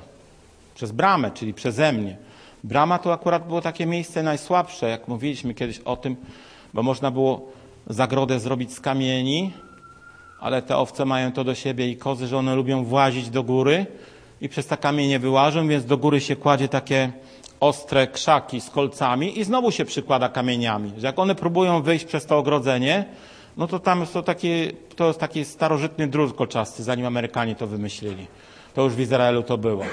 Przez 0.76 0.92
bramę, 0.92 1.32
czyli 1.32 1.54
przeze 1.54 1.92
mnie. 1.92 2.18
Brama 2.64 3.00
to 3.00 3.14
akurat 3.14 3.48
było 3.48 3.62
takie 3.62 3.86
miejsce 3.86 4.24
najsłabsze, 4.24 4.90
jak 4.90 5.08
mówiliśmy 5.08 5.54
kiedyś 5.54 5.80
o 5.80 5.98
tym, 5.98 6.16
bo 6.74 6.84
można 6.84 7.12
było 7.12 7.50
zagrodę 7.88 8.40
zrobić 8.40 8.74
z 8.74 8.80
kamieni, 8.80 9.54
ale 10.40 10.62
te 10.62 10.78
owce 10.78 11.06
mają 11.06 11.32
to 11.32 11.44
do 11.44 11.56
siebie 11.56 11.90
i 11.90 11.98
kozy, 11.98 12.28
że 12.28 12.38
one 12.38 12.56
lubią 12.56 12.84
włazić 12.84 13.30
do 13.30 13.44
góry 13.44 13.86
i 14.42 14.50
przez 14.50 14.68
te 14.68 14.78
kamienie 14.78 15.20
wyłażą, 15.20 15.68
więc 15.68 15.86
do 15.86 15.98
góry 15.98 16.22
się 16.22 16.36
kładzie 16.36 16.68
takie 16.68 17.12
ostre 17.62 18.08
krzaki 18.08 18.62
z 18.62 18.70
kolcami 18.70 19.40
i 19.40 19.44
znowu 19.44 19.72
się 19.72 19.86
przykłada 19.86 20.30
kamieniami. 20.30 20.92
Że 20.98 21.08
jak 21.08 21.20
one 21.20 21.36
próbują 21.36 21.82
wyjść 21.82 22.06
przez 22.06 22.26
to 22.26 22.38
ogrodzenie, 22.38 23.06
no 23.58 23.68
to 23.68 23.80
tam 23.80 24.00
jest 24.00 24.14
to 24.14 24.24
taki, 24.24 24.68
to 24.96 25.08
jest 25.08 25.20
taki 25.20 25.46
starożytny 25.46 26.08
drut 26.08 26.36
kolczasty, 26.36 26.84
zanim 26.84 27.06
Amerykanie 27.06 27.56
to 27.56 27.68
wymyślili. 27.68 28.28
To 28.74 28.82
już 28.82 28.94
w 28.94 29.00
Izraelu 29.00 29.44
to 29.44 29.58
było. 29.58 29.84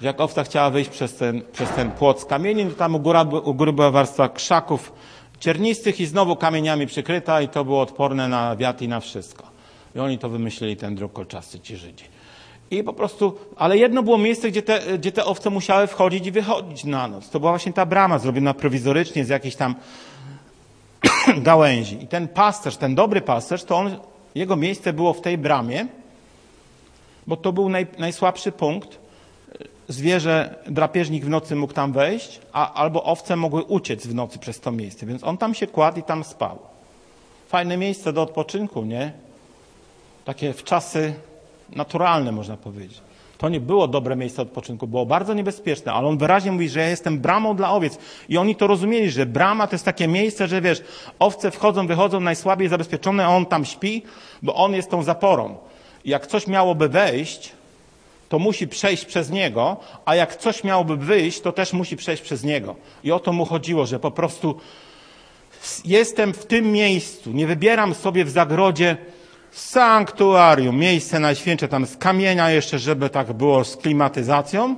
Że 0.00 0.06
jak 0.06 0.20
owca 0.20 0.44
chciała 0.44 0.70
wyjść 0.70 0.90
przez 0.90 1.16
ten, 1.16 1.42
przez 1.52 1.70
ten 1.70 1.90
płot 1.90 2.20
z 2.20 2.24
kamieni, 2.24 2.66
to 2.66 2.74
tam 2.74 2.94
u, 2.94 3.00
góra, 3.00 3.22
u 3.22 3.54
góry 3.54 3.72
była 3.72 3.90
warstwa 3.90 4.28
krzaków 4.28 4.92
ciernistych 5.40 6.00
i 6.00 6.06
znowu 6.06 6.36
kamieniami 6.36 6.86
przykryta 6.86 7.40
i 7.40 7.48
to 7.48 7.64
było 7.64 7.80
odporne 7.80 8.28
na 8.28 8.56
wiatr 8.56 8.82
i 8.82 8.88
na 8.88 9.00
wszystko. 9.00 9.44
I 9.96 9.98
oni 9.98 10.18
to 10.18 10.28
wymyślili, 10.28 10.76
ten 10.76 10.94
drut 10.94 11.12
kolczasty, 11.12 11.60
ci 11.60 11.76
Żydzi. 11.76 12.13
I 12.78 12.84
po 12.84 12.92
prostu, 12.92 13.38
ale 13.56 13.78
jedno 13.78 14.02
było 14.02 14.18
miejsce, 14.18 14.48
gdzie 14.48 14.62
te, 14.62 14.98
gdzie 14.98 15.12
te 15.12 15.24
owce 15.24 15.50
musiały 15.50 15.86
wchodzić 15.86 16.26
i 16.26 16.30
wychodzić 16.30 16.84
na 16.84 17.08
noc. 17.08 17.30
To 17.30 17.40
była 17.40 17.52
właśnie 17.52 17.72
ta 17.72 17.86
brama 17.86 18.18
zrobiona 18.18 18.54
prowizorycznie 18.54 19.24
z 19.24 19.28
jakiejś 19.28 19.56
tam 19.56 19.74
gałęzi. 21.36 22.04
I 22.04 22.06
ten 22.06 22.28
pasterz, 22.28 22.76
ten 22.76 22.94
dobry 22.94 23.20
pasterz, 23.20 23.64
to 23.64 23.76
on, 23.76 23.96
jego 24.34 24.56
miejsce 24.56 24.92
było 24.92 25.12
w 25.12 25.20
tej 25.20 25.38
bramie, 25.38 25.86
bo 27.26 27.36
to 27.36 27.52
był 27.52 27.68
naj, 27.68 27.86
najsłabszy 27.98 28.52
punkt. 28.52 28.98
Zwierzę, 29.88 30.54
drapieżnik 30.66 31.24
w 31.24 31.28
nocy 31.28 31.56
mógł 31.56 31.72
tam 31.72 31.92
wejść, 31.92 32.40
a, 32.52 32.74
albo 32.74 33.04
owce 33.04 33.36
mogły 33.36 33.62
uciec 33.62 34.06
w 34.06 34.14
nocy 34.14 34.38
przez 34.38 34.60
to 34.60 34.72
miejsce. 34.72 35.06
Więc 35.06 35.24
on 35.24 35.38
tam 35.38 35.54
się 35.54 35.66
kładł 35.66 36.00
i 36.00 36.02
tam 36.02 36.24
spał. 36.24 36.58
Fajne 37.48 37.76
miejsce 37.76 38.12
do 38.12 38.22
odpoczynku, 38.22 38.84
nie? 38.84 39.12
Takie 40.24 40.52
w 40.52 40.64
czasy 40.64 41.14
naturalne, 41.76 42.32
można 42.32 42.56
powiedzieć. 42.56 43.00
To 43.38 43.48
nie 43.48 43.60
było 43.60 43.88
dobre 43.88 44.16
miejsce 44.16 44.42
odpoczynku, 44.42 44.86
było 44.86 45.06
bardzo 45.06 45.34
niebezpieczne, 45.34 45.92
ale 45.92 46.08
on 46.08 46.18
wyraźnie 46.18 46.52
mówi, 46.52 46.68
że 46.68 46.80
ja 46.80 46.88
jestem 46.88 47.18
bramą 47.18 47.56
dla 47.56 47.70
owiec. 47.70 47.98
I 48.28 48.38
oni 48.38 48.56
to 48.56 48.66
rozumieli, 48.66 49.10
że 49.10 49.26
brama 49.26 49.66
to 49.66 49.74
jest 49.74 49.84
takie 49.84 50.08
miejsce, 50.08 50.48
że 50.48 50.60
wiesz, 50.60 50.82
owce 51.18 51.50
wchodzą, 51.50 51.86
wychodzą 51.86 52.20
najsłabiej 52.20 52.68
zabezpieczone, 52.68 53.26
a 53.26 53.28
on 53.28 53.46
tam 53.46 53.64
śpi, 53.64 54.02
bo 54.42 54.54
on 54.54 54.74
jest 54.74 54.90
tą 54.90 55.02
zaporą. 55.02 55.56
I 56.04 56.10
jak 56.10 56.26
coś 56.26 56.46
miałoby 56.46 56.88
wejść, 56.88 57.52
to 58.28 58.38
musi 58.38 58.68
przejść 58.68 59.04
przez 59.04 59.30
niego, 59.30 59.76
a 60.04 60.14
jak 60.14 60.36
coś 60.36 60.64
miałoby 60.64 60.96
wyjść, 60.96 61.40
to 61.40 61.52
też 61.52 61.72
musi 61.72 61.96
przejść 61.96 62.22
przez 62.22 62.44
niego. 62.44 62.76
I 63.04 63.12
o 63.12 63.20
to 63.20 63.32
mu 63.32 63.44
chodziło, 63.44 63.86
że 63.86 64.00
po 64.00 64.10
prostu 64.10 64.60
jestem 65.84 66.32
w 66.32 66.46
tym 66.46 66.72
miejscu, 66.72 67.30
nie 67.32 67.46
wybieram 67.46 67.94
sobie 67.94 68.24
w 68.24 68.30
zagrodzie 68.30 68.96
sanktuarium, 69.54 70.78
miejsce 70.78 71.20
najświętsze, 71.20 71.68
tam 71.68 71.86
z 71.86 71.96
kamienia 71.96 72.50
jeszcze, 72.50 72.78
żeby 72.78 73.10
tak 73.10 73.32
było 73.32 73.64
z 73.64 73.76
klimatyzacją, 73.76 74.76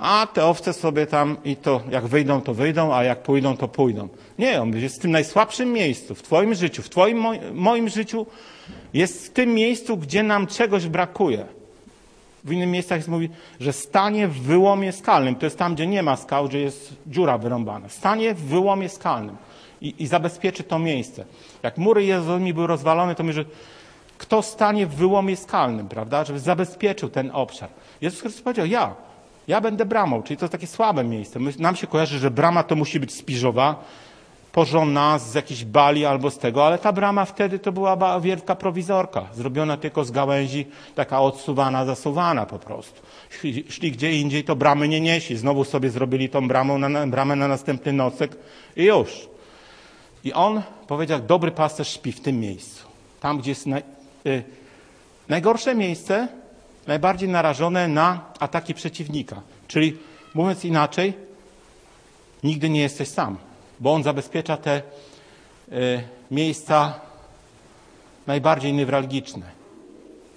a 0.00 0.26
te 0.32 0.46
owce 0.46 0.72
sobie 0.72 1.06
tam 1.06 1.36
i 1.44 1.56
to 1.56 1.80
jak 1.90 2.06
wyjdą, 2.06 2.40
to 2.40 2.54
wyjdą, 2.54 2.94
a 2.94 3.04
jak 3.04 3.22
pójdą, 3.22 3.56
to 3.56 3.68
pójdą. 3.68 4.08
Nie, 4.38 4.62
on 4.62 4.76
jest 4.76 4.96
w 4.96 4.98
tym 4.98 5.10
najsłabszym 5.10 5.72
miejscu, 5.72 6.14
w 6.14 6.22
Twoim 6.22 6.54
życiu, 6.54 6.82
w 6.82 6.88
Twoim, 6.88 7.24
moim 7.52 7.88
życiu, 7.88 8.26
jest 8.94 9.26
w 9.26 9.30
tym 9.30 9.54
miejscu, 9.54 9.96
gdzie 9.96 10.22
nam 10.22 10.46
czegoś 10.46 10.86
brakuje. 10.86 11.44
W 12.44 12.52
innych 12.52 12.68
miejscach 12.68 12.98
jest 12.98 13.08
mówi, 13.08 13.28
że 13.60 13.72
stanie 13.72 14.28
w 14.28 14.40
wyłomie 14.40 14.92
skalnym. 14.92 15.34
To 15.34 15.46
jest 15.46 15.58
tam, 15.58 15.74
gdzie 15.74 15.86
nie 15.86 16.02
ma 16.02 16.16
skał, 16.16 16.48
gdzie 16.48 16.60
jest 16.60 16.94
dziura 17.06 17.38
wyrąbana. 17.38 17.88
Stanie 17.88 18.34
w 18.34 18.40
wyłomie 18.40 18.88
skalnym 18.88 19.36
i, 19.82 19.94
i 19.98 20.06
zabezpieczy 20.06 20.62
to 20.62 20.78
miejsce. 20.78 21.24
Jak 21.62 21.78
mury 21.78 22.04
Jerozolimy 22.04 22.54
były 22.54 22.66
rozwalone, 22.66 23.14
to 23.14 23.22
mówi, 23.22 23.34
że 23.34 23.44
kto 24.20 24.42
stanie 24.42 24.86
w 24.86 24.94
wyłomie 24.94 25.36
skalnym, 25.36 25.88
prawda, 25.88 26.24
żeby 26.24 26.40
zabezpieczył 26.40 27.08
ten 27.08 27.30
obszar. 27.34 27.68
Jezus 28.00 28.20
Chrystus 28.20 28.42
powiedział, 28.42 28.66
ja, 28.66 28.94
ja 29.48 29.60
będę 29.60 29.86
bramą, 29.86 30.22
czyli 30.22 30.36
to 30.36 30.48
takie 30.48 30.66
słabe 30.66 31.04
miejsce. 31.04 31.38
My, 31.38 31.52
nam 31.58 31.76
się 31.76 31.86
kojarzy, 31.86 32.18
że 32.18 32.30
brama 32.30 32.62
to 32.62 32.76
musi 32.76 33.00
być 33.00 33.14
spiżowa, 33.14 33.84
porządna 34.52 35.18
z 35.18 35.34
jakiejś 35.34 35.64
bali 35.64 36.06
albo 36.06 36.30
z 36.30 36.38
tego, 36.38 36.66
ale 36.66 36.78
ta 36.78 36.92
brama 36.92 37.24
wtedy 37.24 37.58
to 37.58 37.72
była 37.72 38.20
wielka 38.20 38.54
prowizorka, 38.54 39.24
zrobiona 39.34 39.76
tylko 39.76 40.04
z 40.04 40.10
gałęzi, 40.10 40.66
taka 40.94 41.20
odsuwana, 41.20 41.84
zasuwana 41.84 42.46
po 42.46 42.58
prostu. 42.58 43.00
Szli, 43.68 43.92
gdzie 43.92 44.12
indziej, 44.12 44.44
to 44.44 44.56
bramy 44.56 44.88
nie 44.88 45.00
nieśli. 45.00 45.36
Znowu 45.36 45.64
sobie 45.64 45.90
zrobili 45.90 46.28
tą 46.28 46.48
bramą 46.48 46.78
na, 46.78 47.06
bramę 47.06 47.36
na 47.36 47.48
następny 47.48 47.92
nocek 47.92 48.36
i 48.76 48.84
już. 48.84 49.28
I 50.24 50.32
on 50.32 50.62
powiedział, 50.86 51.20
dobry 51.20 51.50
pasterz 51.50 51.88
śpi 51.88 52.12
w 52.12 52.20
tym 52.20 52.40
miejscu. 52.40 52.84
Tam, 53.20 53.38
gdzie 53.38 53.50
jest 53.50 53.66
naj, 53.66 53.82
najgorsze 55.28 55.74
miejsce, 55.74 56.28
najbardziej 56.86 57.28
narażone 57.28 57.88
na 57.88 58.24
ataki 58.38 58.74
przeciwnika. 58.74 59.40
Czyli 59.68 59.96
mówiąc 60.34 60.64
inaczej, 60.64 61.12
nigdy 62.42 62.70
nie 62.70 62.80
jesteś 62.80 63.08
sam 63.08 63.36
bo 63.80 63.92
On 63.92 64.02
zabezpiecza 64.02 64.56
te 64.56 64.82
y, 65.72 66.02
miejsca 66.30 67.00
najbardziej 68.26 68.72
newralgiczne. 68.72 69.46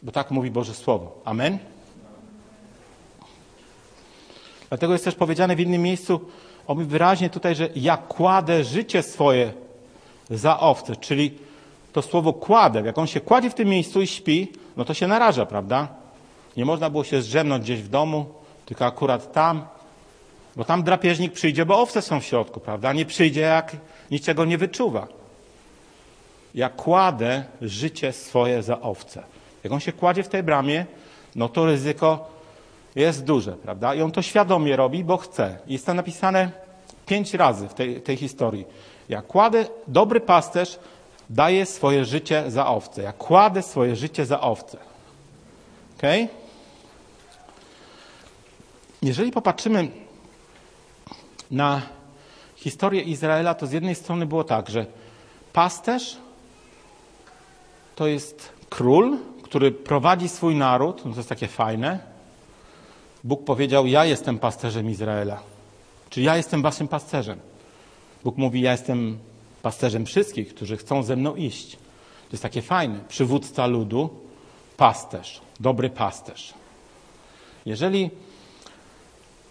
Bo 0.04 0.12
tak 0.12 0.32
mówi 0.32 0.52
Boże 0.52 0.74
Słowo. 0.74 1.22
Amen? 1.26 1.58
Dlatego 4.69 4.93
jest 4.93 5.06
też 5.06 5.15
powiedziane 5.15 5.56
w 5.56 5.60
innym 5.60 5.82
miejscu, 5.82 6.30
o 6.67 6.76
wyraźnie 6.76 7.30
tutaj, 7.30 7.56
że 7.56 7.69
ja 7.76 7.98
kładę 7.98 8.63
życie 8.63 9.04
swoje 9.04 9.54
za 10.30 10.60
owce, 10.60 10.96
czyli 10.96 11.38
to 11.94 12.02
słowo 12.02 12.34
kładę, 12.34 12.82
jak 12.86 12.98
on 12.98 13.08
się 13.08 13.22
kładzie 13.22 13.50
w 13.50 13.54
tym 13.54 13.68
miejscu 13.68 14.02
i 14.02 14.08
śpi, 14.08 14.52
no 14.78 14.86
to 14.86 14.94
się 14.94 15.08
naraża, 15.08 15.46
prawda? 15.46 15.88
Nie 16.58 16.66
można 16.66 16.90
było 16.90 17.04
się 17.04 17.22
zdrzemnąć 17.22 17.64
gdzieś 17.64 17.82
w 17.82 17.90
domu, 17.90 18.26
tylko 18.66 18.86
akurat 18.86 19.34
tam 19.34 19.66
bo 20.56 20.66
tam 20.66 20.84
drapieżnik 20.84 21.34
przyjdzie, 21.34 21.66
bo 21.66 21.82
owce 21.82 22.02
są 22.02 22.20
w 22.20 22.24
środku, 22.24 22.60
prawda? 22.60 22.94
Nie 22.94 23.06
przyjdzie, 23.06 23.42
jak 23.42 23.76
niczego 24.12 24.46
nie 24.46 24.58
wyczuwa. 24.58 25.08
Ja 26.56 26.70
kładę 26.70 27.44
życie 27.62 28.12
swoje 28.12 28.64
za 28.64 28.82
owce. 28.82 29.24
Jak 29.64 29.74
on 29.74 29.80
się 29.80 29.92
kładzie 29.92 30.24
w 30.24 30.28
tej 30.28 30.44
bramie, 30.44 30.86
no 31.36 31.50
to 31.50 31.66
ryzyko 31.66 32.32
jest 32.96 33.24
duże, 33.24 33.52
prawda? 33.52 33.96
I 33.96 34.02
on 34.02 34.12
to 34.12 34.22
świadomie 34.22 34.76
robi, 34.76 35.04
bo 35.04 35.18
chce. 35.18 35.58
Jest 35.68 35.86
to 35.86 35.94
napisane 35.94 36.52
pięć 37.06 37.34
razy 37.34 37.68
w 37.68 37.74
tej, 37.74 38.02
tej 38.02 38.18
historii. 38.18 38.66
Ja 39.10 39.22
kładę, 39.22 39.66
dobry 39.88 40.20
pasterz 40.20 40.80
daje 41.34 41.65
swoje 41.65 42.06
życie 42.06 42.52
za 42.52 42.67
owce. 42.67 43.02
Ja 43.02 43.13
kładę 43.13 43.62
swoje 43.62 43.96
życie 43.96 44.26
za 44.26 44.41
owce. 44.41 44.78
Okay? 45.98 46.28
Jeżeli 49.02 49.32
popatrzymy 49.32 49.88
na 51.52 51.82
historię 52.56 53.02
Izraela, 53.02 53.54
to 53.54 53.67
z 53.67 53.72
jednej 53.72 53.96
strony 53.96 54.26
było 54.26 54.43
tak, 54.43 54.69
że 54.69 54.86
pasterz 55.54 56.17
to 57.96 58.08
jest 58.08 58.50
król, 58.69 59.17
który 59.43 59.72
prowadzi 59.72 60.30
swój 60.30 60.56
naród, 60.56 61.06
no 61.06 61.12
to 61.12 61.17
jest 61.17 61.30
takie 61.30 61.48
fajne. 61.48 62.00
Bóg 63.24 63.43
powiedział: 63.43 63.88
Ja 63.88 64.06
jestem 64.06 64.39
pasterzem 64.39 64.89
Izraela. 64.89 65.39
Czyli 66.10 66.26
ja 66.26 66.38
jestem 66.38 66.62
waszym 66.62 66.88
pasterzem. 66.88 67.39
Bóg 68.24 68.38
mówi: 68.38 68.62
Ja 68.62 68.72
jestem 68.72 69.19
pasterzem 69.63 70.06
wszystkich, 70.06 70.56
którzy 70.56 70.78
chcą 70.78 71.04
ze 71.04 71.15
mną 71.15 71.36
iść. 71.36 71.71
To 71.71 72.32
jest 72.32 72.43
takie 72.43 72.62
fajne. 72.62 72.99
Przywódca 73.08 73.67
ludu, 73.67 74.10
pasterz, 74.78 75.41
dobry 75.60 75.89
pasterz. 75.89 76.54
Jeżeli 77.65 78.10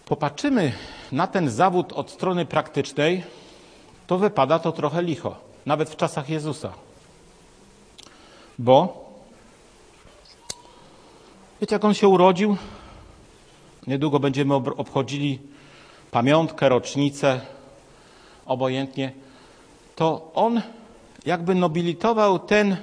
popatrzymy 0.05 0.71
na 1.11 1.27
ten 1.27 1.49
zawód 1.49 1.93
od 1.93 2.11
strony 2.11 2.45
praktycznej, 2.45 3.23
to 4.07 4.17
wypada 4.17 4.59
to 4.59 4.71
trochę 4.71 5.03
licho, 5.03 5.35
nawet 5.65 5.89
w 5.89 5.95
czasach 5.95 6.29
Jezusa. 6.29 6.73
Bo 8.59 9.05
wiecie, 11.61 11.75
jak 11.75 11.85
on 11.85 11.93
się 11.93 12.07
urodził? 12.07 12.57
Niedługo 13.87 14.19
będziemy 14.19 14.53
obchodzili 14.55 15.39
pamiątkę, 16.11 16.69
rocznicę, 16.69 17.41
obojętnie. 18.45 19.23
To 19.95 20.31
on 20.33 20.61
jakby 21.25 21.55
nobilitował 21.55 22.39
ten 22.39 22.77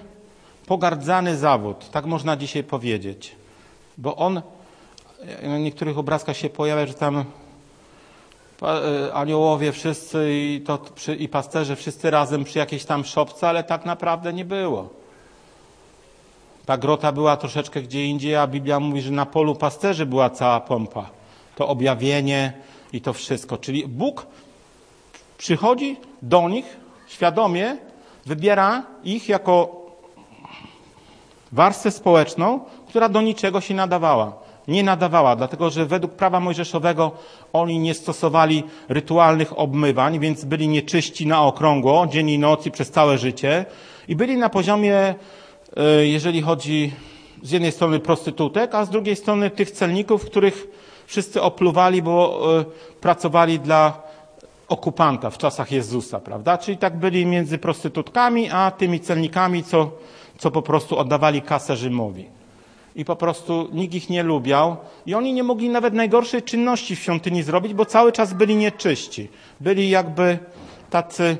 pogardzany 0.66 1.36
zawód, 1.36 1.90
tak 1.90 2.06
można 2.06 2.36
dzisiaj 2.36 2.64
powiedzieć. 2.64 3.36
Bo 3.98 4.16
on 4.16 4.42
na 5.42 5.58
niektórych 5.58 5.98
obrazkach 5.98 6.36
się 6.36 6.50
pojawia, 6.50 6.86
że 6.86 6.94
tam 6.94 7.24
e, 8.62 9.14
aniołowie 9.14 9.72
wszyscy 9.72 10.28
i, 10.30 10.62
to, 10.66 10.78
i 11.18 11.28
pasterze 11.28 11.76
wszyscy 11.76 12.10
razem 12.10 12.44
przy 12.44 12.58
jakiejś 12.58 12.84
tam 12.84 13.04
szopce, 13.04 13.48
ale 13.48 13.64
tak 13.64 13.84
naprawdę 13.84 14.32
nie 14.32 14.44
było. 14.44 14.88
Ta 16.66 16.78
grota 16.78 17.12
była 17.12 17.36
troszeczkę 17.36 17.82
gdzie 17.82 18.06
indziej, 18.06 18.36
a 18.36 18.46
Biblia 18.46 18.80
mówi, 18.80 19.00
że 19.00 19.10
na 19.10 19.26
polu 19.26 19.54
pasterzy 19.54 20.06
była 20.06 20.30
cała 20.30 20.60
pompa. 20.60 21.10
To 21.56 21.68
objawienie 21.68 22.52
i 22.92 23.00
to 23.00 23.12
wszystko. 23.12 23.58
Czyli 23.58 23.88
Bóg 23.88 24.26
przychodzi 25.38 25.96
do 26.22 26.48
nich 26.48 26.79
świadomie, 27.10 27.76
wybiera 28.26 28.82
ich 29.04 29.28
jako 29.28 29.80
warstwę 31.52 31.90
społeczną, 31.90 32.60
która 32.88 33.08
do 33.08 33.22
niczego 33.22 33.60
się 33.60 33.74
nadawała. 33.74 34.32
Nie 34.68 34.82
nadawała, 34.82 35.36
dlatego 35.36 35.70
że 35.70 35.86
według 35.86 36.12
prawa 36.12 36.40
mojżeszowego 36.40 37.12
oni 37.52 37.78
nie 37.78 37.94
stosowali 37.94 38.64
rytualnych 38.88 39.58
obmywań, 39.58 40.18
więc 40.20 40.44
byli 40.44 40.68
nieczyści 40.68 41.26
na 41.26 41.42
okrągło, 41.42 42.06
dzień 42.06 42.30
i 42.30 42.38
noc 42.38 42.66
i 42.66 42.70
przez 42.70 42.90
całe 42.90 43.18
życie. 43.18 43.64
I 44.08 44.16
byli 44.16 44.36
na 44.36 44.48
poziomie, 44.48 45.14
e, 45.76 46.06
jeżeli 46.06 46.42
chodzi 46.42 46.92
z 47.42 47.50
jednej 47.50 47.72
strony 47.72 48.00
prostytutek, 48.00 48.74
a 48.74 48.84
z 48.84 48.90
drugiej 48.90 49.16
strony 49.16 49.50
tych 49.50 49.70
celników, 49.70 50.24
których 50.24 50.66
wszyscy 51.06 51.42
opluwali, 51.42 52.02
bo 52.02 52.40
e, 52.60 52.64
pracowali 53.00 53.58
dla 53.58 54.09
okupanta 54.70 55.30
w 55.30 55.38
czasach 55.38 55.72
Jezusa, 55.72 56.20
prawda? 56.20 56.58
Czyli 56.58 56.78
tak 56.78 56.96
byli 56.96 57.26
między 57.26 57.58
prostytutkami, 57.58 58.50
a 58.50 58.70
tymi 58.70 59.00
celnikami, 59.00 59.64
co, 59.64 59.90
co 60.38 60.50
po 60.50 60.62
prostu 60.62 60.98
oddawali 60.98 61.42
kasę 61.42 61.76
Rzymowi 61.76 62.40
i 62.96 63.04
po 63.04 63.16
prostu 63.16 63.68
nikt 63.72 63.94
ich 63.94 64.10
nie 64.10 64.22
lubiał 64.22 64.76
i 65.06 65.14
oni 65.14 65.32
nie 65.32 65.42
mogli 65.42 65.68
nawet 65.68 65.94
najgorszej 65.94 66.42
czynności 66.42 66.96
w 66.96 66.98
świątyni 66.98 67.42
zrobić, 67.42 67.74
bo 67.74 67.84
cały 67.84 68.12
czas 68.12 68.32
byli 68.32 68.56
nieczyści. 68.56 69.28
Byli 69.60 69.90
jakby 69.90 70.38
tacy, 70.90 71.36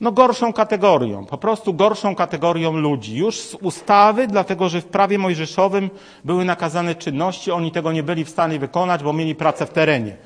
no 0.00 0.12
gorszą 0.12 0.52
kategorią, 0.52 1.26
po 1.26 1.38
prostu 1.38 1.74
gorszą 1.74 2.14
kategorią 2.14 2.72
ludzi. 2.72 3.16
Już 3.16 3.40
z 3.40 3.54
ustawy, 3.54 4.26
dlatego 4.26 4.68
że 4.68 4.80
w 4.80 4.86
prawie 4.86 5.18
mojżeszowym 5.18 5.90
były 6.24 6.44
nakazane 6.44 6.94
czynności, 6.94 7.50
oni 7.50 7.72
tego 7.72 7.92
nie 7.92 8.02
byli 8.02 8.24
w 8.24 8.30
stanie 8.30 8.58
wykonać, 8.58 9.02
bo 9.02 9.12
mieli 9.12 9.34
pracę 9.34 9.66
w 9.66 9.70
terenie. 9.70 10.16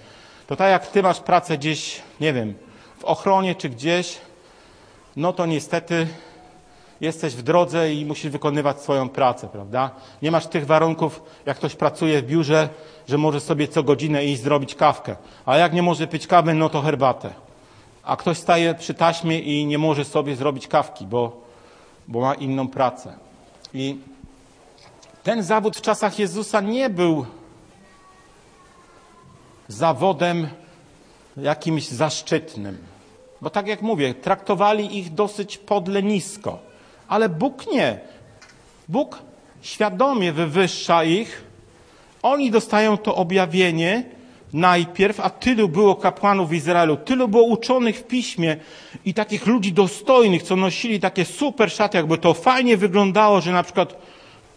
To 0.47 0.57
tak 0.57 0.71
jak 0.71 0.87
ty 0.87 1.03
masz 1.03 1.21
pracę 1.21 1.59
gdzieś, 1.59 2.03
nie 2.21 2.33
wiem, 2.33 2.55
w 2.99 3.05
ochronie 3.05 3.55
czy 3.55 3.69
gdzieś, 3.69 4.19
no 5.17 5.33
to 5.33 5.47
niestety 5.47 6.07
jesteś 7.01 7.35
w 7.35 7.43
drodze 7.43 7.95
i 7.95 8.07
musisz 8.07 8.31
wykonywać 8.31 8.81
swoją 8.81 9.09
pracę, 9.09 9.49
prawda? 9.49 9.91
Nie 10.23 10.31
masz 10.31 10.47
tych 10.47 10.67
warunków, 10.67 11.23
jak 11.47 11.57
ktoś 11.57 11.75
pracuje 11.75 12.23
w 12.23 12.27
biurze, 12.27 12.69
że 13.09 13.19
może 13.19 13.41
sobie 13.41 13.69
co 13.69 13.83
godzinę 13.83 14.25
iść 14.25 14.43
zrobić 14.43 14.75
kawkę. 14.75 15.17
A 15.47 15.57
jak 15.57 15.73
nie 15.73 15.83
może 15.83 16.07
pić 16.07 16.27
kawy, 16.27 16.55
no 16.55 16.69
to 16.69 16.83
herbatę. 16.83 17.31
A 18.03 18.17
ktoś 18.17 18.39
staje 18.39 18.75
przy 18.75 18.95
taśmie 18.95 19.41
i 19.41 19.67
nie 19.67 19.79
może 19.79 20.05
sobie 20.05 20.37
zrobić 20.37 20.69
kawki, 20.69 21.07
bo, 21.07 21.41
bo 22.09 22.21
ma 22.21 22.35
inną 22.35 22.69
pracę. 22.69 23.13
I 23.75 23.97
ten 25.23 25.43
zawód 25.43 25.77
w 25.77 25.81
czasach 25.81 26.19
Jezusa 26.19 26.61
nie 26.61 26.91
był 26.91 27.27
zawodem 29.73 30.49
jakimś 31.37 31.89
zaszczytnym. 31.89 32.79
Bo 33.41 33.51
tak 33.51 33.67
jak 33.67 33.83
mówię, 33.83 34.15
traktowali 34.15 34.99
ich 34.99 35.15
dosyć 35.15 35.59
podle 35.59 36.03
nisko. 36.03 36.59
Ale 37.09 37.29
Bóg 37.29 37.67
nie. 37.73 38.01
Bóg 38.89 39.19
świadomie 39.63 40.33
wywyższa 40.33 41.05
ich. 41.05 41.45
Oni 42.23 42.51
dostają 42.51 42.97
to 42.97 43.15
objawienie 43.15 44.05
najpierw, 44.53 45.21
a 45.21 45.31
tylu 45.31 45.69
było 45.69 45.95
kapłanów 45.95 46.49
w 46.51 46.53
Izraelu, 46.53 46.97
tylu 46.97 47.29
było 47.29 47.43
uczonych 47.43 47.99
w 47.99 48.05
piśmie 48.05 48.57
i 49.05 49.15
takich 49.15 49.47
ludzi 49.47 49.73
dostojnych, 49.73 50.43
co 50.43 50.57
nosili 50.57 51.01
takie 51.01 51.25
super 51.25 51.71
szaty, 51.71 51.97
jakby 51.97 52.19
to 52.19 52.35
fajnie 52.35 52.77
wyglądało, 52.77 53.41
że 53.41 53.53
na 53.53 53.63
przykład 53.63 53.97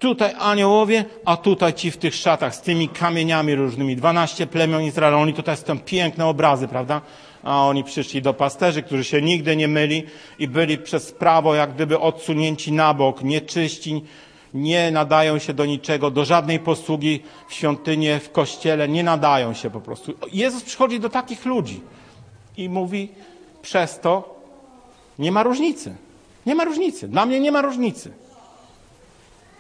tutaj 0.06 0.34
aniołowie, 0.39 1.06
a 1.26 1.38
tutaj 1.38 1.74
ci 1.74 1.91
w 1.91 1.98
tych 1.98 2.15
szatach 2.15 2.56
z 2.56 2.62
tymi 2.62 2.89
kamieniami 2.89 3.56
różnymi, 3.56 3.96
12 3.96 4.48
plemion 4.48 4.84
Izraela, 4.84 5.18
oni 5.18 5.34
tutaj 5.34 5.58
są 5.58 5.80
piękne 5.80 6.26
obrazy, 6.26 6.68
prawda? 6.68 7.02
A 7.44 7.68
oni 7.68 7.84
przyszli 7.84 8.22
do 8.22 8.34
pasterzy, 8.34 8.84
którzy 8.84 9.04
się 9.04 9.22
nigdy 9.22 9.56
nie 9.56 9.68
myli 9.68 10.04
i 10.39 10.48
byli 10.48 10.78
przez 10.78 11.12
prawo 11.12 11.56
jak 11.56 11.74
gdyby 11.74 12.00
odsunięci 12.00 12.72
na 12.72 12.94
bok, 12.94 13.24
nieczyści, 13.24 14.04
nie 14.54 14.91
nadają 14.91 15.39
się 15.39 15.54
do 15.54 15.65
niczego, 15.65 16.12
do 16.12 16.26
żadnej 16.26 16.60
posługi 16.60 17.24
w 17.50 17.54
świątyni, 17.54 18.08
w 18.20 18.32
kościele, 18.32 18.88
nie 18.89 19.04
nadają 19.04 19.54
się 19.54 19.70
po 19.70 19.82
prostu. 19.82 20.13
Jezus 20.34 20.63
przychodzi 20.63 21.00
do 21.00 21.10
takich 21.10 21.46
ludzi 21.46 21.82
i 22.58 22.70
mówi 22.70 23.10
przez 23.62 24.00
to 24.00 24.36
nie 25.20 25.32
ma 25.32 25.44
różnicy. 25.44 25.96
Nie 26.46 26.56
ma 26.56 26.63
różnicy. 26.63 27.08
Dla 27.08 27.26
mnie 27.26 27.39
nie 27.39 27.52
ma 27.52 27.62
różnicy. 27.62 28.25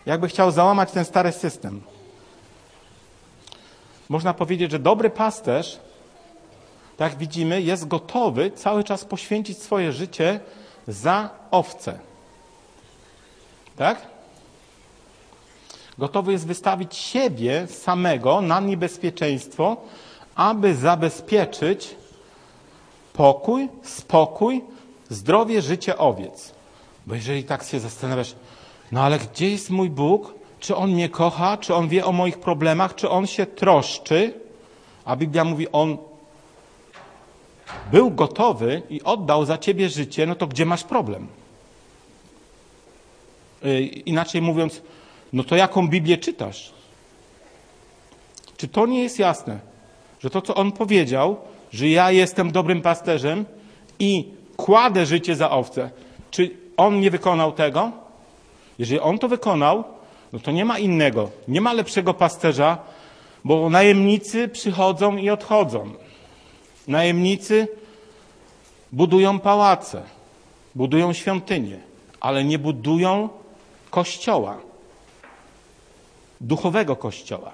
Jakby 0.05 0.27
chciał 0.27 0.51
załamać 0.51 0.91
ten 0.91 1.05
stary 1.05 1.31
system. 1.31 1.81
Można 4.09 4.33
powiedzieć, 4.33 4.71
że 4.71 4.79
dobry 4.79 5.09
pasterz, 5.09 5.79
tak 6.97 7.11
jak 7.11 7.19
widzimy, 7.19 7.61
jest 7.61 7.87
gotowy 7.87 8.51
cały 8.51 8.83
czas 8.83 9.05
poświęcić 9.05 9.61
swoje 9.61 9.91
życie 9.91 10.39
za 10.87 11.29
owce. 11.51 11.99
Tak? 13.75 14.01
Gotowy 15.97 16.31
jest 16.31 16.47
wystawić 16.47 16.95
siebie 16.95 17.67
samego 17.67 18.41
na 18.41 18.59
niebezpieczeństwo, 18.59 19.77
aby 20.35 20.75
zabezpieczyć 20.75 21.95
pokój, 23.13 23.69
spokój, 23.83 24.61
zdrowie, 25.09 25.61
życie 25.61 25.97
owiec. 25.97 26.51
Bo 27.05 27.15
jeżeli 27.15 27.43
tak 27.43 27.63
się 27.63 27.79
zastanawiasz, 27.79 28.35
no 28.91 29.01
ale 29.03 29.19
gdzie 29.19 29.49
jest 29.49 29.69
mój 29.69 29.89
Bóg? 29.89 30.33
Czy 30.59 30.75
On 30.75 30.91
mnie 30.91 31.09
kocha? 31.09 31.57
Czy 31.57 31.75
On 31.75 31.87
wie 31.87 32.05
o 32.05 32.11
moich 32.11 32.39
problemach? 32.39 32.95
Czy 32.95 33.09
On 33.09 33.27
się 33.27 33.45
troszczy? 33.45 34.33
A 35.05 35.15
Biblia 35.15 35.43
mówi, 35.43 35.67
On 35.71 35.97
był 37.91 38.11
gotowy 38.11 38.81
i 38.89 39.01
oddał 39.03 39.45
za 39.45 39.57
ciebie 39.57 39.89
życie, 39.89 40.27
no 40.27 40.35
to 40.35 40.47
gdzie 40.47 40.65
masz 40.65 40.83
problem? 40.83 41.27
Yy, 43.63 43.81
inaczej 43.85 44.41
mówiąc, 44.41 44.81
no 45.33 45.43
to 45.43 45.55
jaką 45.55 45.87
Biblię 45.87 46.17
czytasz? 46.17 46.73
Czy 48.57 48.67
to 48.67 48.85
nie 48.85 49.03
jest 49.03 49.19
jasne, 49.19 49.59
że 50.19 50.29
to, 50.29 50.41
co 50.41 50.55
on 50.55 50.71
powiedział, 50.71 51.37
że 51.73 51.89
ja 51.89 52.11
jestem 52.11 52.51
dobrym 52.51 52.81
pasterzem 52.81 53.45
i 53.99 54.33
kładę 54.57 55.05
życie 55.05 55.35
za 55.35 55.49
owce, 55.49 55.89
czy 56.31 56.57
on 56.77 56.99
nie 56.99 57.11
wykonał 57.11 57.51
tego? 57.51 57.91
Jeżeli 58.79 58.99
on 58.99 59.19
to 59.19 59.27
wykonał, 59.27 59.83
no 60.33 60.39
to 60.39 60.51
nie 60.51 60.65
ma 60.65 60.79
innego, 60.79 61.29
nie 61.47 61.61
ma 61.61 61.73
lepszego 61.73 62.13
pasterza, 62.13 62.77
bo 63.43 63.69
najemnicy 63.69 64.47
przychodzą 64.47 65.17
i 65.17 65.29
odchodzą. 65.29 65.91
Najemnicy 66.87 67.67
budują 68.91 69.39
pałace, 69.39 70.03
budują 70.75 71.13
świątynie, 71.13 71.79
ale 72.19 72.43
nie 72.43 72.59
budują 72.59 73.29
kościoła 73.89 74.57
duchowego 76.41 76.95
kościoła. 76.95 77.51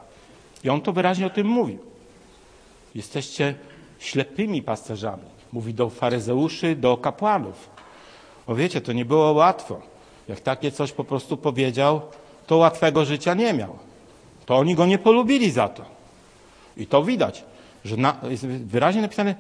I 0.63 0.69
on 0.69 0.81
to 0.81 0.93
wyraźnie 0.93 1.27
o 1.27 1.29
tym 1.29 1.47
mówił. 1.47 1.79
Jesteście 2.95 3.55
ślepymi 3.99 4.61
pasterzami. 4.61 5.23
Mówi 5.53 5.73
do 5.73 5.89
faryzeuszy, 5.89 6.75
do 6.75 6.97
kapłanów. 6.97 7.69
O 8.47 8.55
wiecie, 8.55 8.81
to 8.81 8.93
nie 8.93 9.05
było 9.05 9.31
łatwo. 9.31 9.81
Jak 10.31 10.39
takie 10.39 10.71
coś 10.71 10.91
po 10.91 11.03
prostu 11.03 11.37
powiedział, 11.37 12.01
to 12.47 12.57
łatwego 12.57 13.05
życia 13.05 13.33
nie 13.33 13.53
miał. 13.53 13.75
To 14.45 14.57
oni 14.57 14.75
go 14.75 14.85
nie 14.85 14.97
polubili 14.97 15.51
za 15.51 15.67
to. 15.67 15.83
I 16.77 16.87
to 16.87 17.03
widać, 17.03 17.43
że 17.85 17.97
na, 17.97 18.15
jest 18.29 18.45
wyraźnie 18.47 19.01
napisane, 19.01 19.35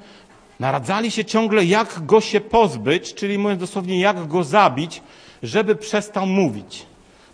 naradzali 0.59 1.11
się 1.11 1.25
ciągle, 1.25 1.65
jak 1.65 2.05
go 2.05 2.21
się 2.21 2.41
pozbyć, 2.41 3.13
czyli 3.13 3.37
mówiąc 3.37 3.59
dosłownie, 3.59 3.99
jak 3.99 4.27
go 4.27 4.43
zabić, 4.43 5.01
żeby 5.43 5.75
przestał 5.75 6.27
mówić 6.27 6.85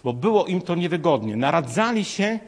bo 0.08 0.14
było 0.14 0.46
im 0.46 0.62
to 0.62 0.76
niewygodnie. 0.76 1.36
Naradzali 1.36 2.06
się, 2.06 2.40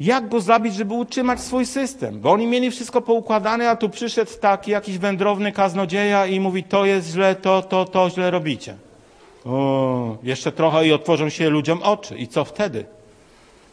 jak 0.00 0.28
go 0.28 0.40
zabić, 0.40 0.74
żeby 0.74 0.94
utrzymać 0.94 1.40
swój 1.40 1.66
system, 1.66 2.20
bo 2.20 2.32
oni 2.32 2.46
mieli 2.46 2.70
wszystko 2.70 3.00
poukładane, 3.00 3.70
a 3.70 3.76
tu 3.76 3.88
przyszedł 3.88 4.30
taki 4.40 4.70
jakiś 4.70 4.98
wędrowny 4.98 5.52
kaznodzieja 5.52 6.26
i 6.26 6.40
mówi, 6.40 6.64
to 6.64 6.84
jest 6.84 7.08
źle, 7.08 7.34
to, 7.34 7.62
to, 7.62 7.84
to 7.84 8.10
źle 8.10 8.30
robicie. 8.30 8.76
O, 9.46 10.16
jeszcze 10.22 10.52
trochę 10.52 10.86
i 10.86 10.92
otworzą 10.92 11.28
się 11.28 11.50
ludziom 11.50 11.82
oczy. 11.82 12.18
I 12.18 12.28
co 12.28 12.44
wtedy? 12.44 12.86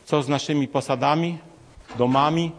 Co 0.05 0.23
z 0.23 0.27
naszymi 0.27 0.67
posadami, 0.67 1.37
domami, 1.97 2.51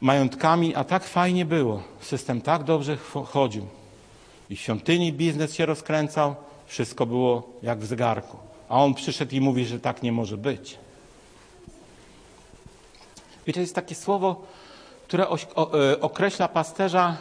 majątkami? 0.00 0.74
A 0.74 0.84
tak 0.84 1.04
fajnie 1.04 1.44
było. 1.44 1.82
System 2.00 2.40
tak 2.40 2.64
dobrze 2.64 2.96
chodził. 3.32 3.66
I 4.50 4.56
w 4.56 4.60
świątyni 4.60 5.12
biznes 5.12 5.54
się 5.54 5.66
rozkręcał, 5.66 6.34
wszystko 6.66 7.06
było 7.06 7.42
jak 7.62 7.78
w 7.78 7.86
zegarku. 7.86 8.36
A 8.68 8.84
on 8.84 8.94
przyszedł 8.94 9.34
i 9.34 9.40
mówi, 9.40 9.66
że 9.66 9.80
tak 9.80 10.02
nie 10.02 10.12
może 10.12 10.36
być. 10.36 10.78
Wiecie, 13.46 13.60
jest 13.60 13.74
takie 13.74 13.94
słowo, 13.94 14.42
które 15.06 15.26
e, 15.26 16.00
określa 16.00 16.48
pasterza 16.48 17.16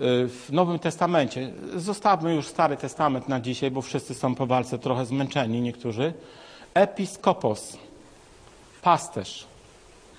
w 0.00 0.46
Nowym 0.52 0.78
Testamencie. 0.78 1.52
Zostawmy 1.76 2.34
już 2.34 2.46
Stary 2.46 2.76
Testament 2.76 3.28
na 3.28 3.40
dzisiaj, 3.40 3.70
bo 3.70 3.82
wszyscy 3.82 4.14
są 4.14 4.34
po 4.34 4.46
walce 4.46 4.78
trochę 4.78 5.06
zmęczeni, 5.06 5.60
niektórzy. 5.60 6.12
Episkopos, 6.74 7.76
pasterz. 8.82 9.46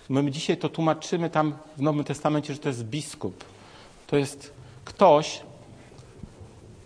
My 0.09 0.31
dzisiaj 0.31 0.57
to 0.57 0.69
tłumaczymy 0.69 1.29
tam 1.29 1.53
w 1.77 1.81
Nowym 1.81 2.03
Testamencie, 2.03 2.53
że 2.53 2.59
to 2.59 2.69
jest 2.69 2.83
biskup. 2.83 3.43
To 4.07 4.17
jest 4.17 4.53
ktoś, 4.85 5.41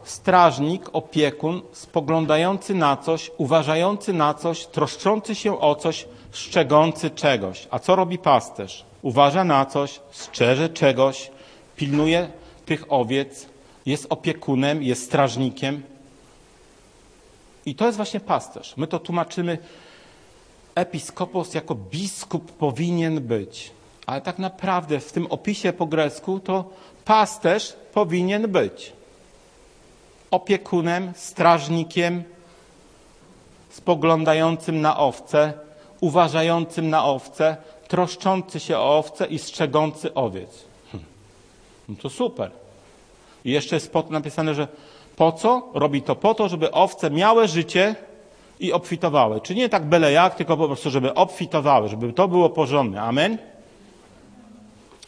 strażnik, 0.03 0.89
opiekun, 0.93 1.61
spoglądający 1.71 2.73
na 2.73 2.97
coś, 2.97 3.31
uważający 3.37 4.13
na 4.13 4.33
coś, 4.33 4.65
troszczący 4.65 5.35
się 5.35 5.59
o 5.59 5.75
coś, 5.75 6.07
strzegący 6.31 7.09
czegoś. 7.09 7.67
A 7.71 7.79
co 7.79 7.95
robi 7.95 8.17
pasterz? 8.17 8.85
Uważa 9.01 9.43
na 9.43 9.65
coś, 9.65 9.99
strzeże 10.11 10.69
czegoś, 10.69 11.31
pilnuje 11.75 12.29
tych 12.65 12.93
owiec, 12.93 13.45
jest 13.85 14.05
opiekunem, 14.09 14.83
jest 14.83 15.03
strażnikiem. 15.03 15.83
I 17.65 17.75
to 17.75 17.85
jest 17.85 17.97
właśnie 17.97 18.19
pasterz. 18.19 18.77
My 18.77 18.87
to 18.87 18.99
tłumaczymy, 18.99 19.57
episkopos 20.75 21.53
jako 21.53 21.75
biskup 21.75 22.51
powinien 22.51 23.21
być. 23.21 23.71
Ale 24.05 24.21
tak 24.21 24.39
naprawdę 24.39 24.99
w 24.99 25.11
tym 25.11 25.27
opisie 25.27 25.73
po 25.73 25.85
grecku 25.85 26.39
to 26.39 26.69
pasterz 27.05 27.73
powinien 27.93 28.51
być 28.51 28.93
opiekunem, 30.31 31.13
strażnikiem, 31.15 32.23
spoglądającym 33.69 34.81
na 34.81 34.97
owce, 34.97 35.53
uważającym 35.99 36.89
na 36.89 37.05
owce, 37.05 37.57
troszczący 37.87 38.59
się 38.59 38.77
o 38.77 38.97
owce 38.97 39.25
i 39.25 39.39
strzegący 39.39 40.13
owiec. 40.13 40.72
No 41.89 41.95
to 42.01 42.09
super. 42.09 42.51
I 43.45 43.51
jeszcze 43.51 43.75
jest 43.75 43.91
napisane, 44.09 44.53
że 44.53 44.67
po 45.15 45.31
co? 45.31 45.69
Robi 45.73 46.01
to 46.01 46.15
po 46.15 46.33
to, 46.33 46.49
żeby 46.49 46.71
owce 46.71 47.11
miały 47.11 47.47
życie 47.47 47.95
i 48.59 48.73
obfitowały. 48.73 49.41
Czy 49.41 49.55
nie 49.55 49.69
tak 49.69 49.85
byle 49.85 50.11
jak, 50.11 50.35
tylko 50.35 50.57
po 50.57 50.67
prostu, 50.67 50.89
żeby 50.89 51.13
obfitowały, 51.13 51.89
żeby 51.89 52.13
to 52.13 52.27
było 52.27 52.49
porządne. 52.49 53.01
Amen? 53.01 53.37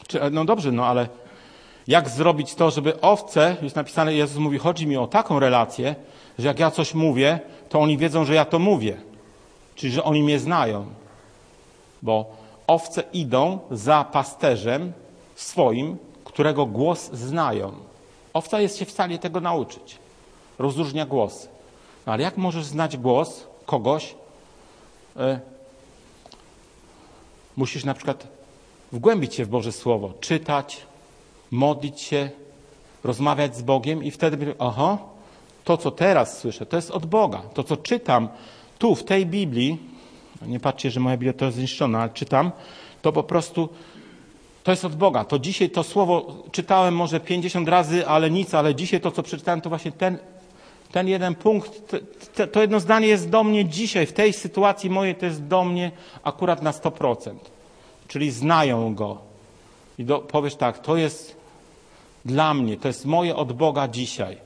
Czy, 0.07 0.19
no 0.32 0.45
dobrze, 0.45 0.71
no 0.71 0.86
ale 0.86 1.07
jak 1.88 2.09
zrobić 2.09 2.55
to, 2.55 2.71
żeby 2.71 3.01
owce, 3.01 3.55
jest 3.61 3.76
napisane, 3.76 4.13
Jezus 4.13 4.38
mówi, 4.38 4.57
chodzi 4.57 4.88
mi 4.88 4.97
o 4.97 5.07
taką 5.07 5.39
relację, 5.39 5.95
że 6.39 6.47
jak 6.47 6.59
ja 6.59 6.71
coś 6.71 6.93
mówię, 6.93 7.39
to 7.69 7.80
oni 7.80 7.97
wiedzą, 7.97 8.26
że 8.26 8.36
ja 8.36 8.45
to 8.45 8.59
mówię. 8.59 8.97
Czyli, 9.76 9.93
że 9.93 10.03
oni 10.03 10.23
mnie 10.23 10.39
znają. 10.39 10.86
Bo 12.01 12.26
owce 12.67 13.03
idą 13.13 13.59
za 13.71 14.05
pasterzem 14.11 14.93
swoim, 15.36 15.97
którego 16.36 16.65
głos 16.65 17.11
znają. 17.13 17.71
Owca 18.33 18.59
jest 18.59 18.77
się 18.77 18.86
w 18.86 18.91
stanie 18.91 19.19
tego 19.19 19.41
nauczyć. 19.41 19.97
Rozróżnia 20.59 21.05
głosy. 21.05 21.47
No 22.05 22.13
ale 22.13 22.23
jak 22.23 22.38
możesz 22.38 22.65
znać 22.65 22.97
głos 22.97 23.47
kogoś? 23.65 24.15
Y 25.17 25.39
musisz 27.57 27.83
na 27.83 27.93
przykład 27.93 28.27
wgłębić 28.91 29.36
się 29.36 29.45
w 29.45 29.49
Boże 29.49 29.71
Słowo, 29.71 30.13
czytać, 30.19 30.81
modlić 31.51 32.01
się, 32.01 32.29
rozmawiać 33.03 33.55
z 33.55 33.61
Bogiem 33.61 34.03
i 34.03 34.11
wtedy, 34.11 34.55
aha, 34.59 34.97
to 35.63 35.77
co 35.77 35.91
teraz 35.91 36.39
słyszę, 36.39 36.65
to 36.65 36.75
jest 36.75 36.91
od 36.91 37.05
Boga. 37.05 37.41
To 37.53 37.63
co 37.63 37.77
czytam 37.77 38.27
tu, 38.79 38.95
w 38.95 39.03
tej 39.03 39.25
Biblii, 39.25 39.77
nie 40.41 40.59
patrzcie, 40.59 40.91
że 40.91 40.99
moja 40.99 41.17
Biblia 41.17 41.33
to 41.33 41.45
jest 41.45 41.57
zniszczona, 41.57 42.01
ale 42.01 42.09
czytam, 42.09 42.51
to 43.01 43.11
po 43.11 43.23
prostu 43.23 43.69
to 44.66 44.72
jest 44.72 44.86
od 44.86 44.95
Boga. 44.95 45.26
To 45.26 45.39
dzisiaj 45.39 45.70
to 45.70 45.84
słowo 45.84 46.43
czytałem 46.51 46.95
może 46.95 47.20
50 47.20 47.70
razy, 47.70 48.07
ale 48.07 48.32
nic, 48.32 48.53
ale 48.53 48.76
dzisiaj 48.76 49.01
to, 49.01 49.11
co 49.11 49.24
przeczytałem, 49.24 49.61
to 49.61 49.70
właśnie 49.70 49.91
ten, 49.91 50.18
ten 50.91 51.07
jeden 51.07 51.36
punkt, 51.36 51.97
to, 52.36 52.47
to 52.47 52.61
jedno 52.61 52.80
zdanie 52.80 53.07
jest 53.07 53.30
do 53.30 53.43
mnie 53.43 53.66
dzisiaj, 53.66 54.05
w 54.05 54.13
tej 54.13 54.34
sytuacji 54.34 54.89
mojej 54.89 55.16
to 55.16 55.26
jest 55.26 55.43
do 55.47 55.63
mnie 55.63 55.91
akurat 56.24 56.61
na 56.61 56.72
100%. 56.72 57.36
Czyli 58.07 58.32
znają 58.32 58.95
Go. 58.95 59.18
I 59.99 60.05
do, 60.05 60.20
powiesz 60.20 60.55
tak, 60.55 60.80
to 60.80 60.97
jest 60.97 61.36
dla 62.26 62.53
mnie, 62.53 62.78
to 62.78 62.88
jest 62.88 63.05
moje 63.05 63.36
od 63.36 63.53
Boga 63.53 63.88
dzisiaj, 63.88 64.38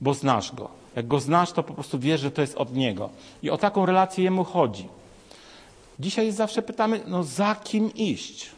bo 0.00 0.14
znasz 0.14 0.52
Go. 0.52 0.68
Jak 0.96 1.06
Go 1.06 1.20
znasz, 1.20 1.52
to 1.52 1.62
po 1.62 1.74
prostu 1.74 1.98
wiesz, 1.98 2.20
że 2.20 2.30
to 2.30 2.40
jest 2.40 2.54
od 2.54 2.74
Niego. 2.74 3.10
I 3.42 3.50
o 3.50 3.58
taką 3.58 3.86
relację 3.86 4.24
Jemu 4.24 4.44
chodzi. 4.44 4.88
Dzisiaj 6.00 6.32
zawsze 6.32 6.62
pytamy, 6.62 7.00
no 7.06 7.24
za 7.24 7.54
kim 7.54 7.94
iść? 7.94 8.55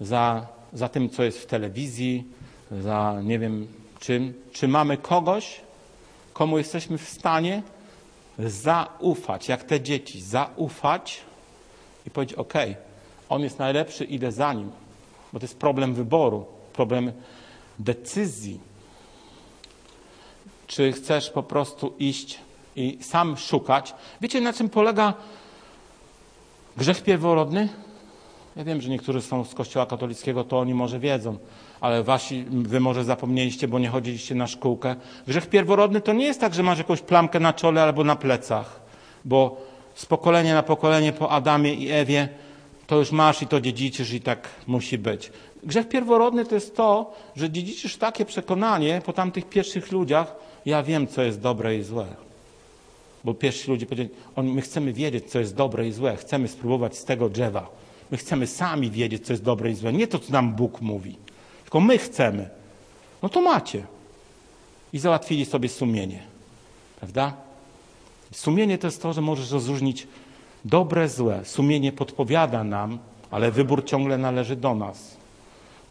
Za, 0.00 0.46
za 0.72 0.88
tym, 0.88 1.10
co 1.10 1.22
jest 1.22 1.38
w 1.38 1.46
telewizji, 1.46 2.24
za 2.82 3.20
nie 3.22 3.38
wiem 3.38 3.68
czym. 4.00 4.34
Czy 4.52 4.68
mamy 4.68 4.96
kogoś, 4.96 5.60
komu 6.32 6.58
jesteśmy 6.58 6.98
w 6.98 7.08
stanie 7.08 7.62
zaufać, 8.38 9.48
jak 9.48 9.64
te 9.64 9.80
dzieci, 9.80 10.20
zaufać 10.20 11.20
i 12.06 12.10
powiedzieć: 12.10 12.38
OK, 12.38 12.54
on 13.28 13.42
jest 13.42 13.58
najlepszy, 13.58 14.04
idę 14.04 14.32
za 14.32 14.52
nim. 14.52 14.70
Bo 15.32 15.38
to 15.40 15.44
jest 15.44 15.58
problem 15.58 15.94
wyboru, 15.94 16.46
problem 16.72 17.12
decyzji. 17.78 18.60
Czy 20.66 20.92
chcesz 20.92 21.30
po 21.30 21.42
prostu 21.42 21.94
iść 21.98 22.40
i 22.76 22.98
sam 23.02 23.36
szukać? 23.36 23.94
Wiecie, 24.20 24.40
na 24.40 24.52
czym 24.52 24.68
polega 24.68 25.14
Grzech 26.76 27.02
pierworodny? 27.02 27.68
Ja 28.56 28.64
wiem, 28.64 28.80
że 28.80 28.90
niektórzy 28.90 29.22
są 29.22 29.44
z 29.44 29.54
Kościoła 29.54 29.86
katolickiego, 29.86 30.44
to 30.44 30.58
oni 30.58 30.74
może 30.74 30.98
wiedzą, 30.98 31.38
ale 31.80 32.02
wasi, 32.02 32.44
wy 32.50 32.80
może 32.80 33.04
zapomnieliście, 33.04 33.68
bo 33.68 33.78
nie 33.78 33.88
chodziliście 33.88 34.34
na 34.34 34.46
szkółkę. 34.46 34.96
Grzech 35.26 35.46
pierworodny 35.46 36.00
to 36.00 36.12
nie 36.12 36.24
jest 36.24 36.40
tak, 36.40 36.54
że 36.54 36.62
masz 36.62 36.78
jakąś 36.78 37.00
plamkę 37.00 37.40
na 37.40 37.52
czole 37.52 37.82
albo 37.82 38.04
na 38.04 38.16
plecach, 38.16 38.80
bo 39.24 39.56
z 39.94 40.06
pokolenia 40.06 40.54
na 40.54 40.62
pokolenie 40.62 41.12
po 41.12 41.30
Adamie 41.30 41.74
i 41.74 41.90
Ewie 41.90 42.28
to 42.86 42.96
już 42.96 43.12
masz 43.12 43.42
i 43.42 43.46
to 43.46 43.60
dziedziczysz 43.60 44.12
i 44.12 44.20
tak 44.20 44.48
musi 44.66 44.98
być. 44.98 45.32
Grzech 45.62 45.88
pierworodny 45.88 46.44
to 46.44 46.54
jest 46.54 46.76
to, 46.76 47.14
że 47.36 47.50
dziedziczysz 47.50 47.96
takie 47.96 48.24
przekonanie 48.24 49.02
po 49.04 49.12
tamtych 49.12 49.48
pierwszych 49.48 49.92
ludziach, 49.92 50.34
ja 50.66 50.82
wiem, 50.82 51.06
co 51.06 51.22
jest 51.22 51.40
dobre 51.40 51.76
i 51.76 51.82
złe. 51.82 52.06
Bo 53.24 53.34
pierwsi 53.34 53.70
ludzie 53.70 53.86
powiedzieli, 53.86 54.10
my 54.36 54.60
chcemy 54.60 54.92
wiedzieć, 54.92 55.30
co 55.30 55.38
jest 55.38 55.54
dobre 55.54 55.88
i 55.88 55.92
złe, 55.92 56.16
chcemy 56.16 56.48
spróbować 56.48 56.96
z 56.96 57.04
tego 57.04 57.28
drzewa. 57.28 57.79
My 58.10 58.16
chcemy 58.16 58.46
sami 58.46 58.90
wiedzieć, 58.90 59.26
co 59.26 59.32
jest 59.32 59.42
dobre 59.42 59.70
i 59.70 59.74
złe. 59.74 59.92
Nie 59.92 60.06
to, 60.06 60.18
co 60.18 60.32
nam 60.32 60.54
Bóg 60.54 60.80
mówi, 60.80 61.16
tylko 61.62 61.80
my 61.80 61.98
chcemy. 61.98 62.48
No 63.22 63.28
to 63.28 63.40
macie. 63.40 63.86
I 64.92 64.98
załatwili 64.98 65.44
sobie 65.44 65.68
sumienie. 65.68 66.22
Prawda? 66.98 67.32
Sumienie 68.32 68.78
to 68.78 68.86
jest 68.86 69.02
to, 69.02 69.12
że 69.12 69.20
możesz 69.20 69.50
rozróżnić 69.50 70.06
dobre, 70.64 71.08
złe. 71.08 71.44
Sumienie 71.44 71.92
podpowiada 71.92 72.64
nam, 72.64 72.98
ale 73.30 73.50
wybór 73.50 73.84
ciągle 73.84 74.18
należy 74.18 74.56
do 74.56 74.74
nas. 74.74 75.16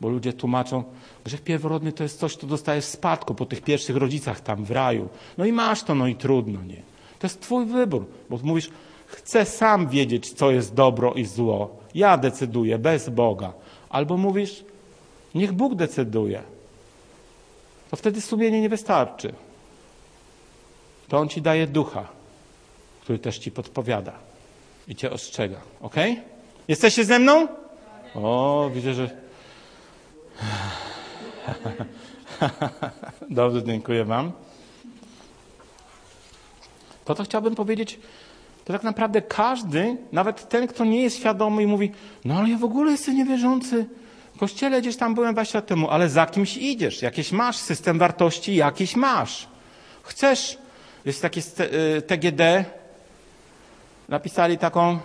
Bo 0.01 0.09
ludzie 0.09 0.33
tłumaczą, 0.33 0.83
grzech 1.25 1.41
pierworodny 1.41 1.91
to 1.91 2.03
jest 2.03 2.19
coś, 2.19 2.35
co 2.35 2.47
dostajesz 2.47 2.85
w 2.85 2.89
spadku 2.89 3.35
po 3.35 3.45
tych 3.45 3.61
pierwszych 3.61 3.95
rodzicach 3.95 4.41
tam 4.41 4.65
w 4.65 4.71
raju. 4.71 5.09
No 5.37 5.45
i 5.45 5.51
masz 5.51 5.83
to, 5.83 5.95
no 5.95 6.07
i 6.07 6.15
trudno, 6.15 6.63
nie? 6.63 6.81
To 7.19 7.27
jest 7.27 7.41
Twój 7.41 7.65
wybór, 7.65 8.05
bo 8.29 8.39
mówisz, 8.43 8.69
chcę 9.05 9.45
sam 9.45 9.87
wiedzieć, 9.87 10.33
co 10.33 10.51
jest 10.51 10.73
dobro 10.73 11.13
i 11.13 11.25
zło. 11.25 11.78
Ja 11.95 12.17
decyduję 12.17 12.77
bez 12.77 13.09
Boga. 13.09 13.53
Albo 13.89 14.17
mówisz, 14.17 14.63
niech 15.35 15.51
Bóg 15.51 15.75
decyduje. 15.75 16.43
To 17.91 17.97
wtedy 17.97 18.21
sumienie 18.21 18.61
nie 18.61 18.69
wystarczy. 18.69 19.33
To 21.07 21.17
On 21.17 21.29
ci 21.29 21.41
daje 21.41 21.67
ducha, 21.67 22.07
który 23.01 23.19
też 23.19 23.37
ci 23.37 23.51
podpowiada 23.51 24.13
i 24.87 24.95
cię 24.95 25.11
ostrzega. 25.11 25.57
Ok? 25.81 25.95
Jesteście 26.67 27.05
ze 27.05 27.19
mną? 27.19 27.47
O, 28.15 28.69
widzę, 28.73 28.93
że. 28.93 29.09
Dobrze, 33.29 33.63
dziękuję 33.63 34.05
Wam 34.05 34.31
to 37.09 37.15
to 37.15 37.23
chciałbym 37.23 37.55
powiedzieć, 37.55 37.99
to 38.69 38.73
tak 38.73 38.83
naprawdę 38.83 39.21
każdy, 39.21 39.97
nawet 40.11 40.49
ten, 40.49 40.67
kto 40.67 40.85
nie 40.85 41.01
jest 41.01 41.17
świadomy 41.17 41.63
i 41.63 41.67
mówi, 41.67 41.91
no 42.25 42.35
ale 42.35 42.49
ja 42.49 42.57
w 42.57 42.63
ogóle 42.63 42.91
jestem 42.91 43.15
niewierzący, 43.15 43.85
w 44.35 44.39
kościele 44.39 44.81
gdzieś 44.81 44.95
tam 44.97 45.15
byłem 45.15 45.33
20 45.33 45.57
lat 45.57 45.67
temu, 45.67 45.89
ale 45.89 46.09
za 46.09 46.25
kimś 46.25 46.57
idziesz, 46.57 47.01
jakieś 47.01 47.31
masz, 47.31 47.57
system 47.57 47.99
wartości 47.99 48.55
jakiś 48.55 48.95
masz. 48.95 49.47
Chcesz, 50.03 50.57
jest 51.05 51.21
takie 51.21 51.41
TGD, 52.07 52.41
y, 52.41 52.65
napisali 54.09 54.57
taką 54.57 54.99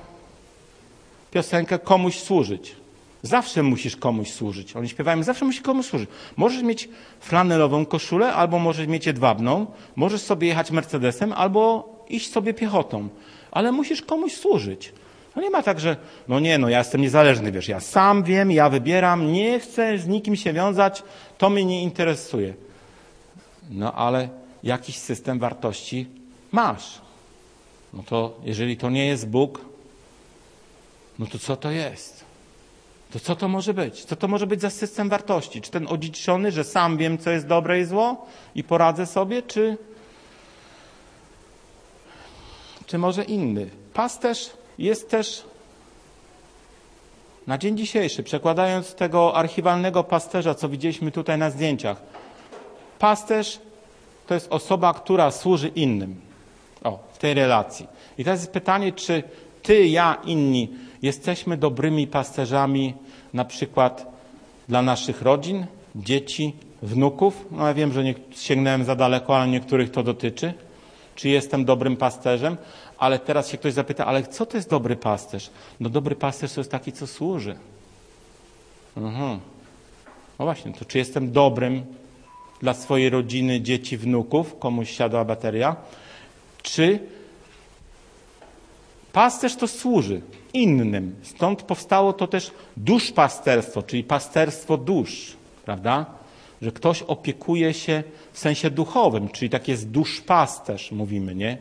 piosenkę 1.31 1.79
komuś 1.79 2.19
służyć. 2.19 2.77
Zawsze 3.23 3.63
musisz 3.63 3.97
komuś 3.97 4.31
służyć. 4.31 4.77
Oni 4.77 4.89
śpiewają, 4.89 5.23
zawsze 5.23 5.45
musisz 5.45 5.63
komuś 5.63 5.87
służyć. 5.87 6.11
Możesz 6.37 6.63
mieć 6.63 6.89
flanelową 7.21 7.87
koszulę, 7.87 8.35
albo 8.35 8.59
możesz 8.59 8.87
mieć 8.87 9.07
jedwabną, 9.07 9.67
możesz 9.97 10.21
sobie 10.21 10.49
jechać 10.49 10.71
Mercedesem, 10.71 11.33
albo 11.33 11.95
iść 12.09 12.33
sobie 12.33 12.55
piechotą, 12.55 13.09
ale 13.55 13.73
musisz 13.73 14.03
komuś 14.03 14.33
służyć. 14.37 14.93
No 15.37 15.43
nie 15.43 15.51
ma 15.51 15.63
tak, 15.63 15.81
że 15.81 15.97
no 16.29 16.41
nie, 16.41 16.59
no 16.59 16.69
ja 16.69 16.79
jestem 16.79 17.01
niezależny, 17.01 17.53
wiesz, 17.53 17.69
ja 17.69 17.81
sam 17.81 18.23
wiem, 18.23 18.51
ja 18.51 18.69
wybieram, 18.69 19.33
nie 19.33 19.61
chcę 19.61 19.99
z 19.99 20.07
nikim 20.07 20.37
się 20.37 20.53
wiązać, 20.53 21.03
to 21.39 21.51
mnie 21.51 21.65
nie 21.65 21.83
interesuje. 21.83 22.55
No 23.71 23.93
ale 23.93 24.29
jakiś 24.63 24.99
system 24.99 25.39
wartości 25.39 26.07
masz. 26.53 27.01
No 27.93 28.03
to 28.03 28.37
jeżeli 28.45 28.77
to 28.77 28.91
nie 28.91 29.07
jest 29.07 29.29
Bóg, 29.29 29.61
no 31.19 31.27
to 31.27 31.39
co 31.39 31.57
to 31.57 31.71
jest? 31.71 32.25
To 33.13 33.21
co 33.21 33.37
to 33.37 33.49
może 33.49 33.75
być? 33.75 34.05
Co 34.05 34.17
to 34.17 34.29
może 34.29 34.47
być 34.47 34.61
za 34.61 34.71
system 34.71 35.09
wartości? 35.09 35.61
Czy 35.61 35.71
ten 35.71 35.87
odziedziczony, 35.89 36.53
że 36.53 36.65
sam 36.65 36.97
wiem, 36.97 37.19
co 37.19 37.31
jest 37.31 37.47
dobre 37.47 37.81
i 37.81 37.85
zło 37.85 38.27
i 38.55 38.65
poradzę 38.65 39.07
sobie, 39.07 39.43
czy 39.43 39.79
czy 42.87 42.99
może 42.99 43.25
inny. 43.25 43.71
Pasterz 43.95 44.51
jest 44.79 45.11
też 45.11 45.45
na 47.47 47.59
dzień 47.59 47.77
dzisiejszy, 47.77 48.23
przekładając 48.23 48.95
tego 48.95 49.37
archiwalnego 49.37 50.05
pasterza, 50.05 50.55
co 50.55 50.69
widzieliśmy 50.69 51.11
tutaj 51.11 51.39
na 51.39 51.51
zdjęciach. 51.51 52.03
Pasterz 52.99 53.61
to 54.27 54.35
jest 54.35 54.53
osoba, 54.53 54.95
która 54.95 55.31
służy 55.31 55.69
innym. 55.69 56.21
O, 56.85 56.99
w 57.13 57.19
tej 57.19 57.35
relacji. 57.35 57.87
I 58.19 58.25
teraz 58.25 58.41
jest 58.41 58.53
pytanie, 58.53 58.93
czy 58.93 59.23
ty, 59.63 59.87
ja, 59.87 60.17
inni 60.25 60.69
jesteśmy 61.03 61.57
dobrymi 61.57 62.07
pasterzami 62.07 62.95
na 63.35 63.45
przykład 63.45 64.07
dla 64.69 64.83
naszych 64.83 65.23
rodzin, 65.23 65.67
dzieci, 65.97 66.57
wnuków? 66.83 67.47
No 67.51 67.67
ja 67.67 67.75
wiem, 67.75 67.93
że 67.93 68.05
nie 68.05 68.15
sięgnąłem 68.37 68.85
za 68.85 68.95
daleko, 68.97 69.37
ale 69.37 69.51
niektórych 69.51 69.91
to 69.91 70.03
dotyczy 70.03 70.55
czy 71.15 71.29
jestem 71.29 71.65
dobrym 71.65 71.97
pasterzem, 71.97 72.57
ale 72.99 73.19
teraz 73.19 73.49
się 73.49 73.59
ktoś 73.59 73.73
zapyta, 73.73 74.07
ale 74.07 74.23
co 74.23 74.47
to 74.47 74.57
jest 74.57 74.71
dobry 74.71 74.97
pasterz? 74.97 75.51
No 75.81 75.89
dobry 75.89 76.17
pasterz 76.17 76.53
to 76.53 76.61
jest 76.61 76.71
taki, 76.71 76.93
co 76.93 77.07
służy. 77.07 77.57
Mhm. 78.97 79.41
No 80.39 80.45
właśnie, 80.45 80.73
to 80.73 80.85
czy 80.85 80.99
jestem 80.99 81.33
dobrym 81.33 81.83
dla 82.61 82.75
swojej 82.75 83.11
rodziny, 83.11 83.61
dzieci, 83.61 83.97
wnuków, 83.97 84.59
komuś 84.59 84.91
siadła 84.91 85.25
bateria, 85.25 85.77
czy 86.63 86.99
pasterz 89.13 89.57
to 89.57 89.69
służy 89.69 90.21
innym. 90.53 91.17
Stąd 91.23 91.63
powstało 91.63 92.13
to 92.13 92.27
też 92.27 92.51
duszpasterstwo, 92.77 93.83
czyli 93.83 94.05
pasterstwo 94.05 94.77
dusz, 94.77 95.37
prawda? 95.65 96.07
Że 96.63 96.73
ktoś 96.73 97.03
opiekuje 97.03 97.75
się 97.75 98.03
w 98.33 98.39
sensie 98.39 98.71
duchowym, 98.71 99.29
czyli 99.29 99.51
tak 99.51 99.69
jest 99.69 99.91
duszpasterz, 99.91 100.93
mówimy, 100.93 101.35
nie? 101.35 101.59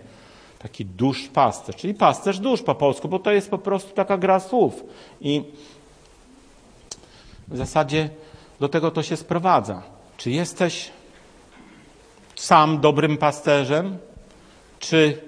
Taki 0.60 0.86
duszpasterz, 0.86 1.76
czyli 1.76 1.94
pasterz 1.94 2.39
dusz 2.39 2.62
po 2.62 2.76
polsku, 2.76 3.08
bo 3.08 3.20
to 3.20 3.32
jest 3.32 3.50
po 3.50 3.58
prostu 3.58 3.94
taka 3.94 4.18
gra 4.18 4.39
słów. 4.39 4.84
I 5.22 5.44
w 7.48 7.58
zasadzie 7.58 8.10
do 8.60 8.70
tego 8.70 8.91
to 8.91 9.04
się 9.04 9.18
sprowadza. 9.18 9.84
Czy 10.18 10.32
jesteś 10.32 10.91
sam 12.36 12.82
dobrym 12.82 13.18
pasterzem? 13.18 13.98
Czy 14.80 15.22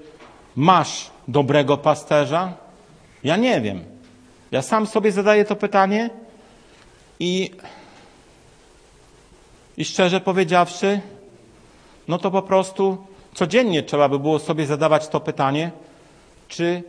masz 0.56 1.12
dobrego 1.28 1.78
pasterza? 1.78 2.54
Ja 3.24 3.38
nie 3.38 3.62
wiem. 3.62 3.84
Ja 4.52 4.62
sam 4.62 4.88
sobie 4.88 5.12
zadaję 5.12 5.46
to 5.46 5.56
pytanie 5.56 6.10
i, 7.20 7.52
i 9.78 9.86
szczerze 9.86 10.22
powiedziawszy, 10.22 11.02
no 12.08 12.18
to 12.18 12.32
po 12.32 12.42
prostu 12.42 12.98
codziennie 13.34 13.84
trzeba 13.84 14.10
by 14.10 14.20
było 14.20 14.40
sobie 14.40 14.66
zadawać 14.66 15.08
to 15.08 15.20
pytanie, 15.20 15.72
czy 16.48 16.84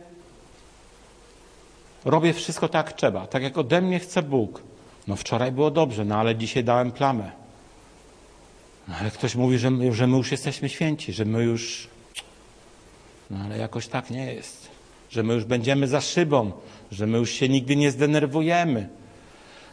robię 2.05 2.33
wszystko 2.33 2.69
tak 2.69 2.85
jak 2.85 2.95
trzeba, 2.95 3.27
tak 3.27 3.43
jak 3.43 3.57
ode 3.57 3.81
mnie 3.81 3.99
chce 3.99 4.23
Bóg. 4.23 4.61
No 5.07 5.15
wczoraj 5.15 5.51
było 5.51 5.71
dobrze, 5.71 6.05
no 6.05 6.15
ale 6.15 6.35
dzisiaj 6.35 6.63
dałem 6.63 6.91
plamę. 6.91 7.31
No 8.87 8.95
ale 8.95 9.11
ktoś 9.11 9.35
mówi, 9.35 9.57
że 9.57 9.71
my, 9.71 9.93
że 9.93 10.07
my 10.07 10.17
już 10.17 10.31
jesteśmy 10.31 10.69
święci, 10.69 11.13
że 11.13 11.25
my 11.25 11.43
już. 11.43 11.87
No 13.29 13.37
ale 13.45 13.57
jakoś 13.57 13.87
tak 13.87 14.09
nie 14.09 14.33
jest. 14.33 14.67
Że 15.09 15.23
my 15.23 15.33
już 15.33 15.45
będziemy 15.45 15.87
za 15.87 16.01
szybą, 16.01 16.51
że 16.91 17.07
my 17.07 17.17
już 17.17 17.31
się 17.31 17.49
nigdy 17.49 17.75
nie 17.75 17.91
zdenerwujemy, 17.91 18.89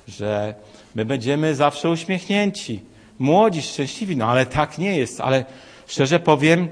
że 0.09 0.55
my 0.95 1.05
będziemy 1.05 1.55
zawsze 1.55 1.91
uśmiechnięci, 1.91 2.81
młodzi, 3.19 3.63
szczęśliwi. 3.63 4.17
No 4.17 4.27
ale 4.27 4.47
tak 4.47 4.79
nie 4.79 4.99
jest. 4.99 5.21
Ale 5.21 5.45
szczerze 5.87 6.21
powiem, 6.21 6.69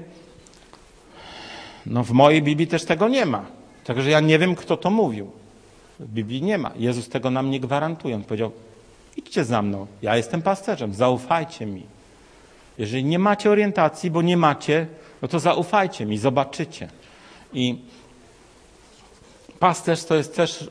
no 1.85 2.03
w 2.03 2.11
mojej 2.11 2.41
Biblii 2.41 2.67
też 2.67 2.85
tego 2.85 3.07
nie 3.07 3.25
ma. 3.25 3.45
Także 3.83 4.09
ja 4.09 4.19
nie 4.19 4.39
wiem, 4.39 4.55
kto 4.55 4.77
to 4.77 4.89
mówił. 4.89 5.31
W 5.99 6.07
Biblii 6.07 6.41
nie 6.41 6.57
ma. 6.57 6.71
Jezus 6.75 7.09
tego 7.09 7.29
nam 7.29 7.49
nie 7.49 7.59
gwarantuje. 7.59 8.15
On 8.15 8.23
powiedział, 8.23 8.51
idźcie 9.17 9.43
za 9.43 9.61
mną, 9.61 9.87
ja 10.01 10.17
jestem 10.17 10.41
pasterzem, 10.41 10.93
zaufajcie 10.93 11.65
mi. 11.65 11.83
Jeżeli 12.77 13.03
nie 13.03 13.19
macie 13.19 13.49
orientacji, 13.49 14.11
bo 14.11 14.21
nie 14.21 14.37
macie, 14.37 14.87
no 15.21 15.27
to 15.27 15.39
zaufajcie 15.39 16.05
mi, 16.05 16.17
zobaczycie. 16.17 16.89
I 17.53 17.77
pasterz 19.59 20.05
to 20.05 20.15
jest 20.15 20.35
też 20.35 20.69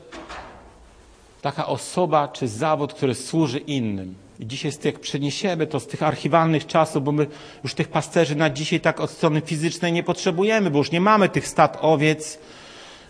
taka 1.41 1.67
osoba 1.67 2.27
czy 2.27 2.47
zawód, 2.47 2.93
który 2.93 3.15
służy 3.15 3.59
innym. 3.59 4.15
I 4.39 4.47
dzisiaj 4.47 4.71
z 4.71 4.77
tych 4.77 4.99
przeniesiemy 4.99 5.67
to 5.67 5.79
z 5.79 5.87
tych 5.87 6.03
archiwalnych 6.03 6.67
czasów, 6.67 7.03
bo 7.03 7.11
my 7.11 7.27
już 7.63 7.73
tych 7.73 7.87
pasterzy 7.87 8.35
na 8.35 8.49
dzisiaj 8.49 8.79
tak 8.79 8.99
od 8.99 9.11
strony 9.11 9.41
fizycznej 9.41 9.93
nie 9.93 10.03
potrzebujemy, 10.03 10.71
bo 10.71 10.77
już 10.77 10.91
nie 10.91 11.01
mamy 11.01 11.29
tych 11.29 11.47
stad 11.47 11.77
owiec 11.81 12.39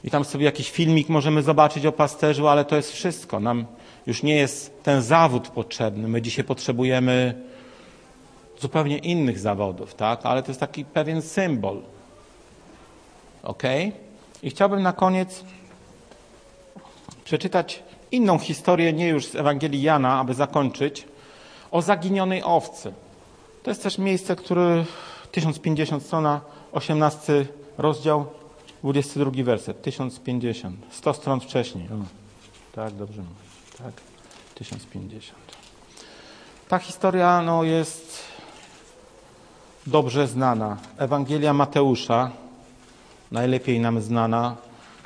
i 0.03 0.09
tam 0.09 0.25
sobie 0.25 0.45
jakiś 0.45 0.71
filmik 0.71 1.09
możemy 1.09 1.41
zobaczyć 1.41 1.85
o 1.85 1.91
pasterzu, 1.91 2.47
ale 2.47 2.65
to 2.65 2.75
jest 2.75 2.91
wszystko. 2.91 3.39
Nam 3.39 3.65
już 4.07 4.23
nie 4.23 4.35
jest 4.35 4.83
ten 4.83 5.01
zawód 5.01 5.47
potrzebny. 5.47 6.07
My 6.07 6.21
dzisiaj 6.21 6.45
potrzebujemy 6.45 7.33
zupełnie 8.59 8.97
innych 8.97 9.39
zawodów, 9.39 9.95
tak? 9.95 10.19
Ale 10.23 10.43
to 10.43 10.51
jest 10.51 10.59
taki 10.59 10.85
pewien 10.85 11.21
symbol. 11.21 11.81
Ok? 13.43 13.63
I 14.43 14.49
chciałbym 14.49 14.81
na 14.81 14.93
koniec 14.93 15.43
przeczytać 17.23 17.83
inną 18.11 18.39
historię, 18.39 18.93
nie 18.93 19.07
już 19.07 19.25
z 19.25 19.35
Ewangelii 19.35 19.81
Jana, 19.81 20.19
aby 20.19 20.33
zakończyć, 20.33 21.05
o 21.73 21.81
zaginionej 21.81 22.43
owcy. 22.43 22.93
To 23.63 23.71
jest 23.71 23.83
też 23.83 23.97
miejsce, 23.97 24.35
które 24.35 24.85
1050 25.31 26.03
strona, 26.03 26.41
18 26.71 27.45
rozdział, 27.77 28.25
22 28.83 29.43
werset, 29.43 29.81
1050, 29.81 30.75
100 30.91 31.13
stron 31.13 31.39
wcześniej. 31.39 31.87
O, 31.87 32.05
tak, 32.75 32.93
dobrze 32.93 33.21
mówię. 33.21 33.35
Tak, 33.77 33.93
1050. 34.55 35.39
Ta 36.69 36.79
historia 36.79 37.41
no, 37.41 37.63
jest 37.63 38.19
dobrze 39.87 40.27
znana. 40.27 40.77
Ewangelia 40.97 41.53
Mateusza, 41.53 42.31
najlepiej 43.31 43.79
nam 43.79 44.01
znana, 44.01 44.55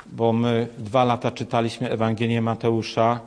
bo 0.06 0.32
my 0.32 0.68
dwa 0.78 1.04
lata 1.04 1.30
czytaliśmy 1.30 1.90
Ewangelię 1.90 2.42
Mateusza 2.42 3.20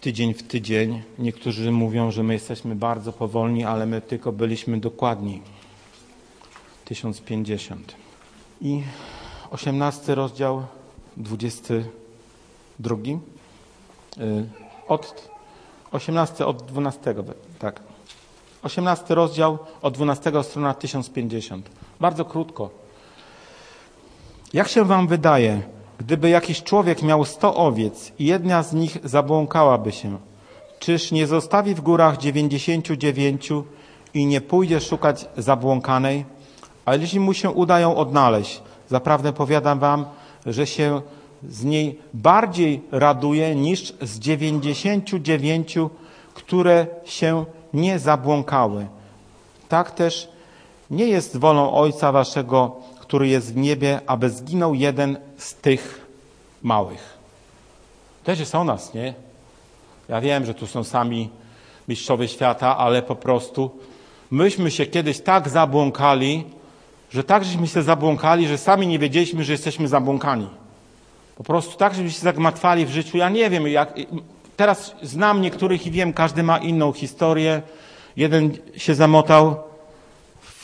tydzień 0.00 0.34
w 0.34 0.42
tydzień. 0.42 1.02
Niektórzy 1.18 1.72
mówią, 1.72 2.10
że 2.10 2.22
my 2.22 2.34
jesteśmy 2.34 2.76
bardzo 2.76 3.12
powolni, 3.12 3.64
ale 3.64 3.86
my 3.86 4.00
tylko 4.00 4.32
byliśmy 4.32 4.80
dokładni. 4.80 5.42
1050. 6.84 7.94
I 8.60 8.82
18 9.50 10.14
rozdział, 10.14 10.66
22. 11.16 12.96
Y, 13.04 14.48
od 14.88 15.28
18 15.92 16.46
od 16.46 16.62
12, 16.62 17.14
tak. 17.58 17.80
18 18.62 19.14
rozdział 19.14 19.58
od 19.82 19.94
12 19.94 20.32
strona 20.42 20.74
1050. 20.74 21.70
Bardzo 22.00 22.24
krótko. 22.24 22.70
Jak 24.52 24.68
się 24.68 24.84
wam 24.84 25.08
wydaje, 25.08 25.62
gdyby 26.00 26.30
jakiś 26.30 26.62
człowiek 26.62 27.02
miał 27.02 27.24
100 27.24 27.54
owiec 27.54 28.12
i 28.18 28.24
jedna 28.24 28.62
z 28.62 28.72
nich 28.72 28.98
zabłąkałaby 29.04 29.92
się, 29.92 30.18
czyż 30.78 31.12
nie 31.12 31.26
zostawi 31.26 31.74
w 31.74 31.80
górach 31.80 32.16
99 32.16 33.48
i 34.14 34.26
nie 34.26 34.40
pójdzie 34.40 34.80
szukać 34.80 35.26
zabłąkanej? 35.36 36.24
A 36.84 36.94
jeśli 36.94 37.20
mu 37.20 37.34
się 37.34 37.50
uda 37.50 37.80
ją 37.80 37.96
odnaleźć, 37.96 38.62
zaprawdę 38.88 39.32
powiadam 39.32 39.78
wam, 39.78 40.04
że 40.46 40.66
się 40.66 41.00
z 41.48 41.64
niej 41.64 41.98
bardziej 42.14 42.82
raduje 42.92 43.54
niż 43.54 43.92
z 44.02 44.18
99, 44.18 45.74
które 46.34 46.86
się 47.04 47.44
nie 47.74 47.98
zabłąkały. 47.98 48.86
Tak 49.68 49.90
też 49.90 50.28
nie 50.90 51.06
jest 51.06 51.36
wolą 51.36 51.72
Ojca 51.72 52.12
Waszego, 52.12 52.76
który 53.10 53.28
jest 53.28 53.54
w 53.54 53.56
niebie, 53.56 54.00
aby 54.06 54.30
zginął 54.30 54.74
jeden 54.74 55.18
z 55.38 55.54
tych 55.54 56.06
małych. 56.62 57.18
Też 58.24 58.40
jest 58.40 58.54
o 58.54 58.64
nas, 58.64 58.94
nie? 58.94 59.14
Ja 60.08 60.20
wiem, 60.20 60.46
że 60.46 60.54
tu 60.54 60.66
są 60.66 60.84
sami 60.84 61.30
mistrzowie 61.88 62.28
świata, 62.28 62.76
ale 62.78 63.02
po 63.02 63.16
prostu 63.16 63.70
myśmy 64.30 64.70
się 64.70 64.86
kiedyś 64.86 65.20
tak 65.20 65.48
zabłąkali, 65.48 66.44
że 67.10 67.24
tak 67.24 67.44
żeśmy 67.44 67.66
się 67.66 67.82
zabłąkali, 67.82 68.48
że 68.48 68.58
sami 68.58 68.86
nie 68.86 68.98
wiedzieliśmy, 68.98 69.44
że 69.44 69.52
jesteśmy 69.52 69.88
zabłąkani. 69.88 70.48
Po 71.36 71.44
prostu 71.44 71.78
tak, 71.78 71.94
żebyśmy 71.94 72.14
się 72.14 72.24
zagmatwali 72.24 72.86
w 72.86 72.90
życiu. 72.90 73.18
Ja 73.18 73.28
nie 73.28 73.50
wiem, 73.50 73.68
jak, 73.68 73.94
teraz 74.56 74.94
znam 75.02 75.40
niektórych 75.42 75.86
i 75.86 75.90
wiem, 75.90 76.12
każdy 76.12 76.42
ma 76.42 76.58
inną 76.58 76.92
historię. 76.92 77.62
Jeden 78.16 78.56
się 78.76 78.94
zamotał 78.94 79.69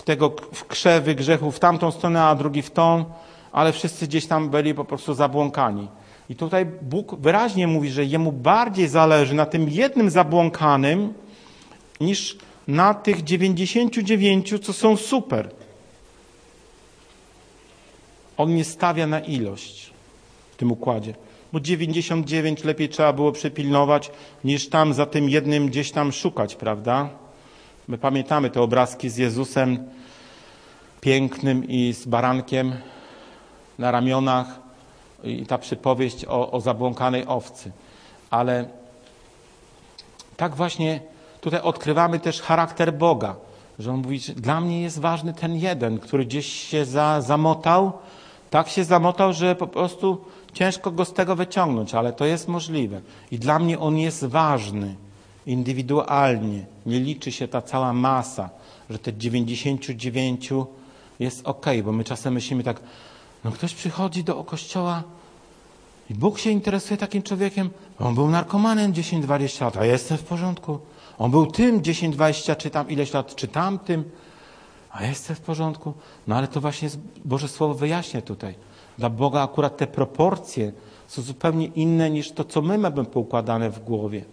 tego 0.07 0.33
w 0.53 0.65
krzewy 0.65 1.15
grzechu 1.15 1.51
w 1.51 1.59
tamtą 1.59 1.91
stronę, 1.91 2.23
a 2.23 2.35
drugi 2.35 2.63
w 2.63 2.71
tą, 2.71 3.05
ale 3.53 3.73
wszyscy 3.73 4.07
gdzieś 4.07 4.27
tam 4.27 4.51
byli 4.51 4.75
po 4.75 4.85
prostu 4.85 5.15
zabłąkani. 5.15 5.89
I 6.31 6.37
tutaj 6.37 6.67
Bóg 6.83 7.15
wyraźnie 7.15 7.67
mówi, 7.67 7.91
że 7.91 8.05
jemu 8.05 8.33
bardziej 8.33 8.89
zależy 8.89 9.35
na 9.35 9.47
tym 9.47 9.69
jednym 9.69 10.11
zabłąkanym, 10.11 11.15
niż 12.01 12.39
na 12.69 12.95
tych 12.95 13.25
99, 13.25 14.55
co 14.63 14.73
są 14.73 14.97
super. 14.97 15.51
On 18.37 18.55
nie 18.55 18.65
stawia 18.65 19.07
na 19.07 19.21
ilość 19.21 19.91
w 20.53 20.57
tym 20.57 20.73
układzie. 20.73 21.15
Bo 21.53 21.61
99 21.61 22.65
lepiej 22.65 22.89
trzeba 22.89 23.13
było 23.13 23.33
przypilnować, 23.33 24.11
niż 24.45 24.69
tam 24.69 24.95
za 24.95 25.07
tym 25.07 25.29
jednym 25.29 25.69
gdzieś 25.69 25.93
tam 25.93 26.13
szukać, 26.13 26.55
prawda? 26.55 27.09
My 27.89 27.99
pamiętamy 27.99 28.51
te 28.51 28.63
obrazki 28.63 29.11
z 29.11 29.17
Jezusem 29.17 29.96
pięknym 31.01 31.69
i 31.69 31.93
z 31.93 32.07
barankiem 32.07 32.73
na 33.79 33.91
ramionach 33.91 34.47
i 35.25 35.47
ta 35.47 35.59
przypowieść 35.59 36.25
o, 36.25 36.51
o 36.51 36.61
zabłąkanej 36.61 37.27
owcy. 37.27 37.73
Ale 38.31 38.69
tak 40.37 40.55
właśnie 40.55 41.01
tutaj 41.41 41.61
odkrywamy 41.61 42.21
też 42.21 42.43
charakter 42.43 42.95
Boga, 42.95 43.37
że 43.79 43.91
On 43.91 43.97
mówi, 43.97 44.19
że 44.21 44.35
dla 44.35 44.61
mnie 44.61 44.83
jest 44.83 44.99
ważny 44.99 45.35
ten 45.35 45.57
jeden, 45.57 45.99
który 45.99 46.25
gdzieś 46.27 46.47
się 46.47 46.85
za, 46.85 47.21
zamotał, 47.21 47.93
tak 48.51 48.69
się 48.69 48.85
zamotał, 48.85 49.33
że 49.33 49.57
po 49.57 49.67
prostu 49.67 50.25
ciężko 50.53 50.91
go 50.91 51.05
z 51.05 51.13
tego 51.13 51.37
wyciągnąć, 51.37 51.95
ale 51.95 52.13
to 52.13 52.25
jest 52.25 52.49
możliwe. 52.49 53.01
I 53.31 53.39
dla 53.39 53.59
mnie 53.59 53.79
on 53.79 53.99
jest 53.99 54.25
ważny 54.25 54.95
indywidualnie. 55.47 56.67
Nie 56.87 57.01
liczy 57.01 57.33
się 57.33 57.49
ta 57.49 57.63
cała 57.63 57.93
masa, 57.93 58.51
że 58.91 58.99
te 58.99 59.13
99 59.13 60.53
jest 61.19 61.47
ok, 61.47 61.67
bo 61.85 61.93
my 61.93 62.05
czasem 62.05 62.35
myślimy 62.35 62.63
tak, 62.63 62.81
no 63.45 63.51
ktoś 63.53 63.75
przychodzi 63.75 64.25
do 64.25 64.45
kościoła 64.45 65.03
i 66.11 66.15
Bóg 66.15 66.39
się 66.39 66.51
interesuje 66.51 66.97
takim 66.97 67.23
człowiekiem. 67.23 67.71
On 67.99 68.15
był 68.15 68.31
narkomanem 68.31 68.93
10-20 68.93 69.63
lat, 69.63 69.77
a 69.77 69.85
jestem 69.85 70.19
w 70.19 70.23
porządku. 70.23 70.79
On 71.19 71.31
był 71.31 71.47
tym 71.47 71.81
10-20 71.81 72.57
czy 72.57 72.71
tam 72.71 72.91
ileś 72.91 73.13
lat, 73.13 73.37
czy 73.37 73.49
tamtym 73.49 74.05
a 74.99 75.05
jestem 75.05 75.37
w 75.37 75.41
porządku. 75.41 75.95
No 76.27 76.37
ale 76.37 76.49
to 76.49 76.61
właśnie 76.61 76.89
Boże 77.25 77.49
Słowo 77.49 77.75
wyjaśnia 77.75 78.23
tutaj. 78.23 78.55
Dla 78.99 79.11
Boga 79.11 79.43
akurat 79.43 79.77
te 79.77 79.87
proporcje 79.87 80.73
są 81.09 81.23
zupełnie 81.23 81.67
inne 81.67 82.11
niż 82.11 82.33
to, 82.33 82.45
co 82.45 82.63
my 82.63 82.79
mamy 82.79 83.05
poukładane 83.05 83.71
w 83.71 83.85
głowie. 83.85 84.25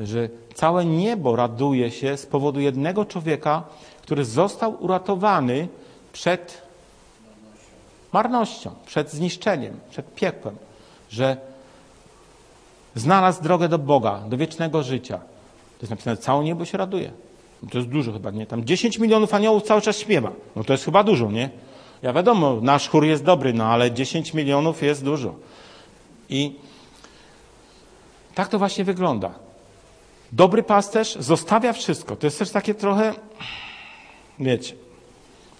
Że 0.00 0.28
całe 0.54 0.84
niebo 0.84 1.36
raduje 1.36 1.90
się 1.90 2.16
z 2.16 2.26
powodu 2.26 2.60
jednego 2.60 3.04
człowieka, 3.04 3.62
który 4.02 4.24
został 4.24 4.82
uratowany 4.84 5.68
przed 6.12 6.62
marnością, 8.12 8.74
przed 8.86 9.10
zniszczeniem, 9.10 9.80
przed 9.90 10.14
piekłem. 10.14 10.56
Że 11.10 11.36
znalazł 12.94 13.42
drogę 13.42 13.68
do 13.68 13.78
Boga, 13.78 14.20
do 14.28 14.36
wiecznego 14.36 14.82
życia. 14.82 15.18
To 15.18 15.82
jest 15.82 15.90
napisane, 15.90 16.16
całe 16.16 16.44
niebo 16.44 16.64
się 16.64 16.78
raduje. 16.78 17.12
To 17.70 17.78
jest 17.78 17.90
dużo 17.90 18.12
chyba, 18.12 18.30
nie? 18.30 18.46
Tam 18.46 18.64
10 18.64 18.98
milionów 18.98 19.34
aniołów 19.34 19.62
cały 19.62 19.80
czas 19.80 19.98
śpiewa. 19.98 20.32
No 20.56 20.64
to 20.64 20.72
jest 20.72 20.84
chyba 20.84 21.04
dużo, 21.04 21.30
nie? 21.30 21.50
Ja 22.02 22.12
wiadomo, 22.12 22.58
nasz 22.62 22.88
chór 22.88 23.04
jest 23.04 23.24
dobry, 23.24 23.54
no 23.54 23.64
ale 23.64 23.92
10 23.92 24.34
milionów 24.34 24.82
jest 24.82 25.04
dużo. 25.04 25.34
I 26.28 26.54
tak 28.34 28.48
to 28.48 28.58
właśnie 28.58 28.84
wygląda. 28.84 29.34
Dobry 30.32 30.62
pasterz 30.62 31.14
zostawia 31.14 31.72
wszystko. 31.72 32.16
To 32.16 32.26
jest 32.26 32.38
też 32.38 32.50
takie 32.50 32.74
trochę, 32.74 33.14
wiecie, 34.38 34.74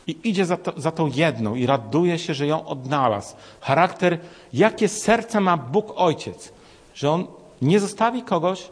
i 0.09 0.28
idzie 0.28 0.46
za, 0.46 0.56
to, 0.56 0.72
za 0.76 0.90
tą 0.90 1.06
jedną 1.06 1.54
i 1.54 1.66
raduje 1.66 2.18
się, 2.18 2.34
że 2.34 2.46
ją 2.46 2.66
odnalazł. 2.66 3.36
Charakter, 3.61 4.18
jakie 4.52 4.88
serce 4.88 5.40
ma 5.40 5.56
Bóg 5.56 5.92
Ojciec, 5.96 6.52
że 6.94 7.11
On 7.11 7.26
nie 7.62 7.80
zostawi 7.80 8.22
kogoś, 8.22 8.68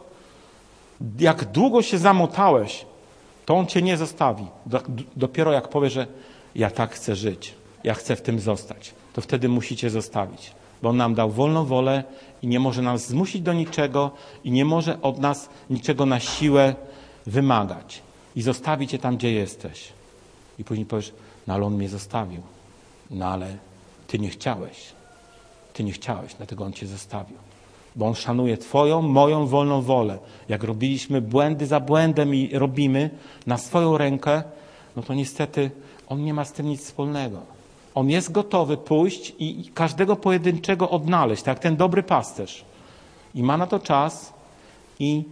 jak 1.19 1.45
długo 1.45 1.81
się 1.81 1.97
zamotałeś, 1.97 2.85
to 3.45 3.55
On 3.55 3.65
cię 3.67 3.81
nie 3.81 3.97
zostawi. 3.97 4.45
Dopiero 5.15 5.51
jak 5.51 5.67
powie, 5.67 5.89
że 5.89 6.07
ja 6.55 6.71
tak 6.71 6.91
chcę 6.91 7.15
żyć, 7.15 7.53
ja 7.83 7.93
chcę 7.93 8.15
w 8.15 8.21
tym 8.21 8.39
zostać, 8.39 8.93
to 9.13 9.21
wtedy 9.21 9.49
musicie 9.49 9.89
zostawić. 9.89 10.51
Bo 10.81 10.89
On 10.89 10.97
nam 10.97 11.15
dał 11.15 11.31
wolną 11.31 11.65
wolę 11.65 12.03
i 12.41 12.47
nie 12.47 12.59
może 12.59 12.81
nas 12.81 13.07
zmusić 13.07 13.41
do 13.41 13.53
niczego 13.53 14.11
i 14.43 14.51
nie 14.51 14.65
może 14.65 15.01
od 15.01 15.19
nas 15.19 15.49
niczego 15.69 16.05
na 16.05 16.19
siłę 16.19 16.75
wymagać. 17.25 18.01
I 18.35 18.41
zostawi 18.41 18.87
cię 18.87 18.99
tam, 18.99 19.17
gdzie 19.17 19.31
jesteś. 19.31 19.93
I 20.59 20.63
później 20.63 20.85
powiesz, 20.85 21.13
no 21.47 21.53
ale 21.53 21.65
On 21.65 21.75
mnie 21.75 21.89
zostawił. 21.89 22.41
No 23.09 23.25
ale 23.25 23.57
Ty 24.07 24.19
nie 24.19 24.29
chciałeś. 24.29 24.93
Ty 25.73 25.83
nie 25.83 25.91
chciałeś, 25.91 26.33
dlatego 26.33 26.65
On 26.65 26.73
Cię 26.73 26.87
zostawił 26.87 27.37
bo 27.97 28.07
On 28.07 28.15
szanuje 28.15 28.57
Twoją, 28.57 29.01
moją 29.01 29.47
wolną 29.47 29.81
wolę. 29.81 30.17
Jak 30.49 30.63
robiliśmy 30.63 31.21
błędy 31.21 31.67
za 31.67 31.79
błędem 31.79 32.35
i 32.35 32.49
robimy 32.53 33.09
na 33.47 33.57
swoją 33.57 33.97
rękę, 33.97 34.43
no 34.95 35.03
to 35.03 35.13
niestety 35.13 35.71
On 36.09 36.23
nie 36.23 36.33
ma 36.33 36.45
z 36.45 36.53
tym 36.53 36.65
nic 36.65 36.81
wspólnego. 36.81 37.41
On 37.95 38.09
jest 38.09 38.31
gotowy 38.31 38.77
pójść 38.77 39.33
i 39.39 39.71
każdego 39.73 40.15
pojedynczego 40.15 40.89
odnaleźć, 40.89 41.43
tak 41.43 41.55
jak 41.55 41.63
ten 41.63 41.75
dobry 41.75 42.03
pasterz. 42.03 42.65
I 43.35 43.43
ma 43.43 43.57
na 43.57 43.67
to 43.67 43.79
czas 43.79 44.33
i 44.99 45.23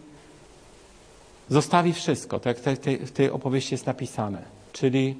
zostawi 1.49 1.93
wszystko, 1.93 2.39
tak 2.39 2.65
jak 2.65 2.77
w 3.01 3.11
tej 3.11 3.31
opowieści 3.31 3.73
jest 3.73 3.85
napisane. 3.85 4.41
Czyli 4.73 5.15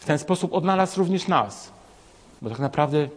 w 0.00 0.04
ten 0.04 0.18
sposób 0.18 0.52
odnalazł 0.52 0.98
również 0.98 1.28
nas. 1.28 1.72
Bo 2.42 2.50
tak 2.50 2.58
naprawdę 2.58 3.08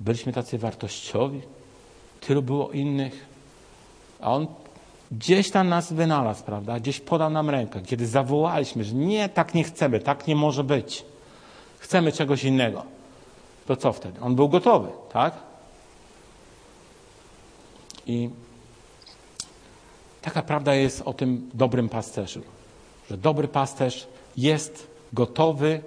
byliśmy 0.00 0.32
tacy 0.32 0.58
wartościowi, 0.58 1.40
tylu 2.20 2.42
było 2.42 2.70
innych. 2.70 3.26
A 4.20 4.32
On 4.32 4.46
gdzieś 5.12 5.50
tam 5.50 5.68
nas 5.68 5.92
wynalazł, 5.92 6.44
prawda? 6.44 6.80
Gdzieś 6.80 7.00
podał 7.00 7.30
nam 7.30 7.50
rękę, 7.50 7.80
kiedy 7.82 8.06
zawołaliśmy, 8.06 8.84
że 8.84 8.94
nie, 8.94 9.28
tak 9.28 9.54
nie 9.54 9.64
chcemy, 9.64 10.00
tak 10.00 10.26
nie 10.26 10.36
może 10.36 10.64
być. 10.64 11.04
Chcemy 11.78 12.12
czegoś 12.12 12.44
innego. 12.44 12.82
To 13.66 13.76
co 13.76 13.92
wtedy? 13.92 14.20
On 14.20 14.34
był 14.34 14.48
gotowy, 14.48 14.88
tak? 15.12 15.34
I 18.06 18.30
taka 20.22 20.42
prawda 20.42 20.74
jest 20.74 21.02
o 21.04 21.12
tym 21.12 21.50
dobrym 21.54 21.88
pasterzu, 21.88 22.42
że 23.10 23.16
dobry 23.16 23.48
pasterz 23.48 24.06
jest 24.36 24.95
gotowy 25.12 25.80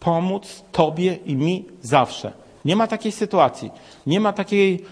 pomóc 0.00 0.62
Tobie 0.72 1.18
i 1.26 1.36
mi 1.36 1.64
zawsze. 1.82 2.32
Nie 2.64 2.76
ma 2.76 2.86
takiej 2.86 3.12
sytuacji, 3.12 3.70
nie 4.06 4.20
ma 4.20 4.32
takiej 4.32 4.84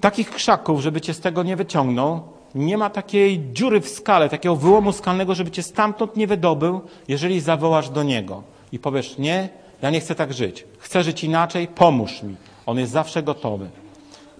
takich 0.00 0.30
krzaków, 0.30 0.80
żeby 0.80 1.00
cię 1.00 1.14
z 1.14 1.20
tego 1.20 1.42
nie 1.42 1.56
wyciągnął. 1.56 2.22
Nie 2.54 2.78
ma 2.78 2.90
takiej 2.90 3.40
dziury 3.52 3.80
w 3.80 3.88
skale, 3.88 4.28
takiego 4.28 4.56
wyłomu 4.56 4.92
skalnego, 4.92 5.34
żeby 5.34 5.50
cię 5.50 5.62
stamtąd 5.62 6.16
nie 6.16 6.26
wydobył, 6.26 6.80
jeżeli 7.08 7.40
zawołasz 7.40 7.90
do 7.90 8.02
niego 8.02 8.42
i 8.72 8.78
powiesz: 8.78 9.18
Nie, 9.18 9.48
ja 9.82 9.90
nie 9.90 10.00
chcę 10.00 10.14
tak 10.14 10.32
żyć. 10.32 10.64
Chcę 10.78 11.02
żyć 11.02 11.24
inaczej, 11.24 11.68
pomóż 11.68 12.22
mi. 12.22 12.36
On 12.66 12.78
jest 12.78 12.92
zawsze 12.92 13.22
gotowy. 13.22 13.70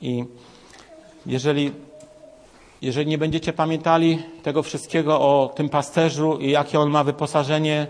I 0.01 0.25
jeżeli, 1.27 1.73
jeżeli 2.83 3.11
nie 3.11 3.19
będziecie 3.19 3.53
pamiętali 3.53 4.19
tego 4.43 4.63
wszystkiego 4.63 5.21
o 5.21 5.53
tym 5.55 5.69
pasterzu 5.69 6.39
i 6.39 6.51
jakie 6.51 6.81
on 6.81 6.91
ma 6.91 7.05
wyposażenie, 7.05 7.87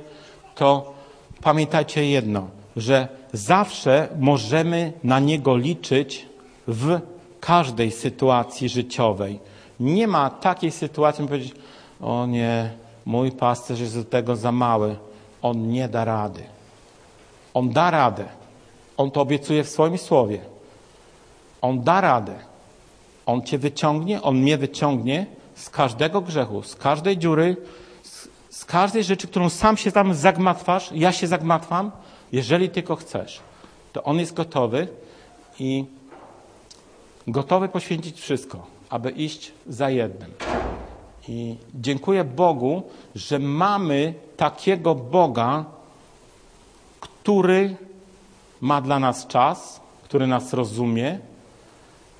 to 0.55 0.95
pamiętajcie 1.43 2.07
jedno, 2.07 2.49
że 2.77 3.09
zawsze 3.33 4.09
możemy 4.19 4.93
na 5.05 5.21
niego 5.21 5.57
liczyć 5.57 6.27
w 6.69 7.01
każdej 7.41 7.91
sytuacji 7.91 8.69
życiowej. 8.69 9.39
Nie 9.81 10.07
ma 10.07 10.31
takiej 10.31 10.71
sytuacji, 10.71 11.23
by 11.23 11.29
powiedzieć, 11.29 11.55
o 12.01 12.27
nie, 12.27 12.71
mój 13.05 13.33
pasterz 13.33 13.81
jest 13.81 13.99
do 13.99 14.05
tego 14.05 14.37
za 14.37 14.53
mały. 14.53 14.97
On 15.43 15.69
nie 15.69 15.89
da 15.89 16.05
rady. 16.05 16.43
On 17.55 17.71
da 17.71 17.91
radę. 17.91 18.25
On 18.97 19.11
to 19.11 19.21
obiecuje 19.21 19.65
w 19.65 19.69
swoim 19.69 19.99
słowie. 19.99 20.39
On 21.63 21.83
da 21.83 22.01
radę. 22.01 22.35
On 23.27 23.43
cię 23.43 23.59
wyciągnie, 23.59 24.23
on 24.23 24.37
mnie 24.37 24.59
wyciągnie 24.59 25.27
z 25.55 25.71
każdego 25.71 26.21
grzechu, 26.21 26.63
z 26.63 26.77
każdej 26.77 27.19
dziury, 27.19 27.57
z, 28.53 28.65
każdej 28.65 29.05
rzeczy, 29.05 29.29
którą 29.29 29.49
sam 29.49 29.77
się 29.77 29.93
tam 29.93 30.15
zagmatwasz, 30.15 30.91
ja 30.95 31.13
się 31.13 31.27
zagmatwam, 31.27 31.91
jeżeli 32.33 32.71
tylko 32.71 32.97
chcesz. 32.97 33.41
To 33.93 34.03
on 34.03 34.19
jest 34.19 34.35
gotowy 34.35 34.89
i 35.59 35.85
gotowy 37.27 37.69
poświęcić 37.69 38.21
wszystko, 38.21 38.67
aby 38.91 39.11
iść 39.11 39.53
za 39.67 39.91
jednym. 39.91 40.31
I 41.29 41.57
dziękuję 41.75 42.25
Bogu, 42.25 42.83
że 43.15 43.39
mamy 43.39 44.15
takiego 44.37 44.95
Boga, 44.95 45.65
który 47.01 47.77
ma 48.61 48.81
dla 48.81 48.99
nas 48.99 49.27
czas, 49.27 49.81
który 50.05 50.27
nas 50.27 50.53
rozumie, 50.53 51.19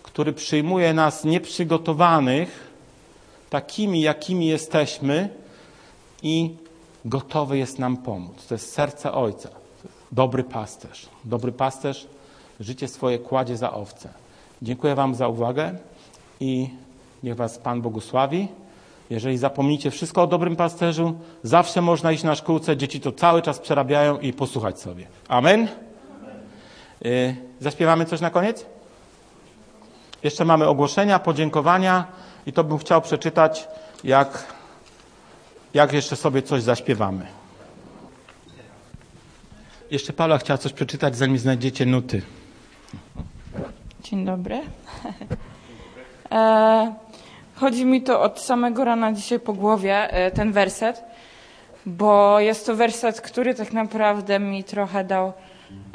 który 0.03 0.33
przyjmuje 0.33 0.95
nas 0.95 1.25
nieprzygotowanych, 1.25 2.73
takimi, 3.51 4.01
jakimi 4.01 4.47
jesteśmy 4.47 5.42
i 6.23 6.57
gotowy 7.05 7.59
jest 7.59 7.79
nam 7.79 7.97
pomóc. 7.97 8.47
To 8.49 8.55
jest 8.55 8.73
serce 8.73 9.13
Ojca. 9.13 9.49
Dobry 10.13 10.45
pasterz. 10.45 11.09
Dobry 11.25 11.53
pasterz 11.53 12.07
życie 12.61 12.89
swoje 12.89 13.19
kładzie 13.19 13.57
za 13.57 13.73
owce. 13.73 14.09
Dziękuję 14.63 14.95
Wam 14.95 15.15
za 15.15 15.29
uwagę 15.29 15.75
i 16.41 16.71
niech 17.23 17.37
Was 17.37 17.59
Pan 17.59 17.83
błogosławi. 17.83 18.49
Jeżeli 19.11 19.39
zapomnicie 19.39 19.91
wszystko 19.91 20.23
o 20.23 20.27
dobrym 20.27 20.57
pasterzu, 20.57 21.15
zawsze 21.43 21.83
można 21.83 22.13
iść 22.13 22.23
na 22.23 22.35
szkółce, 22.35 22.77
dzieci 22.77 23.01
to 23.01 23.13
cały 23.13 23.43
czas 23.43 23.59
przerabiają 23.59 24.19
i 24.19 24.33
posłuchać 24.33 24.81
sobie. 24.81 25.07
Amen. 25.29 25.69
Y, 27.07 27.37
zaśpiewamy 27.61 28.05
coś 28.05 28.21
na 28.21 28.31
koniec? 28.31 28.67
Jeszcze 30.23 30.45
mamy 30.45 30.69
ogłoszenia, 30.69 31.19
podziękowania 31.19 32.05
i 32.47 32.53
to 32.53 32.65
bym 32.65 32.79
chciał 32.79 33.03
przeczytać, 33.03 33.69
jak, 34.05 34.47
jak 35.75 35.93
jeszcze 35.93 36.17
sobie 36.17 36.43
coś 36.43 36.63
zaśpiewamy. 36.63 37.27
Jeszcze 39.91 40.13
Paula 40.13 40.39
chciała 40.39 40.59
coś 40.59 40.73
przeczytać, 40.73 41.17
zanim 41.17 41.39
znajdziecie 41.39 41.87
nuty. 41.87 42.23
Dzień 44.03 44.25
dobry. 44.25 44.61
E, 46.33 46.95
chodzi 47.55 47.85
mi 47.85 48.03
to 48.03 48.23
od 48.23 48.41
samego 48.41 48.85
rana 48.85 49.13
dzisiaj 49.13 49.41
po 49.41 49.53
głowie, 49.53 50.13
e, 50.13 50.31
ten 50.31 50.53
werset, 50.53 51.05
bo 51.87 52.41
jest 52.41 52.67
to 52.67 52.77
werset, 52.77 53.21
który 53.21 53.55
tak 53.55 53.73
naprawdę 53.73 54.39
mi 54.39 54.65
trochę 54.65 55.05
dał 55.05 55.33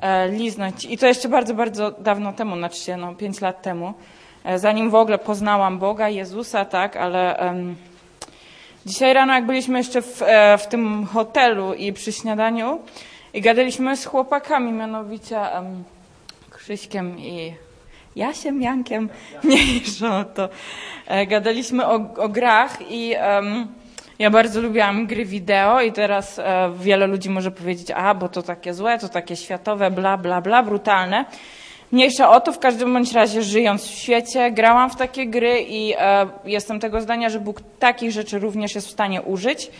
e, 0.01 0.29
liznąć. 0.29 0.85
I 0.85 0.97
to 0.97 1.07
jeszcze 1.07 1.29
bardzo, 1.29 1.53
bardzo 1.53 1.91
dawno 1.91 2.33
temu, 2.33 2.55
znaczy 2.57 2.97
no, 2.97 3.15
pięć 3.15 3.41
lat 3.41 3.61
temu, 3.61 3.93
zanim 4.55 4.89
w 4.89 4.95
ogóle 4.95 5.17
poznałam 5.17 5.79
Boga, 5.79 6.09
Jezusa, 6.09 6.65
tak, 6.65 6.97
ale 6.97 7.39
dzisiaj 8.87 9.13
rano, 9.13 9.33
jak 9.33 9.45
byliśmy 9.45 9.77
jeszcze 9.77 10.01
w, 10.01 10.23
w 10.57 10.67
tym 10.67 11.05
hotelu 11.05 11.73
i 11.73 11.93
przy 11.93 12.11
śniadaniu 12.11 12.79
i 13.33 13.41
gadaliśmy 13.41 13.97
z 13.97 14.05
chłopakami, 14.05 14.71
mianowicie 14.71 15.39
um, 15.55 15.83
Krzyśkiem 16.49 17.19
i 17.19 17.53
Jasiem, 18.15 18.61
Jankiem, 18.61 19.09
mniejsza 19.43 20.19
o 20.19 20.23
to. 20.23 20.49
E, 21.07 21.27
gadaliśmy 21.27 21.85
o, 21.85 21.93
o 22.17 22.29
grach 22.29 22.77
i 22.89 23.15
um, 23.35 23.67
ja 24.19 24.29
bardzo 24.29 24.61
lubiłam 24.61 25.07
gry 25.07 25.25
wideo 25.25 25.81
i 25.81 25.91
teraz 25.91 26.39
e, 26.39 26.71
wiele 26.79 27.07
ludzi 27.07 27.29
może 27.29 27.51
powiedzieć, 27.51 27.91
a 27.91 28.13
bo 28.13 28.29
to 28.29 28.41
takie 28.41 28.73
złe, 28.73 28.99
to 28.99 29.09
takie 29.09 29.35
światowe, 29.35 29.91
bla, 29.91 30.17
bla, 30.17 30.41
bla, 30.41 30.63
brutalne. 30.63 31.25
Mniejsza 31.91 32.29
o 32.31 32.39
to, 32.41 32.51
w 32.51 32.59
każdym 32.59 32.93
bądź 32.93 33.11
razie 33.11 33.41
żyjąc 33.41 33.83
w 33.85 33.91
świecie, 33.91 34.51
grałam 34.51 34.89
w 34.89 34.95
takie 34.95 35.25
gry 35.25 35.61
i 35.61 35.93
e, 35.97 36.27
jestem 36.45 36.79
tego 36.79 37.01
zdania, 37.01 37.29
że 37.29 37.39
Bóg 37.39 37.61
takich 37.79 38.11
rzeczy 38.11 38.39
również 38.39 38.75
jest 38.75 38.87
w 38.87 38.91
stanie 38.91 39.21
użyć. 39.21 39.71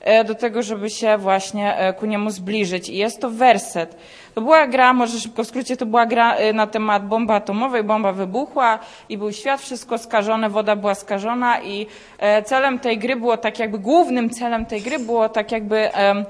e, 0.00 0.24
do 0.24 0.34
tego, 0.34 0.62
żeby 0.62 0.90
się 0.90 1.18
właśnie 1.18 1.76
e, 1.76 1.92
ku 1.92 2.06
niemu 2.06 2.30
zbliżyć. 2.30 2.88
I 2.88 2.96
jest 2.96 3.20
to 3.20 3.30
werset. 3.30 3.96
To 4.34 4.40
była 4.40 4.66
gra, 4.66 4.92
może 4.92 5.20
szybko 5.20 5.44
w 5.44 5.46
skrócie, 5.46 5.76
to 5.76 5.86
była 5.86 6.06
gra 6.06 6.34
e, 6.34 6.52
na 6.52 6.66
temat 6.66 7.06
bomby 7.06 7.32
atomowej, 7.32 7.84
bomba 7.84 8.12
wybuchła 8.12 8.78
i 9.08 9.18
był 9.18 9.32
świat, 9.32 9.60
wszystko 9.60 9.98
skażone, 9.98 10.50
woda 10.50 10.76
była 10.76 10.94
skażona 10.94 11.62
i 11.62 11.86
e, 12.18 12.42
celem 12.42 12.78
tej 12.78 12.98
gry 12.98 13.16
było 13.16 13.36
tak 13.36 13.58
jakby, 13.58 13.78
głównym 13.78 14.30
celem 14.30 14.66
tej 14.66 14.82
gry 14.82 14.98
było 14.98 15.28
tak 15.28 15.52
jakby 15.52 15.92
em, 15.92 16.24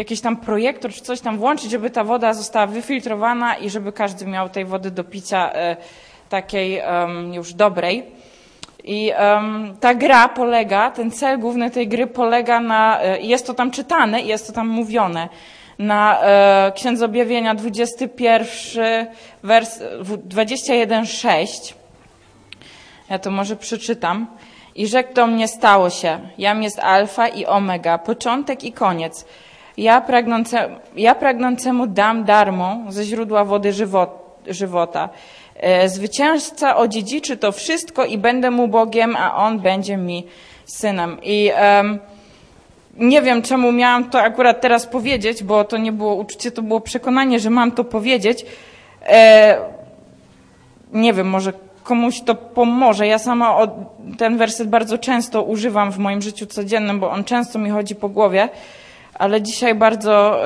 jakiś 0.00 0.20
tam 0.20 0.36
projektor 0.36 0.92
czy 0.92 1.00
coś 1.00 1.20
tam 1.20 1.38
włączyć, 1.38 1.70
żeby 1.70 1.90
ta 1.90 2.04
woda 2.04 2.34
została 2.34 2.66
wyfiltrowana 2.66 3.54
i 3.56 3.70
żeby 3.70 3.92
każdy 3.92 4.26
miał 4.26 4.48
tej 4.48 4.64
wody 4.64 4.90
do 4.90 5.04
picia 5.04 5.52
e, 5.52 5.76
takiej 6.28 6.82
już 7.32 7.54
dobrej. 7.54 8.06
I 8.84 9.12
ta 9.80 9.94
gra 9.94 10.28
polega, 10.28 10.90
ten 10.90 11.10
cel 11.10 11.38
główny 11.38 11.70
tej 11.70 11.88
gry 11.88 12.06
polega 12.06 12.60
na, 12.60 13.02
e, 13.02 13.20
jest 13.20 13.46
to 13.46 13.54
tam 13.54 13.70
czytane 13.70 14.20
i 14.20 14.26
jest 14.26 14.46
to 14.46 14.52
tam 14.52 14.68
mówione, 14.68 15.28
na 15.78 16.22
e, 16.22 16.72
Księdze 16.74 17.04
Objawienia 17.04 17.54
21, 17.54 19.06
wers, 19.42 19.78
w- 20.00 20.28
21,6. 20.28 21.74
Ja 23.10 23.18
to 23.18 23.30
może 23.30 23.56
przeczytam. 23.56 24.26
I 24.74 24.86
rzekł 24.86 25.14
do 25.14 25.26
mnie, 25.26 25.48
stało 25.48 25.90
się. 25.90 26.18
Jam 26.38 26.62
jest 26.62 26.78
alfa 26.78 27.28
i 27.28 27.46
omega, 27.46 27.98
początek 27.98 28.64
i 28.64 28.72
koniec. 28.72 29.26
Ja, 29.80 30.00
pragnące, 30.00 30.68
ja 30.96 31.14
pragnącemu 31.14 31.86
dam 31.86 32.24
darmo 32.24 32.78
ze 32.88 33.04
źródła 33.04 33.44
wody 33.44 33.72
żywot, 33.72 34.10
żywota. 34.46 35.08
E, 35.56 35.88
Zwycięzca 35.88 36.76
odziedziczy 36.76 37.36
to 37.36 37.52
wszystko 37.52 38.04
i 38.04 38.18
będę 38.18 38.50
mu 38.50 38.68
Bogiem, 38.68 39.16
a 39.16 39.36
on 39.36 39.60
będzie 39.60 39.96
mi 39.96 40.26
synem. 40.66 41.18
I 41.22 41.50
em, 41.54 41.98
nie 42.96 43.22
wiem, 43.22 43.42
czemu 43.42 43.72
miałam 43.72 44.10
to 44.10 44.20
akurat 44.20 44.60
teraz 44.60 44.86
powiedzieć, 44.86 45.44
bo 45.44 45.64
to 45.64 45.76
nie 45.76 45.92
było 45.92 46.14
uczucie, 46.14 46.50
to 46.50 46.62
było 46.62 46.80
przekonanie, 46.80 47.40
że 47.40 47.50
mam 47.50 47.72
to 47.72 47.84
powiedzieć. 47.84 48.46
E, 49.06 49.58
nie 50.92 51.12
wiem, 51.12 51.28
może 51.28 51.52
komuś 51.84 52.20
to 52.20 52.34
pomoże. 52.34 53.06
Ja 53.06 53.18
sama 53.18 53.58
ten 54.18 54.38
werset 54.38 54.68
bardzo 54.68 54.98
często 54.98 55.42
używam 55.42 55.92
w 55.92 55.98
moim 55.98 56.22
życiu 56.22 56.46
codziennym, 56.46 57.00
bo 57.00 57.10
on 57.10 57.24
często 57.24 57.58
mi 57.58 57.70
chodzi 57.70 57.94
po 57.94 58.08
głowie, 58.08 58.48
ale 59.20 59.42
dzisiaj 59.42 59.74
bardzo, 59.74 60.40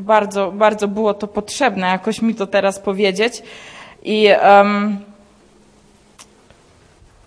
bardzo, 0.00 0.52
bardzo 0.52 0.88
było 0.88 1.14
to 1.14 1.26
potrzebne, 1.26 1.86
jakoś 1.86 2.22
mi 2.22 2.34
to 2.34 2.46
teraz 2.46 2.78
powiedzieć. 2.78 3.42
I 4.02 4.26
em, 4.28 4.98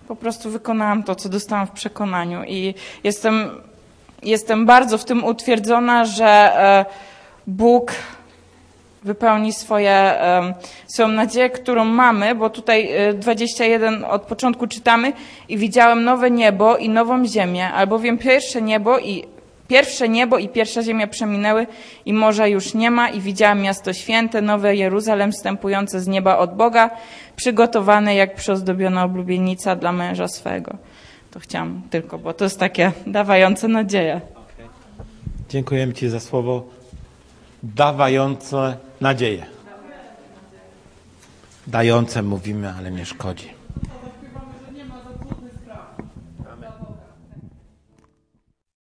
po 0.08 0.16
prostu 0.16 0.50
wykonałam 0.50 1.02
to, 1.02 1.14
co 1.14 1.28
dostałam 1.28 1.66
w 1.66 1.70
przekonaniu. 1.70 2.44
I 2.46 2.74
jestem, 3.04 3.50
jestem 4.22 4.66
bardzo 4.66 4.98
w 4.98 5.04
tym 5.04 5.24
utwierdzona, 5.24 6.04
że 6.04 6.26
e, 6.26 6.84
Bóg 7.46 7.92
wypełni 9.04 9.52
swoje, 9.52 10.14
swoją 10.86 11.08
nadzieję, 11.08 11.50
którą 11.50 11.84
mamy, 11.84 12.34
bo 12.34 12.50
tutaj 12.50 12.92
e, 12.92 13.14
21 13.14 14.04
od 14.04 14.22
początku 14.22 14.66
czytamy 14.66 15.12
i 15.48 15.58
widziałem 15.58 16.04
nowe 16.04 16.30
niebo 16.30 16.76
i 16.76 16.88
nową 16.88 17.26
ziemię, 17.26 17.72
albowiem 17.72 18.18
pierwsze 18.18 18.62
niebo 18.62 18.98
i 18.98 19.33
pierwsze 19.68 20.08
niebo 20.08 20.38
i 20.38 20.48
pierwsza 20.48 20.82
ziemia 20.82 21.06
przeminęły 21.06 21.66
i 22.06 22.12
morza 22.12 22.46
już 22.46 22.74
nie 22.74 22.90
ma 22.90 23.08
i 23.08 23.20
widziałem 23.20 23.62
miasto 23.62 23.92
święte, 23.92 24.42
nowe 24.42 24.76
Jeruzalem 24.76 25.32
wstępujące 25.32 26.00
z 26.00 26.06
nieba 26.06 26.38
od 26.38 26.56
Boga, 26.56 26.90
przygotowane 27.36 28.14
jak 28.14 28.34
przyozdobiona 28.34 29.04
oblubienica 29.04 29.76
dla 29.76 29.92
męża 29.92 30.28
swego. 30.28 30.76
To 31.30 31.40
chciałam 31.40 31.82
tylko, 31.90 32.18
bo 32.18 32.34
to 32.34 32.44
jest 32.44 32.58
takie 32.58 32.92
dawające 33.06 33.68
nadzieję. 33.68 34.20
Dziękujemy 35.48 35.92
Ci 35.92 36.08
za 36.08 36.20
słowo 36.20 36.64
dawające 37.62 38.76
nadzieję. 39.00 39.46
Dające 41.66 42.22
mówimy, 42.22 42.74
ale 42.78 42.90
nie 42.90 43.06
szkodzi. 43.06 43.53